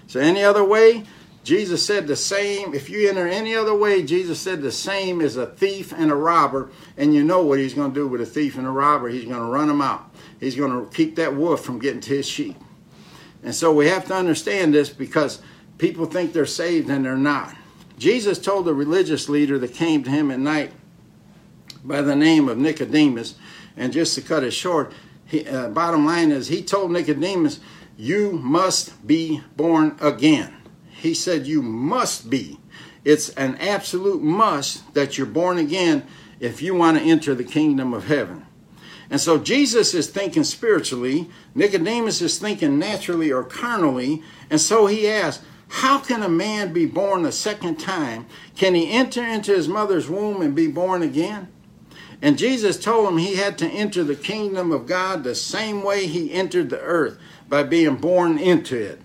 So 0.06 0.20
any 0.20 0.44
other 0.44 0.64
way, 0.64 1.02
Jesus 1.44 1.84
said 1.84 2.06
the 2.06 2.16
same, 2.16 2.74
if 2.74 2.88
you 2.88 3.08
enter 3.08 3.28
any 3.28 3.54
other 3.54 3.74
way, 3.74 4.02
Jesus 4.02 4.40
said 4.40 4.62
the 4.62 4.72
same 4.72 5.20
is 5.20 5.36
a 5.36 5.46
thief 5.46 5.92
and 5.92 6.10
a 6.10 6.14
robber. 6.14 6.70
And 6.96 7.14
you 7.14 7.22
know 7.22 7.42
what 7.42 7.58
he's 7.58 7.74
going 7.74 7.92
to 7.92 7.94
do 7.94 8.08
with 8.08 8.22
a 8.22 8.26
thief 8.26 8.56
and 8.56 8.66
a 8.66 8.70
robber. 8.70 9.10
He's 9.10 9.26
going 9.26 9.40
to 9.40 9.44
run 9.44 9.68
them 9.68 9.82
out. 9.82 10.10
He's 10.40 10.56
going 10.56 10.72
to 10.72 10.90
keep 10.90 11.16
that 11.16 11.36
wolf 11.36 11.62
from 11.62 11.78
getting 11.78 12.00
to 12.00 12.16
his 12.16 12.26
sheep. 12.26 12.56
And 13.42 13.54
so 13.54 13.74
we 13.74 13.88
have 13.88 14.06
to 14.06 14.14
understand 14.14 14.72
this 14.72 14.88
because 14.88 15.42
people 15.76 16.06
think 16.06 16.32
they're 16.32 16.46
saved 16.46 16.88
and 16.88 17.04
they're 17.04 17.16
not. 17.16 17.54
Jesus 17.98 18.38
told 18.38 18.64
the 18.64 18.74
religious 18.74 19.28
leader 19.28 19.58
that 19.58 19.74
came 19.74 20.02
to 20.02 20.10
him 20.10 20.30
at 20.30 20.40
night 20.40 20.72
by 21.84 22.00
the 22.00 22.16
name 22.16 22.48
of 22.48 22.56
Nicodemus, 22.56 23.34
and 23.76 23.92
just 23.92 24.14
to 24.14 24.22
cut 24.22 24.42
it 24.42 24.52
short, 24.52 24.92
he, 25.26 25.46
uh, 25.46 25.68
bottom 25.68 26.06
line 26.06 26.30
is 26.30 26.48
he 26.48 26.62
told 26.62 26.90
Nicodemus, 26.90 27.60
You 27.98 28.32
must 28.32 29.06
be 29.06 29.42
born 29.56 29.96
again. 30.00 30.54
He 31.04 31.12
said, 31.12 31.46
You 31.46 31.60
must 31.60 32.30
be. 32.30 32.58
It's 33.04 33.28
an 33.28 33.56
absolute 33.56 34.22
must 34.22 34.94
that 34.94 35.18
you're 35.18 35.26
born 35.26 35.58
again 35.58 36.06
if 36.40 36.62
you 36.62 36.74
want 36.74 36.96
to 36.96 37.04
enter 37.04 37.34
the 37.34 37.44
kingdom 37.44 37.92
of 37.92 38.06
heaven. 38.06 38.46
And 39.10 39.20
so 39.20 39.36
Jesus 39.36 39.92
is 39.92 40.08
thinking 40.08 40.44
spiritually, 40.44 41.28
Nicodemus 41.54 42.22
is 42.22 42.38
thinking 42.38 42.78
naturally 42.78 43.30
or 43.30 43.44
carnally, 43.44 44.22
and 44.48 44.58
so 44.58 44.86
he 44.86 45.06
asks, 45.06 45.44
How 45.68 45.98
can 45.98 46.22
a 46.22 46.28
man 46.28 46.72
be 46.72 46.86
born 46.86 47.26
a 47.26 47.32
second 47.32 47.76
time? 47.76 48.24
Can 48.56 48.74
he 48.74 48.90
enter 48.90 49.22
into 49.22 49.52
his 49.52 49.68
mother's 49.68 50.08
womb 50.08 50.40
and 50.40 50.54
be 50.54 50.68
born 50.68 51.02
again? 51.02 51.48
And 52.22 52.38
Jesus 52.38 52.80
told 52.82 53.06
him 53.06 53.18
he 53.18 53.34
had 53.34 53.58
to 53.58 53.68
enter 53.68 54.04
the 54.04 54.16
kingdom 54.16 54.72
of 54.72 54.86
God 54.86 55.22
the 55.22 55.34
same 55.34 55.82
way 55.82 56.06
he 56.06 56.32
entered 56.32 56.70
the 56.70 56.80
earth 56.80 57.18
by 57.46 57.62
being 57.62 57.96
born 57.96 58.38
into 58.38 58.78
it. 58.78 59.02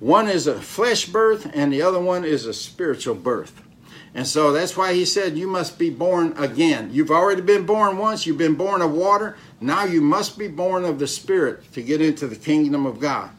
One 0.00 0.28
is 0.28 0.46
a 0.46 0.60
flesh 0.60 1.06
birth, 1.06 1.50
and 1.52 1.72
the 1.72 1.82
other 1.82 1.98
one 1.98 2.24
is 2.24 2.46
a 2.46 2.54
spiritual 2.54 3.16
birth. 3.16 3.62
And 4.14 4.26
so 4.26 4.52
that's 4.52 4.76
why 4.76 4.94
he 4.94 5.04
said, 5.04 5.36
You 5.36 5.48
must 5.48 5.78
be 5.78 5.90
born 5.90 6.34
again. 6.36 6.90
You've 6.92 7.10
already 7.10 7.42
been 7.42 7.66
born 7.66 7.98
once, 7.98 8.26
you've 8.26 8.38
been 8.38 8.54
born 8.54 8.80
of 8.80 8.92
water. 8.92 9.36
Now 9.60 9.84
you 9.84 10.00
must 10.00 10.38
be 10.38 10.48
born 10.48 10.84
of 10.84 10.98
the 10.98 11.06
Spirit 11.06 11.72
to 11.72 11.82
get 11.82 12.00
into 12.00 12.26
the 12.26 12.36
kingdom 12.36 12.86
of 12.86 13.00
God. 13.00 13.30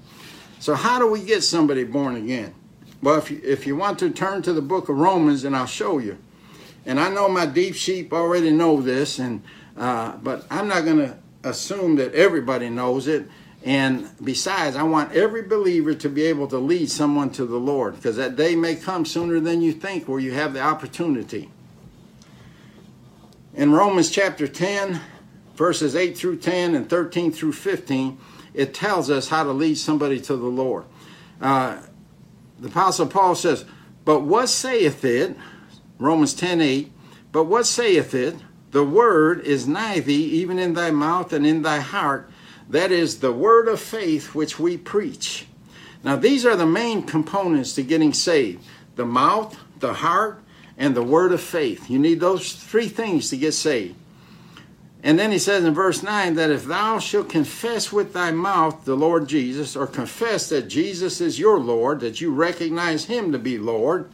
So, 0.59 0.75
how 0.75 0.99
do 0.99 1.09
we 1.09 1.23
get 1.23 1.43
somebody 1.43 1.85
born 1.85 2.15
again? 2.15 2.53
Well, 3.01 3.17
if 3.17 3.31
you, 3.31 3.39
if 3.43 3.65
you 3.65 3.77
want 3.77 3.97
to 3.99 4.09
turn 4.09 4.41
to 4.41 4.53
the 4.53 4.61
book 4.61 4.89
of 4.89 4.97
Romans, 4.97 5.45
and 5.45 5.55
I'll 5.55 5.65
show 5.65 5.99
you. 5.99 6.17
And 6.85 6.99
I 6.99 7.09
know 7.09 7.29
my 7.29 7.45
deep 7.45 7.75
sheep 7.75 8.11
already 8.11 8.51
know 8.51 8.81
this, 8.81 9.19
and 9.19 9.41
uh, 9.77 10.17
but 10.17 10.45
I'm 10.51 10.67
not 10.67 10.83
going 10.83 10.97
to 10.97 11.17
assume 11.43 11.95
that 11.95 12.13
everybody 12.13 12.69
knows 12.69 13.07
it 13.07 13.25
And 13.63 14.09
besides, 14.23 14.75
I 14.75 14.83
want 14.83 15.11
every 15.11 15.41
believer 15.41 15.93
to 15.93 16.09
be 16.09 16.23
able 16.23 16.47
to 16.47 16.57
lead 16.57 16.89
someone 16.89 17.29
to 17.31 17.45
the 17.45 17.57
Lord 17.57 17.95
because 17.95 18.15
that 18.15 18.35
day 18.35 18.55
may 18.55 18.75
come 18.75 19.05
sooner 19.05 19.39
than 19.39 19.61
you 19.61 19.73
think 19.73 20.07
where 20.07 20.19
you 20.19 20.31
have 20.33 20.53
the 20.53 20.61
opportunity. 20.61 21.49
In 23.53 23.73
Romans 23.73 24.09
chapter 24.09 24.47
10, 24.47 25.01
verses 25.55 25.95
8 25.95 26.17
through 26.17 26.37
10 26.37 26.75
and 26.75 26.89
13 26.89 27.33
through 27.33 27.51
15, 27.51 28.17
it 28.53 28.73
tells 28.73 29.09
us 29.09 29.27
how 29.27 29.43
to 29.43 29.51
lead 29.51 29.77
somebody 29.77 30.21
to 30.21 30.37
the 30.37 30.47
Lord. 30.47 30.85
Uh, 31.41 31.81
the 32.59 32.69
Apostle 32.69 33.07
Paul 33.07 33.35
says, 33.35 33.65
But 34.05 34.21
what 34.21 34.47
saith 34.47 35.03
it, 35.03 35.35
Romans 35.97 36.33
10 36.33 36.61
8, 36.61 36.91
but 37.33 37.43
what 37.43 37.65
saith 37.65 38.13
it? 38.13 38.35
The 38.71 38.83
word 38.85 39.41
is 39.41 39.67
nigh 39.67 39.99
thee, 39.99 40.23
even 40.25 40.59
in 40.59 40.75
thy 40.75 40.91
mouth 40.91 41.33
and 41.33 41.45
in 41.45 41.63
thy 41.63 41.79
heart 41.79 42.29
that 42.69 42.91
is 42.91 43.19
the 43.19 43.33
word 43.33 43.67
of 43.67 43.79
faith 43.79 44.35
which 44.35 44.59
we 44.59 44.77
preach. 44.77 45.47
Now, 46.03 46.15
these 46.15 46.45
are 46.45 46.55
the 46.55 46.65
main 46.65 47.03
components 47.03 47.73
to 47.75 47.83
getting 47.83 48.13
saved 48.13 48.65
the 48.95 49.05
mouth, 49.05 49.57
the 49.79 49.93
heart, 49.93 50.43
and 50.77 50.93
the 50.93 51.03
word 51.03 51.31
of 51.31 51.41
faith. 51.41 51.89
You 51.89 51.99
need 51.99 52.19
those 52.19 52.53
three 52.53 52.89
things 52.89 53.29
to 53.29 53.37
get 53.37 53.53
saved. 53.53 53.95
And 55.01 55.17
then 55.17 55.31
he 55.31 55.39
says 55.39 55.63
in 55.63 55.73
verse 55.73 56.03
9 56.03 56.35
that 56.35 56.49
if 56.49 56.65
thou 56.65 56.99
shalt 56.99 57.29
confess 57.29 57.93
with 57.93 58.11
thy 58.11 58.31
mouth 58.31 58.83
the 58.83 58.95
Lord 58.95 59.27
Jesus, 59.27 59.75
or 59.75 59.87
confess 59.87 60.49
that 60.49 60.67
Jesus 60.67 61.21
is 61.21 61.39
your 61.39 61.59
Lord, 61.59 62.01
that 62.01 62.19
you 62.19 62.33
recognize 62.33 63.05
him 63.05 63.31
to 63.31 63.39
be 63.39 63.57
Lord, 63.57 64.09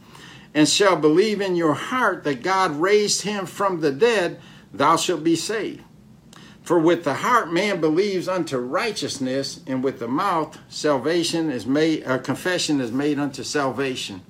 and 0.54 0.68
shall 0.68 0.96
believe 0.96 1.40
in 1.40 1.56
your 1.56 1.74
heart 1.74 2.22
that 2.24 2.42
God 2.42 2.76
raised 2.76 3.22
him 3.22 3.46
from 3.46 3.80
the 3.80 3.90
dead, 3.90 4.40
thou 4.72 4.96
shalt 4.96 5.24
be 5.24 5.34
saved. 5.34 5.82
For 6.66 6.80
with 6.80 7.04
the 7.04 7.14
heart 7.14 7.52
man 7.52 7.80
believes 7.80 8.26
unto 8.26 8.58
righteousness, 8.58 9.60
and 9.68 9.84
with 9.84 10.00
the 10.00 10.08
mouth 10.08 10.58
salvation 10.68 11.48
is 11.48 11.64
made, 11.64 12.04
or 12.04 12.18
confession 12.18 12.80
is 12.80 12.90
made 12.90 13.20
unto 13.20 13.44
salvation. 13.44 14.22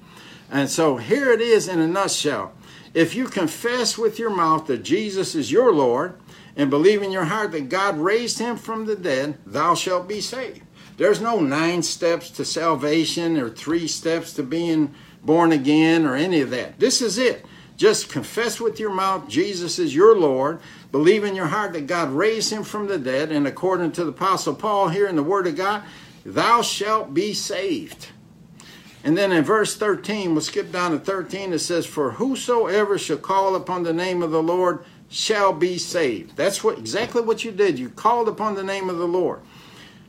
And 0.51 0.69
so 0.69 0.99
here 0.99 1.33
it 1.33 1.41
is 1.41 1.67
in 1.67 1.81
a 1.81 1.89
nutshell. 1.89 2.53
If 2.93 3.15
you 3.15 3.25
confess 3.25 3.97
with 3.97 4.19
your 4.19 4.29
mouth 4.29 4.67
that 4.67 4.83
Jesus 4.83 5.35
is 5.35 5.51
your 5.51 5.73
Lord, 5.73 6.21
and 6.57 6.69
believe 6.69 7.03
in 7.03 7.11
your 7.11 7.25
heart 7.25 7.53
that 7.53 7.71
God 7.71 7.97
raised 7.97 8.39
him 8.39 8.59
from 8.59 8.85
the 8.85 8.97
dead, 8.97 9.39
thou 9.47 9.75
shalt 9.75 10.07
be 10.07 10.21
saved. 10.21 10.61
There's 10.99 11.23
no 11.23 11.41
nine 11.41 11.83
steps 11.83 12.29
to 12.33 12.45
salvation 12.45 13.39
or 13.39 13.49
three 13.49 13.89
steps 13.89 14.35
to 14.35 14.43
being 14.43 14.95
born 15.23 15.53
again 15.53 16.05
or 16.05 16.15
any 16.15 16.43
of 16.43 16.51
that. 16.51 16.79
This 16.81 17.01
is 17.01 17.17
it. 17.17 17.47
Just 17.77 18.11
confess 18.11 18.59
with 18.59 18.81
your 18.81 18.93
mouth 18.93 19.29
Jesus 19.29 19.79
is 19.79 19.95
your 19.95 20.17
Lord. 20.17 20.61
Believe 20.97 21.25
in 21.25 21.35
your 21.35 21.49
heart 21.49 21.75
that 21.75 21.87
God 21.87 22.11
raised 22.11 22.51
him 22.51 22.65
from 22.65 22.87
the 22.87 22.97
dead. 22.97 23.31
And 23.31 23.47
according 23.47 23.93
to 23.93 24.05
the 24.05 24.13
Apostle 24.13 24.55
Paul 24.55 24.89
here 24.89 25.07
in 25.07 25.15
the 25.15 25.23
Word 25.23 25.47
of 25.47 25.55
God, 25.55 25.83
thou 26.25 26.63
shalt 26.63 27.13
be 27.13 27.35
saved. 27.35 28.09
And 29.05 29.15
then 29.15 29.31
in 29.31 29.45
verse 29.45 29.77
13, 29.77 30.33
we'll 30.33 30.41
skip 30.41 30.73
down 30.73 30.93
to 30.93 30.99
13, 30.99 31.53
it 31.53 31.59
says, 31.59 31.85
For 31.85 32.13
whosoever 32.13 32.97
shall 32.97 33.19
call 33.19 33.55
upon 33.57 33.83
the 33.83 33.93
name 33.93 34.23
of 34.23 34.31
the 34.31 34.43
Lord 34.43 34.87
shall 35.11 35.53
be 35.53 35.77
saved. 35.77 36.35
That's 36.35 36.65
what 36.65 36.79
exactly 36.79 37.21
what 37.21 37.45
you 37.45 37.51
did. 37.51 37.79
You 37.79 37.91
called 37.91 38.27
upon 38.27 38.55
the 38.55 38.65
name 38.65 38.89
of 38.89 38.97
the 38.97 39.07
Lord. 39.07 39.41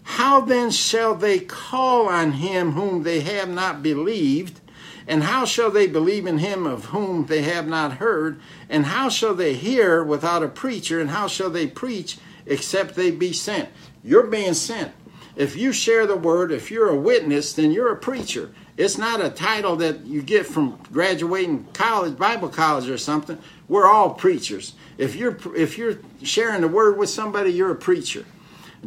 How 0.03 0.39
then 0.39 0.71
shall 0.71 1.15
they 1.15 1.39
call 1.39 2.07
on 2.07 2.31
him 2.31 2.71
whom 2.71 3.03
they 3.03 3.19
have 3.19 3.49
not 3.49 3.83
believed? 3.83 4.61
And 5.07 5.23
how 5.23 5.45
shall 5.45 5.71
they 5.71 5.87
believe 5.87 6.27
in 6.27 6.39
him 6.39 6.67
of 6.67 6.85
whom 6.85 7.27
they 7.27 7.43
have 7.43 7.67
not 7.67 7.93
heard? 7.93 8.39
And 8.69 8.85
how 8.85 9.07
shall 9.07 9.33
they 9.33 9.53
hear 9.53 10.03
without 10.03 10.43
a 10.43 10.49
preacher? 10.49 10.99
And 10.99 11.09
how 11.09 11.27
shall 11.27 11.49
they 11.49 11.65
preach 11.65 12.17
except 12.45 12.95
they 12.95 13.11
be 13.11 13.31
sent? 13.31 13.69
You're 14.03 14.27
being 14.27 14.53
sent. 14.53 14.91
If 15.37 15.55
you 15.55 15.71
share 15.71 16.05
the 16.07 16.17
word, 16.17 16.51
if 16.51 16.71
you're 16.71 16.89
a 16.89 16.99
witness, 16.99 17.53
then 17.53 17.71
you're 17.71 17.91
a 17.91 17.97
preacher. 17.97 18.51
It's 18.75 18.97
not 18.97 19.23
a 19.23 19.29
title 19.29 19.75
that 19.77 20.05
you 20.05 20.21
get 20.21 20.45
from 20.45 20.79
graduating 20.91 21.67
college, 21.73 22.17
Bible 22.17 22.49
college 22.49 22.89
or 22.89 22.97
something. 22.97 23.37
We're 23.67 23.87
all 23.87 24.13
preachers. 24.13 24.73
If 24.97 25.15
you're 25.15 25.37
if 25.55 25.77
you're 25.77 25.99
sharing 26.21 26.61
the 26.61 26.67
word 26.67 26.97
with 26.97 27.09
somebody, 27.09 27.51
you're 27.51 27.71
a 27.71 27.75
preacher. 27.75 28.25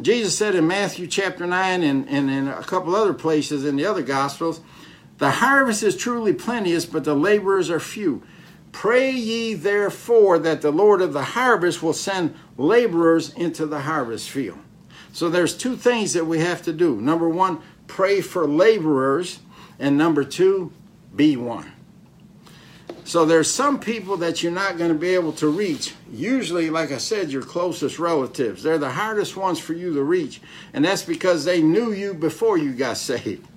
Jesus 0.01 0.37
said 0.37 0.55
in 0.55 0.67
Matthew 0.67 1.07
chapter 1.07 1.45
9 1.45 1.83
and, 1.83 2.07
and 2.07 2.29
in 2.29 2.47
a 2.47 2.63
couple 2.63 2.95
other 2.95 3.13
places 3.13 3.65
in 3.65 3.75
the 3.75 3.85
other 3.85 4.01
gospels, 4.01 4.61
the 5.21 5.29
harvest 5.29 5.83
is 5.83 5.95
truly 5.95 6.33
plenteous, 6.33 6.87
but 6.87 7.03
the 7.03 7.13
laborers 7.13 7.69
are 7.69 7.79
few. 7.79 8.23
Pray 8.71 9.11
ye 9.11 9.53
therefore 9.53 10.39
that 10.39 10.63
the 10.63 10.71
Lord 10.71 10.99
of 10.99 11.13
the 11.13 11.21
harvest 11.21 11.83
will 11.83 11.93
send 11.93 12.33
laborers 12.57 13.31
into 13.35 13.67
the 13.67 13.81
harvest 13.81 14.31
field. 14.31 14.57
So 15.13 15.29
there's 15.29 15.55
two 15.55 15.75
things 15.75 16.13
that 16.13 16.25
we 16.25 16.39
have 16.39 16.63
to 16.63 16.73
do. 16.73 16.99
Number 16.99 17.29
one, 17.29 17.61
pray 17.85 18.21
for 18.21 18.47
laborers, 18.47 19.41
and 19.77 19.95
number 19.95 20.23
two, 20.23 20.71
be 21.15 21.37
one. 21.37 21.71
So 23.03 23.23
there's 23.23 23.51
some 23.51 23.79
people 23.79 24.17
that 24.17 24.41
you're 24.41 24.51
not 24.51 24.79
going 24.79 24.91
to 24.91 24.97
be 24.97 25.13
able 25.13 25.33
to 25.33 25.49
reach. 25.49 25.93
Usually, 26.11 26.71
like 26.71 26.91
I 26.91 26.97
said, 26.97 27.29
your 27.29 27.43
closest 27.43 27.99
relatives. 27.99 28.63
They're 28.63 28.79
the 28.79 28.89
hardest 28.89 29.37
ones 29.37 29.59
for 29.59 29.73
you 29.73 29.93
to 29.93 30.01
reach. 30.01 30.41
And 30.73 30.83
that's 30.83 31.03
because 31.03 31.45
they 31.45 31.61
knew 31.61 31.91
you 31.91 32.15
before 32.15 32.57
you 32.57 32.73
got 32.73 32.97
saved 32.97 33.47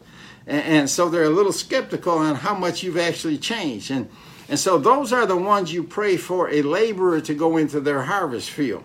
and, 0.46 0.62
and 0.62 0.90
so 0.90 1.08
they're 1.08 1.24
a 1.24 1.30
little 1.30 1.52
skeptical 1.52 2.18
on 2.18 2.36
how 2.36 2.54
much 2.54 2.82
you've 2.82 2.98
actually 2.98 3.38
changed. 3.38 3.90
And 3.90 4.08
and 4.48 4.58
so 4.58 4.78
those 4.78 5.12
are 5.12 5.26
the 5.26 5.36
ones 5.36 5.72
you 5.72 5.82
pray 5.82 6.16
for 6.16 6.50
a 6.50 6.62
laborer 6.62 7.20
to 7.22 7.34
go 7.34 7.56
into 7.56 7.80
their 7.80 8.02
harvest 8.02 8.50
field. 8.50 8.84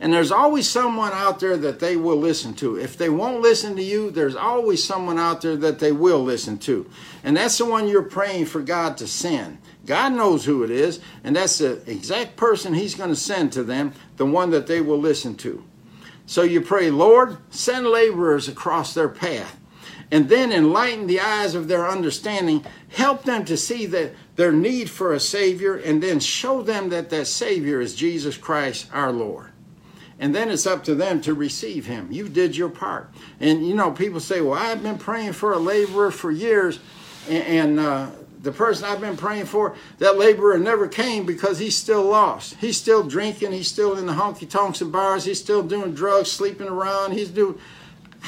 And 0.00 0.12
there's 0.12 0.30
always 0.30 0.68
someone 0.68 1.12
out 1.12 1.40
there 1.40 1.56
that 1.56 1.80
they 1.80 1.96
will 1.96 2.16
listen 2.16 2.54
to. 2.54 2.76
If 2.76 2.96
they 2.96 3.08
won't 3.08 3.40
listen 3.40 3.74
to 3.76 3.82
you, 3.82 4.12
there's 4.12 4.36
always 4.36 4.82
someone 4.82 5.18
out 5.18 5.40
there 5.40 5.56
that 5.56 5.80
they 5.80 5.90
will 5.90 6.22
listen 6.22 6.58
to. 6.58 6.88
And 7.24 7.36
that's 7.36 7.58
the 7.58 7.64
one 7.64 7.88
you're 7.88 8.02
praying 8.02 8.46
for 8.46 8.62
God 8.62 8.96
to 8.98 9.08
send. 9.08 9.58
God 9.86 10.12
knows 10.12 10.44
who 10.44 10.62
it 10.62 10.70
is, 10.70 11.00
and 11.24 11.34
that's 11.34 11.58
the 11.58 11.82
exact 11.90 12.36
person 12.36 12.74
He's 12.74 12.94
going 12.94 13.10
to 13.10 13.16
send 13.16 13.52
to 13.52 13.64
them, 13.64 13.92
the 14.18 14.26
one 14.26 14.50
that 14.50 14.68
they 14.68 14.80
will 14.80 14.98
listen 14.98 15.34
to. 15.36 15.64
So 16.26 16.42
you 16.42 16.60
pray, 16.60 16.90
Lord, 16.90 17.38
send 17.50 17.86
laborers 17.86 18.48
across 18.48 18.94
their 18.94 19.08
path 19.08 19.57
and 20.10 20.28
then 20.28 20.52
enlighten 20.52 21.06
the 21.06 21.20
eyes 21.20 21.54
of 21.54 21.68
their 21.68 21.88
understanding, 21.88 22.64
help 22.90 23.24
them 23.24 23.44
to 23.44 23.56
see 23.56 23.86
that 23.86 24.12
their 24.36 24.52
need 24.52 24.88
for 24.88 25.12
a 25.12 25.20
Savior, 25.20 25.76
and 25.76 26.02
then 26.02 26.20
show 26.20 26.62
them 26.62 26.88
that 26.90 27.10
that 27.10 27.26
Savior 27.26 27.80
is 27.80 27.94
Jesus 27.94 28.36
Christ 28.36 28.88
our 28.92 29.12
Lord. 29.12 29.50
And 30.18 30.34
then 30.34 30.50
it's 30.50 30.66
up 30.66 30.82
to 30.84 30.94
them 30.94 31.20
to 31.22 31.34
receive 31.34 31.86
Him. 31.86 32.10
You 32.10 32.28
did 32.28 32.56
your 32.56 32.70
part. 32.70 33.10
And 33.38 33.66
you 33.66 33.74
know, 33.74 33.92
people 33.92 34.20
say, 34.20 34.40
Well, 34.40 34.58
I've 34.58 34.82
been 34.82 34.98
praying 34.98 35.34
for 35.34 35.52
a 35.52 35.58
laborer 35.58 36.10
for 36.10 36.30
years, 36.30 36.80
and, 37.28 37.78
uh, 37.78 38.10
the 38.40 38.52
person 38.52 38.84
I've 38.84 39.00
been 39.00 39.16
praying 39.16 39.46
for, 39.46 39.74
that 39.98 40.16
laborer 40.16 40.58
never 40.58 40.86
came 40.86 41.26
because 41.26 41.58
he's 41.58 41.76
still 41.76 42.04
lost. 42.04 42.54
He's 42.60 42.76
still 42.76 43.02
drinking. 43.02 43.52
He's 43.52 43.68
still 43.68 43.96
in 43.98 44.06
the 44.06 44.12
honky 44.12 44.48
tonks 44.48 44.80
and 44.80 44.92
bars. 44.92 45.24
He's 45.24 45.40
still 45.40 45.62
doing 45.62 45.92
drugs, 45.92 46.30
sleeping 46.30 46.68
around. 46.68 47.12
He's 47.12 47.30
doing 47.30 47.58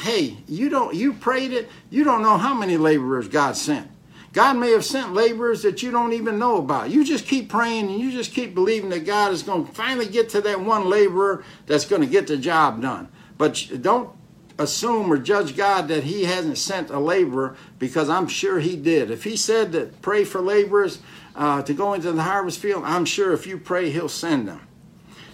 hey, 0.01 0.37
you 0.47 0.69
don't 0.69 0.95
you 0.95 1.13
prayed 1.13 1.53
it, 1.53 1.69
you 1.89 2.03
don't 2.03 2.21
know 2.21 2.37
how 2.37 2.53
many 2.53 2.77
laborers 2.77 3.27
God 3.27 3.55
sent. 3.55 3.89
God 4.33 4.53
may 4.57 4.71
have 4.71 4.85
sent 4.85 5.13
laborers 5.13 5.61
that 5.63 5.83
you 5.83 5.91
don't 5.91 6.13
even 6.13 6.39
know 6.39 6.57
about. 6.57 6.89
You 6.89 7.03
just 7.03 7.27
keep 7.27 7.49
praying 7.49 7.89
and 7.89 7.99
you 7.99 8.11
just 8.11 8.31
keep 8.31 8.55
believing 8.55 8.89
that 8.91 9.05
God 9.05 9.33
is 9.33 9.43
going 9.43 9.65
to 9.65 9.71
finally 9.73 10.07
get 10.07 10.29
to 10.29 10.41
that 10.41 10.61
one 10.61 10.89
laborer 10.89 11.43
that's 11.65 11.85
going 11.85 12.01
to 12.01 12.07
get 12.07 12.27
the 12.27 12.37
job 12.37 12.81
done. 12.81 13.09
But 13.37 13.69
don't 13.81 14.09
assume 14.57 15.11
or 15.11 15.17
judge 15.17 15.57
God 15.57 15.89
that 15.89 16.03
he 16.03 16.23
hasn't 16.23 16.57
sent 16.57 16.89
a 16.91 16.99
laborer 16.99 17.57
because 17.77 18.09
I'm 18.09 18.27
sure 18.27 18.59
he 18.59 18.77
did. 18.77 19.11
If 19.11 19.23
he 19.25 19.35
said 19.35 19.73
that 19.73 20.01
pray 20.01 20.23
for 20.23 20.39
laborers 20.39 20.99
uh, 21.35 21.61
to 21.63 21.73
go 21.73 21.93
into 21.93 22.11
the 22.11 22.23
harvest 22.23 22.59
field, 22.59 22.83
I'm 22.85 23.05
sure 23.05 23.33
if 23.33 23.45
you 23.45 23.57
pray, 23.57 23.89
he'll 23.89 24.07
send 24.07 24.47
them. 24.47 24.61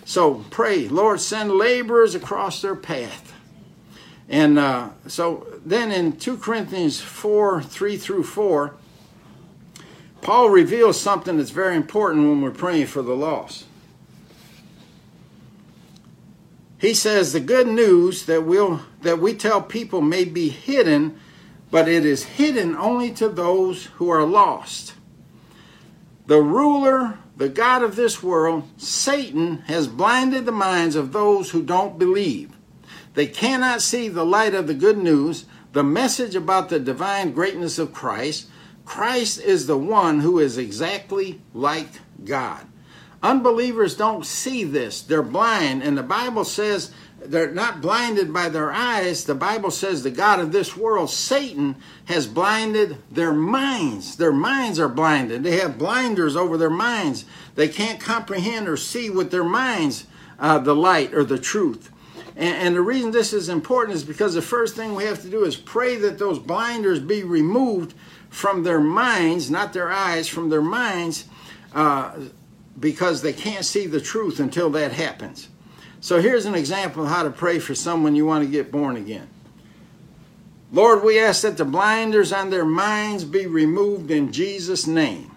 So 0.05 0.45
pray, 0.49 0.87
Lord, 0.87 1.19
send 1.19 1.51
laborers 1.51 2.15
across 2.15 2.61
their 2.61 2.75
path. 2.75 3.33
And 4.29 4.59
uh, 4.59 4.89
so 5.07 5.47
then 5.65 5.91
in 5.91 6.17
2 6.17 6.37
Corinthians 6.37 6.99
4 6.99 7.61
3 7.61 7.97
through 7.97 8.23
4, 8.23 8.75
Paul 10.21 10.49
reveals 10.49 10.99
something 10.99 11.37
that's 11.37 11.51
very 11.51 11.75
important 11.75 12.27
when 12.27 12.41
we're 12.41 12.51
praying 12.51 12.87
for 12.87 13.01
the 13.01 13.15
lost. 13.15 13.65
He 16.79 16.93
says 16.93 17.33
the 17.33 17.39
good 17.39 17.67
news 17.67 18.25
that 18.25 18.43
we'll 18.45 18.81
that 19.01 19.19
we 19.19 19.33
tell 19.33 19.61
people 19.61 20.01
may 20.01 20.25
be 20.25 20.49
hidden, 20.49 21.19
but 21.71 21.87
it 21.87 22.05
is 22.05 22.23
hidden 22.23 22.75
only 22.75 23.11
to 23.13 23.29
those 23.29 23.85
who 23.95 24.09
are 24.09 24.25
lost. 24.25 24.93
The 26.27 26.41
ruler, 26.41 27.17
the 27.37 27.47
God 27.47 27.81
of 27.81 27.95
this 27.95 28.21
world, 28.21 28.67
Satan, 28.75 29.59
has 29.67 29.87
blinded 29.87 30.45
the 30.45 30.51
minds 30.51 30.97
of 30.97 31.13
those 31.13 31.51
who 31.51 31.63
don't 31.63 31.97
believe 31.97 32.56
they 33.17 33.25
cannot 33.25 33.81
see 33.81 34.09
the 34.09 34.23
light 34.23 34.53
of 34.53 34.67
the 34.67 34.75
good 34.75 34.99
news, 34.99 35.45
the 35.73 35.83
message 35.83 36.35
about 36.35 36.69
the 36.69 36.79
divine 36.79 37.31
greatness 37.31 37.79
of 37.79 37.91
Christ. 37.91 38.47
Christ 38.85 39.39
is 39.39 39.65
the 39.65 39.75
one 39.75 40.19
who 40.19 40.37
is 40.37 40.59
exactly 40.59 41.41
like 41.51 41.87
God. 42.23 42.67
Unbelievers 43.23 43.97
don't 43.97 44.23
see 44.23 44.63
this. 44.63 45.01
They're 45.01 45.23
blind. 45.23 45.81
And 45.81 45.97
the 45.97 46.03
Bible 46.03 46.43
says 46.45 46.91
they're 47.19 47.49
not 47.49 47.81
blinded 47.81 48.31
by 48.31 48.49
their 48.49 48.71
eyes. 48.71 49.23
The 49.23 49.33
Bible 49.33 49.71
says 49.71 50.03
the 50.03 50.11
God 50.11 50.39
of 50.39 50.51
this 50.51 50.77
world, 50.77 51.09
Satan, 51.09 51.75
has 52.05 52.27
blinded 52.27 52.97
their 53.11 53.33
minds. 53.33 54.17
Their 54.17 54.31
minds 54.31 54.79
are 54.79 54.87
blinded. 54.87 55.41
They 55.41 55.57
have 55.57 55.79
blinders 55.79 56.35
over 56.35 56.55
their 56.55 56.69
minds. 56.69 57.25
They 57.55 57.67
can't 57.67 57.99
comprehend 57.99 58.67
or 58.67 58.77
see 58.77 59.09
with 59.09 59.31
their 59.31 59.43
minds 59.43 60.05
uh, 60.37 60.59
the 60.59 60.75
light 60.75 61.15
or 61.15 61.23
the 61.23 61.39
truth. 61.39 61.89
And, 62.37 62.55
and 62.55 62.75
the 62.75 62.81
reason 62.81 63.11
this 63.11 63.33
is 63.33 63.49
important 63.49 63.97
is 63.97 64.03
because 64.03 64.35
the 64.35 64.41
first 64.41 64.75
thing 64.75 64.95
we 64.95 65.05
have 65.05 65.21
to 65.23 65.29
do 65.29 65.43
is 65.43 65.57
pray 65.57 65.95
that 65.97 66.19
those 66.19 66.39
blinders 66.39 66.99
be 66.99 67.23
removed 67.23 67.95
from 68.29 68.63
their 68.63 68.79
minds, 68.79 69.49
not 69.49 69.73
their 69.73 69.91
eyes, 69.91 70.27
from 70.27 70.49
their 70.49 70.61
minds, 70.61 71.25
uh, 71.73 72.15
because 72.79 73.21
they 73.21 73.33
can't 73.33 73.65
see 73.65 73.87
the 73.87 73.99
truth 73.99 74.39
until 74.39 74.69
that 74.69 74.91
happens. 74.91 75.49
So 75.99 76.21
here's 76.21 76.45
an 76.45 76.53
example 76.53 77.03
of 77.03 77.09
how 77.09 77.23
to 77.23 77.31
pray 77.31 77.57
for 77.57 77.73
someone 77.73 78.15
you 78.15 78.25
want 78.25 78.45
to 78.45 78.51
get 78.51 78.71
born 78.71 78.95
again. 78.95 79.27
Lord, 80.71 81.03
we 81.03 81.19
ask 81.19 81.41
that 81.41 81.57
the 81.57 81.65
blinders 81.65 82.31
on 82.31 82.49
their 82.49 82.65
minds 82.65 83.23
be 83.23 83.47
removed 83.47 84.11
in 84.11 84.31
Jesus' 84.31 84.85
name, 84.85 85.31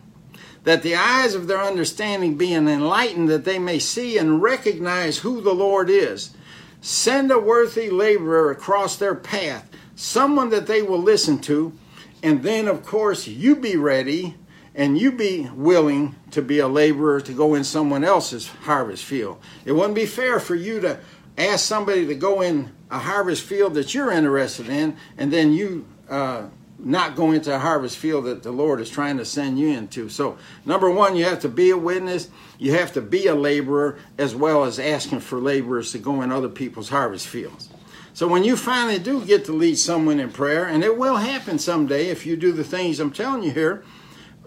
that 0.65 0.83
the 0.83 0.97
eyes 0.97 1.35
of 1.35 1.47
their 1.47 1.63
understanding 1.63 2.37
be 2.37 2.53
enlightened, 2.53 3.29
that 3.31 3.45
they 3.45 3.59
may 3.59 3.79
see 3.79 4.19
and 4.19 4.43
recognize 4.43 5.19
who 5.19 5.41
the 5.41 5.55
Lord 5.55 5.89
is. 5.89 6.31
Send 6.81 7.31
a 7.31 7.39
worthy 7.39 7.91
laborer 7.91 8.51
across 8.51 8.97
their 8.97 9.15
path, 9.15 9.69
someone 9.95 10.51
that 10.51 10.67
they 10.67 10.83
will 10.83 11.01
listen 11.01 11.39
to, 11.41 11.73
and 12.23 12.43
then, 12.43 12.69
of 12.69 12.85
course, 12.85 13.27
you 13.27 13.57
be 13.57 13.77
ready 13.77 14.37
and 14.75 14.99
you 14.99 15.13
be 15.13 15.49
willing 15.55 16.15
to 16.31 16.41
be 16.41 16.59
a 16.59 16.69
laborer 16.69 17.21
to 17.21 17.33
go 17.33 17.55
in 17.55 17.65
someone 17.65 18.05
else's 18.05 18.49
harvest 18.49 19.05
field. 19.05 19.41
It 19.65 19.73
wouldn't 19.73 19.95
be 19.95 20.07
fair 20.07 20.39
for 20.39 20.55
you 20.55 20.81
to 20.81 20.99
ask 21.37 21.67
somebody 21.67 22.07
to 22.07 22.15
go 22.15 22.41
in 22.41 22.71
a 22.91 22.99
harvest 22.99 23.43
field 23.43 23.75
that 23.75 23.95
you're 23.95 24.11
interested 24.11 24.69
in 24.69 24.97
and 25.17 25.33
then 25.33 25.53
you 25.53 25.87
uh, 26.09 26.47
not 26.85 27.17
go 27.17 27.33
into 27.33 27.55
a 27.55 27.59
harvest 27.59 27.97
field 27.97 28.25
that 28.25 28.43
the 28.43 28.51
Lord 28.51 28.81
is 28.81 28.91
trying 28.91 29.19
to 29.19 29.25
send 29.25 29.59
you 29.59 29.69
into. 29.69 30.09
So, 30.09 30.39
number 30.65 30.91
one, 30.91 31.17
you 31.17 31.25
have 31.25 31.41
to 31.41 31.49
be 31.49 31.71
a 31.71 31.77
witness, 31.77 32.29
you 32.59 32.73
have 32.73 32.93
to 32.95 33.01
be 33.01 33.27
a 33.27 33.35
laborer, 33.35 33.99
as 34.19 34.35
well 34.35 34.65
as 34.65 34.79
asking 34.79 35.21
for 35.21 35.39
laborers 35.39 35.93
to 35.93 35.99
go 35.99 36.23
in 36.23 36.33
other 36.33 36.49
people's 36.49 36.89
harvest 36.89 37.27
fields. 37.27 37.69
So, 38.15 38.27
when 38.27 38.45
you 38.45 38.57
finally 38.57 38.99
do 38.99 39.25
get 39.25 39.45
to 39.47 39.53
lead 39.53 39.79
someone 39.79 40.21
in 40.21 40.31
prayer, 40.31 40.67
and 40.67 40.83
it 40.83 40.97
will 40.97 41.17
happen 41.17 41.59
someday 41.59 42.09
if 42.09 42.27
you 42.27 42.37
do 42.37 42.53
the 42.53 42.65
things 42.65 43.01
I'm 43.01 43.13
telling 43.13 43.43
you 43.43 43.51
here, 43.51 43.85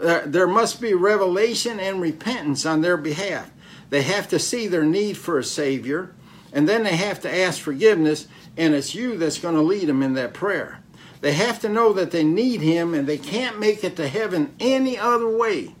uh, 0.02 0.22
there 0.26 0.48
must 0.48 0.80
be 0.80 0.94
revelation 0.94 1.78
and 1.78 2.00
repentance 2.00 2.66
on 2.66 2.80
their 2.80 2.96
behalf. 2.96 3.50
They 3.90 4.02
have 4.02 4.28
to 4.28 4.38
see 4.38 4.66
their 4.66 4.84
need 4.84 5.16
for 5.16 5.38
a 5.38 5.44
Savior, 5.44 6.14
and 6.52 6.68
then 6.68 6.82
they 6.82 6.96
have 6.96 7.20
to 7.20 7.34
ask 7.34 7.60
forgiveness, 7.60 8.26
and 8.56 8.74
it's 8.74 8.94
you 8.94 9.16
that's 9.16 9.38
going 9.38 9.54
to 9.54 9.62
lead 9.62 9.86
them 9.86 10.02
in 10.02 10.14
that 10.14 10.34
prayer. 10.34 10.83
They 11.24 11.32
have 11.32 11.58
to 11.60 11.70
know 11.70 11.94
that 11.94 12.10
they 12.10 12.22
need 12.22 12.60
Him 12.60 12.92
and 12.92 13.06
they 13.06 13.16
can't 13.16 13.58
make 13.58 13.82
it 13.82 13.96
to 13.96 14.06
heaven 14.06 14.54
any 14.60 14.98
other 14.98 15.34
way. 15.34 15.74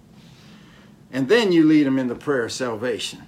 And 1.12 1.28
then 1.28 1.52
you 1.52 1.66
lead 1.66 1.86
them 1.86 1.98
in 1.98 2.08
the 2.08 2.14
prayer 2.14 2.46
of 2.46 2.52
salvation. 2.52 3.24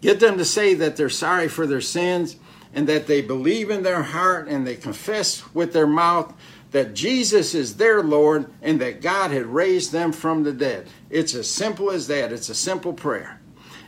Get 0.00 0.18
them 0.18 0.38
to 0.38 0.46
say 0.46 0.72
that 0.72 0.96
they're 0.96 1.10
sorry 1.10 1.46
for 1.46 1.66
their 1.66 1.82
sins 1.82 2.36
and 2.72 2.86
that 2.88 3.06
they 3.06 3.20
believe 3.20 3.68
in 3.68 3.82
their 3.82 4.02
heart 4.02 4.48
and 4.48 4.66
they 4.66 4.76
confess 4.76 5.52
with 5.52 5.74
their 5.74 5.86
mouth 5.86 6.32
that 6.70 6.94
Jesus 6.94 7.54
is 7.54 7.76
their 7.76 8.02
Lord 8.02 8.50
and 8.62 8.80
that 8.80 9.02
God 9.02 9.30
had 9.30 9.44
raised 9.44 9.92
them 9.92 10.10
from 10.10 10.44
the 10.44 10.54
dead. 10.54 10.88
It's 11.10 11.34
as 11.34 11.50
simple 11.50 11.90
as 11.90 12.06
that. 12.06 12.32
It's 12.32 12.48
a 12.48 12.54
simple 12.54 12.94
prayer. 12.94 13.42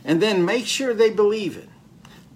And 0.05 0.21
then 0.21 0.45
make 0.45 0.67
sure 0.67 0.93
they 0.93 1.09
believe 1.09 1.57
it. 1.57 1.69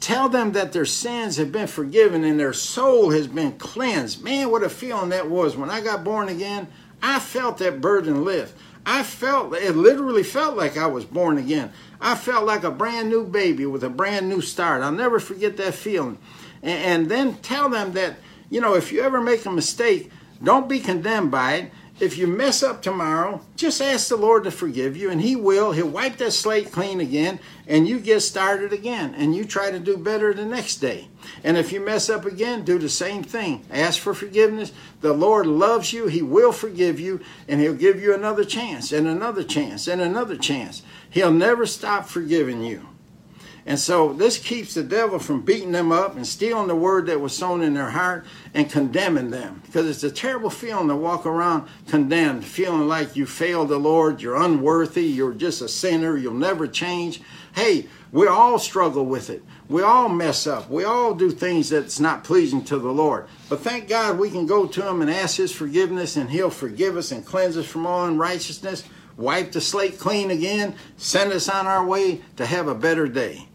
Tell 0.06 0.30
them 0.30 0.52
that 0.52 0.72
their 0.72 0.86
sins 0.86 1.38
have 1.38 1.52
been 1.52 1.66
forgiven 1.66 2.24
and 2.24 2.40
their 2.40 2.54
soul 2.54 3.10
has 3.10 3.26
been 3.26 3.54
cleansed. 3.54 4.24
Man, 4.24 4.52
what 4.52 4.62
a 4.62 4.70
feeling 4.70 5.10
that 5.10 5.32
was. 5.32 5.58
When 5.58 5.72
I 5.72 5.82
got 5.82 6.04
born 6.04 6.30
again, 6.30 6.68
I 7.02 7.18
felt 7.18 7.58
that 7.58 7.82
burden 7.82 8.24
lift. 8.24 8.56
I 8.86 9.02
felt, 9.02 9.56
it 9.56 9.76
literally 9.76 10.22
felt 10.22 10.56
like 10.56 10.78
I 10.78 10.86
was 10.86 11.06
born 11.06 11.40
again. 11.40 11.72
I 12.00 12.14
felt 12.14 12.46
like 12.46 12.64
a 12.64 12.70
brand 12.70 13.10
new 13.10 13.26
baby 13.26 13.66
with 13.66 13.84
a 13.84 13.90
brand 13.90 14.30
new 14.30 14.42
start. 14.42 14.84
I'll 14.84 14.92
never 14.92 15.20
forget 15.20 15.58
that 15.58 15.74
feeling. 15.74 16.20
And, 16.62 16.84
and 16.84 17.10
then 17.10 17.38
tell 17.38 17.68
them 17.68 17.94
that, 17.94 18.18
you 18.52 18.62
know, 18.62 18.76
if 18.76 18.92
you 18.92 19.02
ever 19.02 19.20
make 19.20 19.44
a 19.48 19.52
mistake, 19.52 20.12
don't 20.44 20.70
be 20.70 20.82
condemned 20.82 21.32
by 21.32 21.54
it. 21.56 21.72
If 21.98 22.18
you 22.18 22.28
mess 22.28 22.62
up 22.62 22.82
tomorrow, 22.82 23.40
just 23.56 23.82
ask 23.82 24.10
the 24.10 24.18
Lord 24.18 24.44
to 24.44 24.52
forgive 24.52 24.98
you, 24.98 25.10
and 25.10 25.22
He 25.22 25.38
will. 25.38 25.72
He'll 25.72 25.88
wipe 25.88 26.18
that 26.18 26.34
slate 26.34 26.70
clean 26.70 27.00
again, 27.00 27.40
and 27.68 27.88
you 27.88 28.00
get 28.00 28.20
started 28.20 28.74
again, 28.74 29.16
and 29.16 29.34
you 29.34 29.46
try 29.46 29.72
to 29.72 29.80
do 29.80 29.96
better 29.96 30.34
the 30.34 30.44
next 30.44 30.78
day. 30.78 31.08
And 31.42 31.56
if 31.56 31.72
you 31.72 31.80
mess 31.80 32.10
up 32.10 32.26
again, 32.26 32.66
do 32.66 32.78
the 32.80 32.90
same 32.90 33.24
thing. 33.24 33.66
Ask 33.72 34.02
for 34.02 34.14
forgiveness. 34.14 34.74
The 35.00 35.14
Lord 35.14 35.48
loves 35.48 35.94
you, 35.94 36.08
He 36.08 36.22
will 36.22 36.52
forgive 36.52 37.00
you, 37.00 37.22
and 37.48 37.62
He'll 37.62 37.74
give 37.74 38.02
you 38.02 38.14
another 38.14 38.44
chance, 38.44 38.92
and 38.92 39.08
another 39.08 39.44
chance, 39.44 39.88
and 39.88 40.02
another 40.02 40.36
chance. 40.36 40.82
He'll 41.10 41.32
never 41.32 41.66
stop 41.66 42.08
forgiving 42.08 42.62
you. 42.62 42.90
And 43.68 43.80
so 43.80 44.14
this 44.14 44.38
keeps 44.38 44.76
the 44.76 44.84
devil 44.84 45.18
from 45.18 45.42
beating 45.42 45.72
them 45.72 45.92
up 45.92 46.16
and 46.16 46.28
stealing 46.28 46.68
the 46.68 46.76
word 46.76 47.08
that 47.08 47.20
was 47.20 47.36
sown 47.36 47.64
in 47.64 47.74
their 47.74 47.90
heart 47.90 48.24
and 48.54 48.70
condemning 48.70 49.32
them. 49.32 49.64
Because 49.66 49.90
it's 49.90 50.04
a 50.04 50.12
terrible 50.12 50.52
feeling 50.52 50.88
to 50.90 50.96
walk 50.96 51.26
around 51.26 51.68
condemned, 51.88 52.46
feeling 52.46 52.88
like 52.88 53.16
you 53.16 53.26
failed 53.26 53.70
the 53.70 53.80
Lord, 53.80 54.22
you're 54.22 54.36
unworthy, 54.36 55.06
you're 55.06 55.34
just 55.34 55.64
a 55.64 55.68
sinner, 55.68 56.16
you'll 56.16 56.36
never 56.36 56.68
change. 56.68 57.22
Hey, 57.56 57.88
we 58.12 58.28
all 58.28 58.60
struggle 58.60 59.06
with 59.06 59.32
it. 59.32 59.44
We 59.68 59.82
all 59.82 60.10
mess 60.10 60.46
up. 60.46 60.70
We 60.70 60.84
all 60.84 61.16
do 61.16 61.32
things 61.32 61.70
that's 61.70 62.00
not 62.00 62.24
pleasing 62.24 62.64
to 62.66 62.78
the 62.78 62.92
Lord. 62.92 63.28
But 63.50 63.62
thank 63.62 63.90
God 63.90 64.20
we 64.20 64.30
can 64.30 64.46
go 64.46 64.68
to 64.68 64.88
Him 64.88 65.02
and 65.02 65.10
ask 65.10 65.38
His 65.38 65.52
forgiveness, 65.52 66.18
and 66.18 66.30
He'll 66.30 66.52
forgive 66.52 66.98
us 66.98 67.12
and 67.12 67.26
cleanse 67.26 67.58
us 67.58 67.66
from 67.66 67.88
all 67.88 68.06
unrighteousness, 68.06 68.84
wipe 69.18 69.52
the 69.52 69.60
slate 69.60 69.98
clean 69.98 70.30
again, 70.30 70.76
send 70.98 71.34
us 71.34 71.50
on 71.50 71.66
our 71.66 71.84
way 71.84 72.22
to 72.36 72.46
have 72.46 72.68
a 72.68 72.76
better 72.76 73.08
day. 73.08 73.48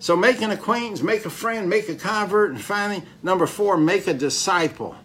So 0.00 0.16
make 0.16 0.40
an 0.40 0.50
acquaintance, 0.50 1.02
make 1.02 1.26
a 1.26 1.30
friend, 1.30 1.68
make 1.68 1.90
a 1.90 1.94
convert, 1.94 2.50
and 2.50 2.60
finally, 2.60 3.02
number 3.22 3.46
four, 3.46 3.76
make 3.76 4.06
a 4.06 4.14
disciple. 4.14 4.96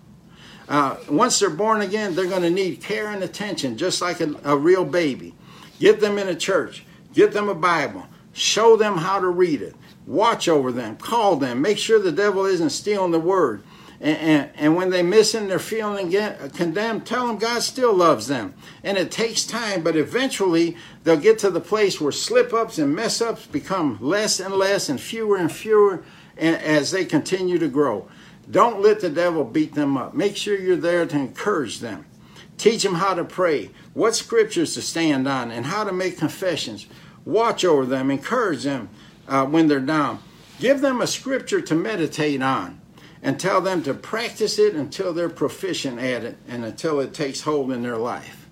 Uh, 0.70 0.96
once 1.10 1.38
they're 1.38 1.50
born 1.50 1.82
again, 1.82 2.16
they're 2.16 2.26
going 2.28 2.42
to 2.44 2.50
need 2.50 2.82
care 2.82 3.10
and 3.10 3.22
attention, 3.22 3.78
just 3.78 4.02
like 4.02 4.22
a, 4.22 4.34
a 4.46 4.58
real 4.58 4.86
baby. 4.86 5.36
Get 5.82 6.00
them 6.00 6.18
in 6.18 6.30
a 6.30 6.36
church, 6.36 6.86
get 7.14 7.34
them 7.34 7.50
a 7.50 7.54
Bible, 7.54 8.08
show 8.32 8.78
them 8.78 8.98
how 8.98 9.20
to 9.20 9.28
read 9.28 9.62
it, 9.62 9.76
watch 10.08 10.48
over 10.48 10.72
them, 10.72 10.96
call 10.96 11.36
them, 11.36 11.62
make 11.62 11.78
sure 11.78 12.00
the 12.00 12.12
devil 12.14 12.46
isn't 12.46 12.70
stealing 12.70 13.12
the 13.12 13.20
word. 13.20 13.64
And, 14.02 14.18
and, 14.18 14.50
and, 14.56 14.76
when 14.76 14.90
they 14.90 15.04
miss 15.04 15.34
and 15.34 15.50
they're 15.50 15.60
feeling 15.60 16.12
condemned, 16.54 17.06
tell 17.06 17.28
them 17.28 17.38
God 17.38 17.62
still 17.62 17.94
loves 17.94 18.28
them. 18.28 18.54
And 18.84 18.98
it 18.98 19.10
takes 19.10 19.46
time, 19.46 19.84
but 19.84 19.96
eventually 19.96 20.76
they'll 21.04 21.16
get 21.16 21.40
to 21.40 21.50
the 21.50 21.62
place 21.62 22.02
where 22.02 22.12
slip 22.12 22.54
ups 22.54 22.78
and 22.78 22.94
mess 22.94 23.22
ups 23.22 23.46
become 23.46 23.98
less 24.02 24.40
and 24.40 24.54
less 24.54 24.90
and 24.90 25.00
fewer 25.00 25.38
and 25.38 25.52
fewer 25.52 26.04
as 26.38 26.92
they 26.92 27.06
continue 27.06 27.58
to 27.58 27.70
grow. 27.70 28.08
Don't 28.52 28.82
let 28.82 29.00
the 29.00 29.10
devil 29.10 29.44
beat 29.44 29.74
them 29.74 29.98
up. 29.98 30.14
Make 30.14 30.36
sure 30.36 30.60
you're 30.60 30.76
there 30.76 31.06
to 31.06 31.16
encourage 31.18 31.80
them. 31.80 32.06
Teach 32.58 32.84
them 32.84 32.96
how 32.96 33.14
to 33.14 33.24
pray, 33.24 33.72
what 33.94 34.16
scriptures 34.16 34.74
to 34.76 34.82
stand 34.82 35.28
on, 35.28 35.52
and 35.52 35.66
how 35.66 35.84
to 35.84 35.92
make 35.92 36.18
confessions. 36.18 36.86
Watch 37.26 37.66
over 37.66 37.86
them, 37.86 38.12
encourage 38.12 38.64
them 38.64 38.90
uh, 39.28 39.46
when 39.46 39.68
they're 39.68 39.80
down. 39.80 40.20
Give 40.60 40.80
them 40.80 41.02
a 41.02 41.08
scripture 41.08 41.60
to 41.62 41.76
meditate 41.76 42.42
on 42.42 42.80
and 43.26 43.40
tell 43.40 43.60
them 43.60 43.82
to 43.82 43.92
practice 43.92 44.60
it 44.60 44.76
until 44.76 45.12
they're 45.12 45.30
proficient 45.30 45.98
at 45.98 46.24
it 46.24 46.38
and 46.48 46.64
until 46.64 47.00
it 47.00 47.12
takes 47.12 47.42
hold 47.42 47.72
in 47.72 47.82
their 47.82 47.98
life. 47.98 48.48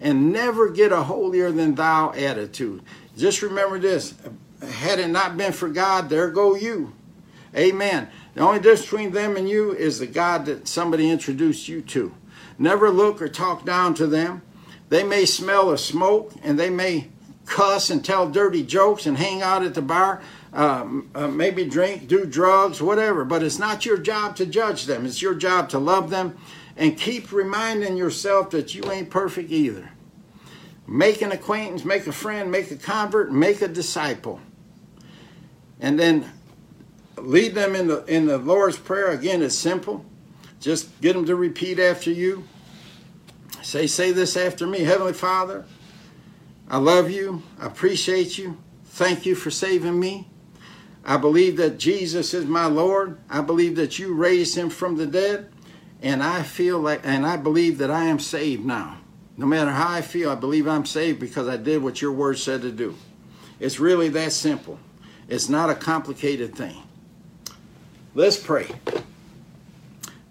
And 0.00 0.32
never 0.32 0.70
get 0.70 0.92
a 0.92 1.02
holier 1.02 1.50
than 1.50 1.74
thou 1.74 2.12
attitude. 2.12 2.82
Just 3.16 3.42
remember 3.42 3.80
this 3.80 4.14
had 4.62 5.00
it 5.00 5.08
not 5.08 5.36
been 5.36 5.52
for 5.52 5.68
God, 5.68 6.08
there 6.08 6.30
go 6.30 6.54
you. 6.54 6.94
Amen. 7.56 8.08
The 8.34 8.42
only 8.42 8.60
difference 8.60 8.82
between 8.82 9.10
them 9.10 9.36
and 9.36 9.48
you 9.48 9.72
is 9.72 9.98
the 9.98 10.06
God 10.06 10.46
that 10.46 10.68
somebody 10.68 11.10
introduced 11.10 11.66
you 11.66 11.82
to. 11.82 12.14
Never 12.60 12.90
look 12.90 13.20
or 13.20 13.28
talk 13.28 13.64
down 13.64 13.94
to 13.94 14.06
them. 14.06 14.42
They 14.88 15.02
may 15.02 15.24
smell 15.24 15.70
of 15.70 15.80
smoke 15.80 16.32
and 16.44 16.56
they 16.56 16.70
may 16.70 17.08
cuss 17.44 17.90
and 17.90 18.04
tell 18.04 18.30
dirty 18.30 18.62
jokes 18.62 19.04
and 19.04 19.16
hang 19.16 19.42
out 19.42 19.64
at 19.64 19.74
the 19.74 19.82
bar, 19.82 20.22
uh, 20.56 20.88
uh, 21.14 21.28
maybe 21.28 21.66
drink, 21.66 22.08
do 22.08 22.24
drugs, 22.24 22.80
whatever. 22.80 23.26
But 23.26 23.42
it's 23.42 23.58
not 23.58 23.84
your 23.84 23.98
job 23.98 24.36
to 24.36 24.46
judge 24.46 24.86
them. 24.86 25.04
It's 25.04 25.20
your 25.20 25.34
job 25.34 25.68
to 25.68 25.78
love 25.78 26.08
them 26.08 26.36
and 26.78 26.96
keep 26.96 27.30
reminding 27.30 27.96
yourself 27.96 28.50
that 28.50 28.74
you 28.74 28.90
ain't 28.90 29.10
perfect 29.10 29.50
either. 29.50 29.90
Make 30.86 31.20
an 31.20 31.30
acquaintance, 31.30 31.84
make 31.84 32.06
a 32.06 32.12
friend, 32.12 32.50
make 32.50 32.70
a 32.70 32.76
convert, 32.76 33.30
make 33.30 33.60
a 33.60 33.68
disciple. 33.68 34.40
And 35.78 36.00
then 36.00 36.32
lead 37.18 37.54
them 37.54 37.74
in 37.74 37.88
the 37.88 38.04
in 38.06 38.24
the 38.24 38.38
Lord's 38.38 38.78
prayer. 38.78 39.10
Again, 39.10 39.42
it's 39.42 39.54
simple. 39.54 40.06
Just 40.58 41.00
get 41.02 41.12
them 41.12 41.26
to 41.26 41.36
repeat 41.36 41.78
after 41.78 42.10
you. 42.10 42.44
Say, 43.62 43.86
say 43.86 44.12
this 44.12 44.38
after 44.38 44.66
me. 44.66 44.80
Heavenly 44.80 45.12
Father, 45.12 45.66
I 46.68 46.78
love 46.78 47.10
you. 47.10 47.42
I 47.60 47.66
appreciate 47.66 48.38
you. 48.38 48.56
Thank 48.86 49.26
you 49.26 49.34
for 49.34 49.50
saving 49.50 50.00
me. 50.00 50.28
I 51.08 51.16
believe 51.16 51.56
that 51.58 51.78
Jesus 51.78 52.34
is 52.34 52.46
my 52.46 52.66
Lord. 52.66 53.16
I 53.30 53.40
believe 53.40 53.76
that 53.76 53.96
you 53.96 54.12
raised 54.12 54.56
him 54.56 54.68
from 54.68 54.96
the 54.96 55.06
dead. 55.06 55.52
And 56.02 56.20
I 56.20 56.42
feel 56.42 56.80
like, 56.80 57.02
and 57.04 57.24
I 57.24 57.36
believe 57.36 57.78
that 57.78 57.92
I 57.92 58.04
am 58.06 58.18
saved 58.18 58.66
now. 58.66 58.98
No 59.36 59.46
matter 59.46 59.70
how 59.70 59.88
I 59.88 60.00
feel, 60.02 60.30
I 60.30 60.34
believe 60.34 60.66
I'm 60.66 60.84
saved 60.84 61.20
because 61.20 61.46
I 61.46 61.56
did 61.58 61.82
what 61.82 62.02
your 62.02 62.10
word 62.10 62.38
said 62.38 62.62
to 62.62 62.72
do. 62.72 62.96
It's 63.60 63.78
really 63.78 64.08
that 64.10 64.32
simple. 64.32 64.80
It's 65.28 65.48
not 65.48 65.70
a 65.70 65.76
complicated 65.76 66.56
thing. 66.56 66.82
Let's 68.14 68.36
pray. 68.36 68.68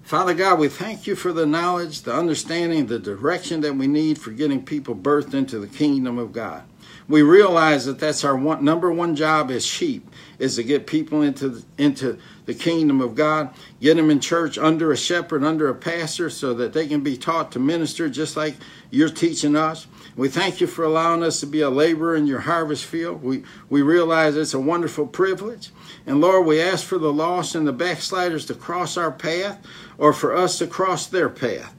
Father 0.03 0.34
God, 0.34 0.59
we 0.59 0.67
thank 0.67 1.07
you 1.07 1.15
for 1.15 1.32
the 1.32 1.45
knowledge, 1.45 2.01
the 2.01 2.13
understanding, 2.13 2.88
the 2.88 2.99
direction 2.99 3.61
that 3.61 3.76
we 3.76 3.88
need 3.88 4.17
for 4.17 4.32
getting 4.32 4.63
people 4.63 4.93
birthed 4.93 5.34
into 5.34 5.57
the 5.57 5.67
kingdom 5.67 6.17
of 6.17 6.34
God. 6.34 6.63
We 7.08 7.22
realize 7.22 7.86
that 7.86 7.99
that's 7.99 8.24
our 8.24 8.36
one, 8.36 8.66
number 8.66 8.91
one 8.91 9.16
job 9.16 9.51
as 9.51 9.66
sheep 9.66 10.10
is 10.39 10.56
to 10.56 10.64
get 10.64 10.88
people 10.88 11.22
into 11.22 11.49
the, 11.49 11.66
into 11.78 12.18
the 12.45 12.53
kingdom 12.53 12.99
of 12.99 13.16
God, 13.16 13.53
get 13.80 13.95
them 13.95 14.10
in 14.10 14.20
church 14.20 14.58
under 14.58 14.91
a 14.91 14.97
shepherd, 14.97 15.43
under 15.43 15.70
a 15.70 15.76
pastor, 15.76 16.30
so 16.30 16.53
that 16.56 16.74
they 16.74 16.88
can 16.88 17.01
be 17.01 17.16
taught 17.16 17.51
to 17.51 17.60
minister 17.60 18.10
just 18.10 18.36
like 18.36 18.56
you're 18.89 19.10
teaching 19.10 19.56
us. 19.56 19.86
We 20.16 20.30
thank 20.30 20.62
you 20.62 20.68
for 20.68 20.84
allowing 20.84 21.24
us 21.24 21.39
to 21.41 21.45
be 21.45 21.62
a 21.62 21.70
laborer 21.70 22.16
in 22.16 22.26
your 22.26 22.39
harvest 22.39 22.86
field. 22.86 23.22
We, 23.22 23.43
we 23.70 23.82
realize 23.82 24.36
it's 24.36 24.53
a 24.53 24.60
wonderful 24.60 25.08
privilege. 25.08 25.72
And 26.08 26.22
Lord, 26.22 26.45
we 26.45 26.62
ask 26.62 26.86
for 26.86 26.97
the 26.97 27.14
lost 27.14 27.53
and 27.53 27.68
the 27.68 27.74
backsliders 27.74 28.45
to 28.47 28.56
cross 28.56 28.97
our 28.97 29.12
path 29.12 29.64
or 29.97 30.14
for 30.14 30.36
us 30.36 30.58
to 30.60 30.68
cross 30.68 31.06
their 31.08 31.30
path. 31.30 31.76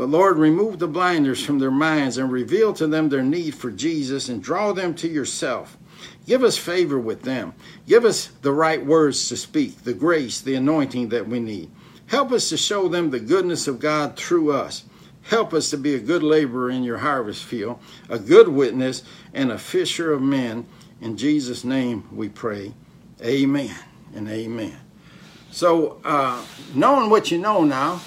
But 0.00 0.08
Lord, 0.08 0.38
remove 0.38 0.78
the 0.78 0.88
blinders 0.88 1.44
from 1.44 1.58
their 1.58 1.70
minds 1.70 2.16
and 2.16 2.32
reveal 2.32 2.72
to 2.72 2.86
them 2.86 3.10
their 3.10 3.22
need 3.22 3.54
for 3.54 3.70
Jesus 3.70 4.30
and 4.30 4.42
draw 4.42 4.72
them 4.72 4.94
to 4.94 5.06
yourself. 5.06 5.76
Give 6.26 6.42
us 6.42 6.56
favor 6.56 6.98
with 6.98 7.20
them. 7.20 7.52
Give 7.86 8.06
us 8.06 8.28
the 8.40 8.50
right 8.50 8.82
words 8.82 9.28
to 9.28 9.36
speak, 9.36 9.84
the 9.84 9.92
grace, 9.92 10.40
the 10.40 10.54
anointing 10.54 11.10
that 11.10 11.28
we 11.28 11.38
need. 11.38 11.70
Help 12.06 12.32
us 12.32 12.48
to 12.48 12.56
show 12.56 12.88
them 12.88 13.10
the 13.10 13.20
goodness 13.20 13.68
of 13.68 13.78
God 13.78 14.16
through 14.16 14.52
us. 14.52 14.84
Help 15.24 15.52
us 15.52 15.68
to 15.68 15.76
be 15.76 15.94
a 15.94 16.00
good 16.00 16.22
laborer 16.22 16.70
in 16.70 16.82
your 16.82 16.96
harvest 16.96 17.44
field, 17.44 17.78
a 18.08 18.18
good 18.18 18.48
witness, 18.48 19.02
and 19.34 19.52
a 19.52 19.58
fisher 19.58 20.14
of 20.14 20.22
men. 20.22 20.66
In 21.02 21.18
Jesus' 21.18 21.62
name 21.62 22.08
we 22.10 22.30
pray. 22.30 22.72
Amen 23.22 23.76
and 24.14 24.30
amen. 24.30 24.78
So, 25.50 26.00
uh, 26.06 26.42
knowing 26.74 27.10
what 27.10 27.30
you 27.30 27.36
know 27.36 27.64
now, 27.64 28.00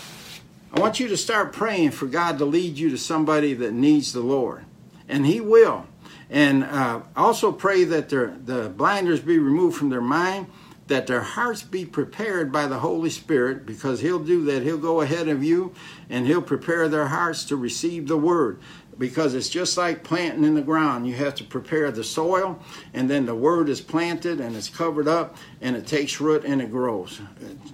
I 0.75 0.79
want 0.79 0.99
you 0.99 1.07
to 1.09 1.17
start 1.17 1.53
praying 1.53 1.91
for 1.91 2.07
God 2.07 2.39
to 2.39 2.45
lead 2.45 2.79
you 2.79 2.89
to 2.89 2.97
somebody 2.97 3.53
that 3.53 3.73
needs 3.73 4.11
the 4.11 4.21
Lord. 4.21 4.65
And 5.07 5.23
He 5.23 5.39
will. 5.39 5.85
And 6.31 6.63
uh, 6.63 7.01
also 7.15 7.51
pray 7.51 7.83
that 7.83 8.09
their, 8.09 8.35
the 8.43 8.69
blinders 8.69 9.19
be 9.19 9.37
removed 9.37 9.77
from 9.77 9.89
their 9.89 10.01
mind, 10.01 10.47
that 10.87 11.05
their 11.05 11.21
hearts 11.21 11.61
be 11.61 11.85
prepared 11.85 12.51
by 12.51 12.65
the 12.65 12.79
Holy 12.79 13.11
Spirit, 13.11 13.67
because 13.67 13.99
He'll 13.99 14.17
do 14.17 14.43
that. 14.45 14.63
He'll 14.63 14.79
go 14.79 15.01
ahead 15.01 15.27
of 15.27 15.43
you 15.43 15.75
and 16.09 16.25
He'll 16.25 16.41
prepare 16.41 16.89
their 16.89 17.07
hearts 17.07 17.45
to 17.45 17.55
receive 17.55 18.07
the 18.07 18.17
Word 18.17 18.59
because 18.97 19.33
it's 19.33 19.49
just 19.49 19.77
like 19.77 20.03
planting 20.03 20.43
in 20.43 20.55
the 20.55 20.61
ground. 20.61 21.07
You 21.07 21.15
have 21.15 21.35
to 21.35 21.43
prepare 21.43 21.91
the 21.91 22.03
soil, 22.03 22.59
and 22.93 23.09
then 23.09 23.25
the 23.25 23.35
word 23.35 23.69
is 23.69 23.81
planted 23.81 24.39
and 24.39 24.55
it's 24.55 24.69
covered 24.69 25.07
up, 25.07 25.37
and 25.61 25.75
it 25.75 25.87
takes 25.87 26.19
root 26.21 26.43
and 26.45 26.61
it 26.61 26.71
grows. 26.71 27.21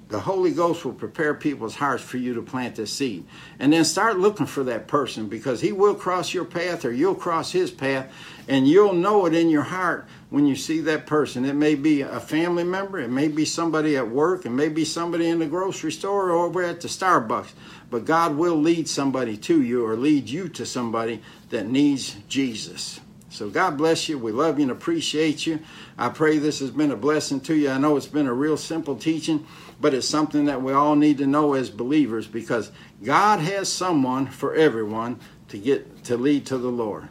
The 0.09 0.19
Holy 0.19 0.51
Ghost 0.51 0.85
will 0.85 0.93
prepare 0.93 1.33
people's 1.33 1.75
hearts 1.75 2.03
for 2.03 2.17
you 2.17 2.33
to 2.33 2.41
plant 2.41 2.75
this 2.75 2.93
seed. 2.93 3.25
And 3.59 3.73
then 3.73 3.85
start 3.85 4.19
looking 4.19 4.45
for 4.45 4.63
that 4.63 4.87
person 4.87 5.27
because 5.27 5.61
he 5.61 5.71
will 5.71 5.95
cross 5.95 6.33
your 6.33 6.45
path 6.45 6.85
or 6.85 6.91
you'll 6.91 7.15
cross 7.15 7.51
his 7.51 7.71
path, 7.71 8.11
and 8.47 8.67
you'll 8.67 8.93
know 8.93 9.25
it 9.25 9.33
in 9.33 9.49
your 9.49 9.63
heart 9.63 10.07
when 10.29 10.45
you 10.45 10.55
see 10.55 10.79
that 10.81 11.07
person. 11.07 11.45
It 11.45 11.55
may 11.55 11.75
be 11.75 12.01
a 12.01 12.19
family 12.19 12.63
member, 12.63 12.99
it 12.99 13.09
may 13.09 13.27
be 13.27 13.45
somebody 13.45 13.97
at 13.97 14.09
work, 14.09 14.45
it 14.45 14.51
may 14.51 14.69
be 14.69 14.85
somebody 14.85 15.27
in 15.27 15.39
the 15.39 15.47
grocery 15.47 15.91
store 15.91 16.29
or 16.29 16.45
over 16.45 16.63
at 16.63 16.81
the 16.81 16.87
Starbucks 16.87 17.51
but 17.89 18.05
God 18.05 18.37
will 18.37 18.55
lead 18.55 18.87
somebody 18.87 19.37
to 19.37 19.61
you 19.61 19.85
or 19.85 19.95
lead 19.95 20.29
you 20.29 20.47
to 20.49 20.65
somebody 20.65 21.21
that 21.49 21.67
needs 21.67 22.15
Jesus. 22.27 22.99
So 23.29 23.49
God 23.49 23.77
bless 23.77 24.09
you. 24.09 24.17
We 24.17 24.31
love 24.31 24.57
you 24.57 24.63
and 24.63 24.71
appreciate 24.71 25.45
you. 25.45 25.59
I 25.97 26.09
pray 26.09 26.37
this 26.37 26.59
has 26.59 26.71
been 26.71 26.91
a 26.91 26.95
blessing 26.95 27.41
to 27.41 27.55
you. 27.55 27.69
I 27.69 27.77
know 27.77 27.95
it's 27.95 28.07
been 28.07 28.27
a 28.27 28.33
real 28.33 28.57
simple 28.57 28.95
teaching, 28.95 29.45
but 29.79 29.93
it's 29.93 30.07
something 30.07 30.45
that 30.45 30.61
we 30.61 30.73
all 30.73 30.95
need 30.95 31.19
to 31.19 31.27
know 31.27 31.53
as 31.53 31.69
believers 31.69 32.27
because 32.27 32.71
God 33.03 33.39
has 33.39 33.71
someone 33.71 34.27
for 34.27 34.55
everyone 34.55 35.19
to 35.49 35.57
get 35.57 36.03
to 36.05 36.17
lead 36.17 36.45
to 36.47 36.57
the 36.57 36.69
Lord. 36.69 37.07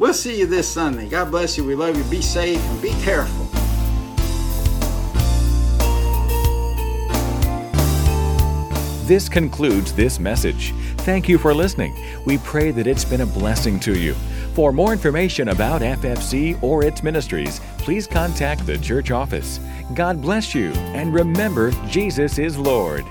We'll 0.00 0.14
see 0.14 0.40
you 0.40 0.46
this 0.46 0.66
Sunday. 0.66 1.10
God 1.10 1.30
bless 1.30 1.58
you. 1.58 1.64
We 1.66 1.74
love 1.74 1.94
you. 1.94 2.02
Be 2.04 2.22
safe 2.22 2.58
and 2.58 2.80
be 2.80 2.88
careful. 3.02 3.44
This 9.06 9.28
concludes 9.28 9.92
this 9.92 10.18
message. 10.18 10.72
Thank 11.00 11.28
you 11.28 11.36
for 11.36 11.52
listening. 11.52 11.94
We 12.24 12.38
pray 12.38 12.70
that 12.70 12.86
it's 12.86 13.04
been 13.04 13.20
a 13.20 13.26
blessing 13.26 13.78
to 13.80 13.98
you. 13.98 14.14
For 14.54 14.72
more 14.72 14.92
information 14.94 15.48
about 15.48 15.82
FFC 15.82 16.60
or 16.62 16.82
its 16.82 17.02
ministries, 17.02 17.60
please 17.76 18.06
contact 18.06 18.64
the 18.64 18.78
church 18.78 19.10
office. 19.10 19.60
God 19.92 20.22
bless 20.22 20.54
you, 20.54 20.70
and 20.94 21.12
remember, 21.12 21.72
Jesus 21.88 22.38
is 22.38 22.56
Lord. 22.56 23.04